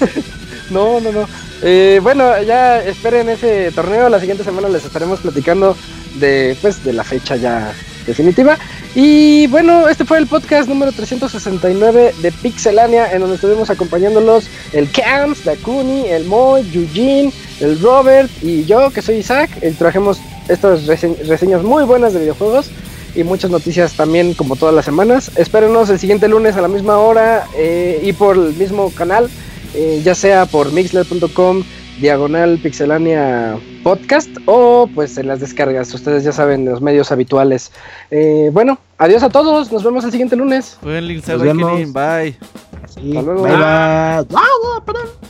[0.70, 1.28] no, no, no.
[1.62, 4.08] Eh, bueno, ya esperen ese torneo.
[4.08, 5.76] La siguiente semana les estaremos platicando
[6.14, 7.74] de, pues, de la fecha ya
[8.06, 8.58] definitiva.
[8.94, 14.90] Y bueno, este fue el podcast número 369 de Pixelania, en donde estuvimos acompañándolos el
[14.90, 19.50] Camps, Dakuni, el Moy, Eugene, el Robert y yo, que soy Isaac.
[19.62, 20.18] Y trajemos
[20.48, 22.70] estas reseñas muy buenas de videojuegos
[23.14, 25.30] y muchas noticias también, como todas las semanas.
[25.36, 29.28] Espérenos el siguiente lunes a la misma hora eh, y por el mismo canal,
[29.74, 31.64] eh, ya sea por mixler.com
[32.00, 37.72] diagonal pixelania podcast o pues en las descargas, ustedes ya saben, los medios habituales.
[38.10, 40.78] Eh, bueno, adiós a todos, nos vemos el siguiente lunes.
[40.82, 41.92] Nos vemos.
[41.92, 42.36] Bye.
[42.82, 43.42] Hasta luego.
[43.42, 45.26] Bye,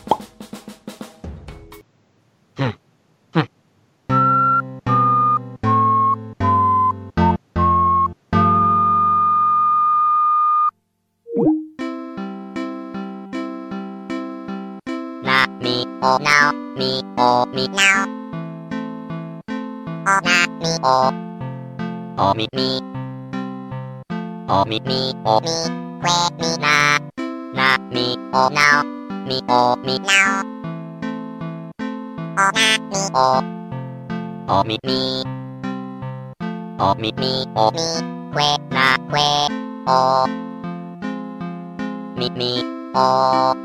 [16.76, 18.06] now, me o me now.
[20.08, 21.12] O na me o.
[22.18, 22.82] O me me.
[24.50, 25.56] O me me o me.
[26.02, 27.00] Que me na.
[27.54, 28.84] Na me o now.
[29.28, 30.44] Me o me now.
[34.48, 35.24] おみみ
[36.80, 37.80] おみみおみ
[38.34, 39.48] くえなくえ
[39.88, 40.28] お
[42.18, 42.64] みみ
[42.96, 43.65] お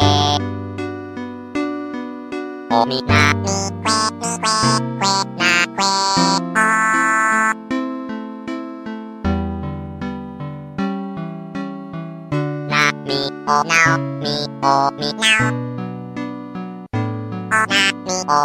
[2.73, 6.63] おみなみくえみくえくえなくえお
[12.69, 14.23] なみおなおみ
[14.63, 15.51] おみな
[17.41, 18.39] おおなみお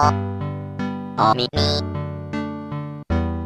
[1.22, 1.62] おみみ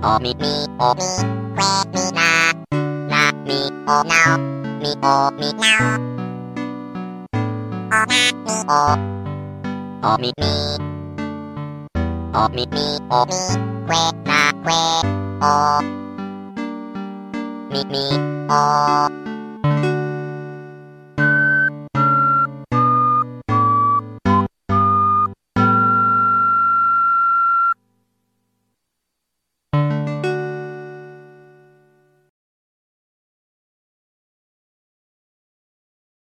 [0.02, 2.24] おみみおみくえみな
[3.06, 4.40] なみおなお
[4.80, 5.68] みおみな
[7.34, 7.44] お
[7.84, 9.19] おなみお
[10.02, 10.44] おみみ
[12.32, 12.80] おみみ
[13.10, 13.32] おみ
[13.86, 14.72] くえなくえ
[15.42, 15.82] お
[17.70, 17.94] みみ
[18.48, 19.19] お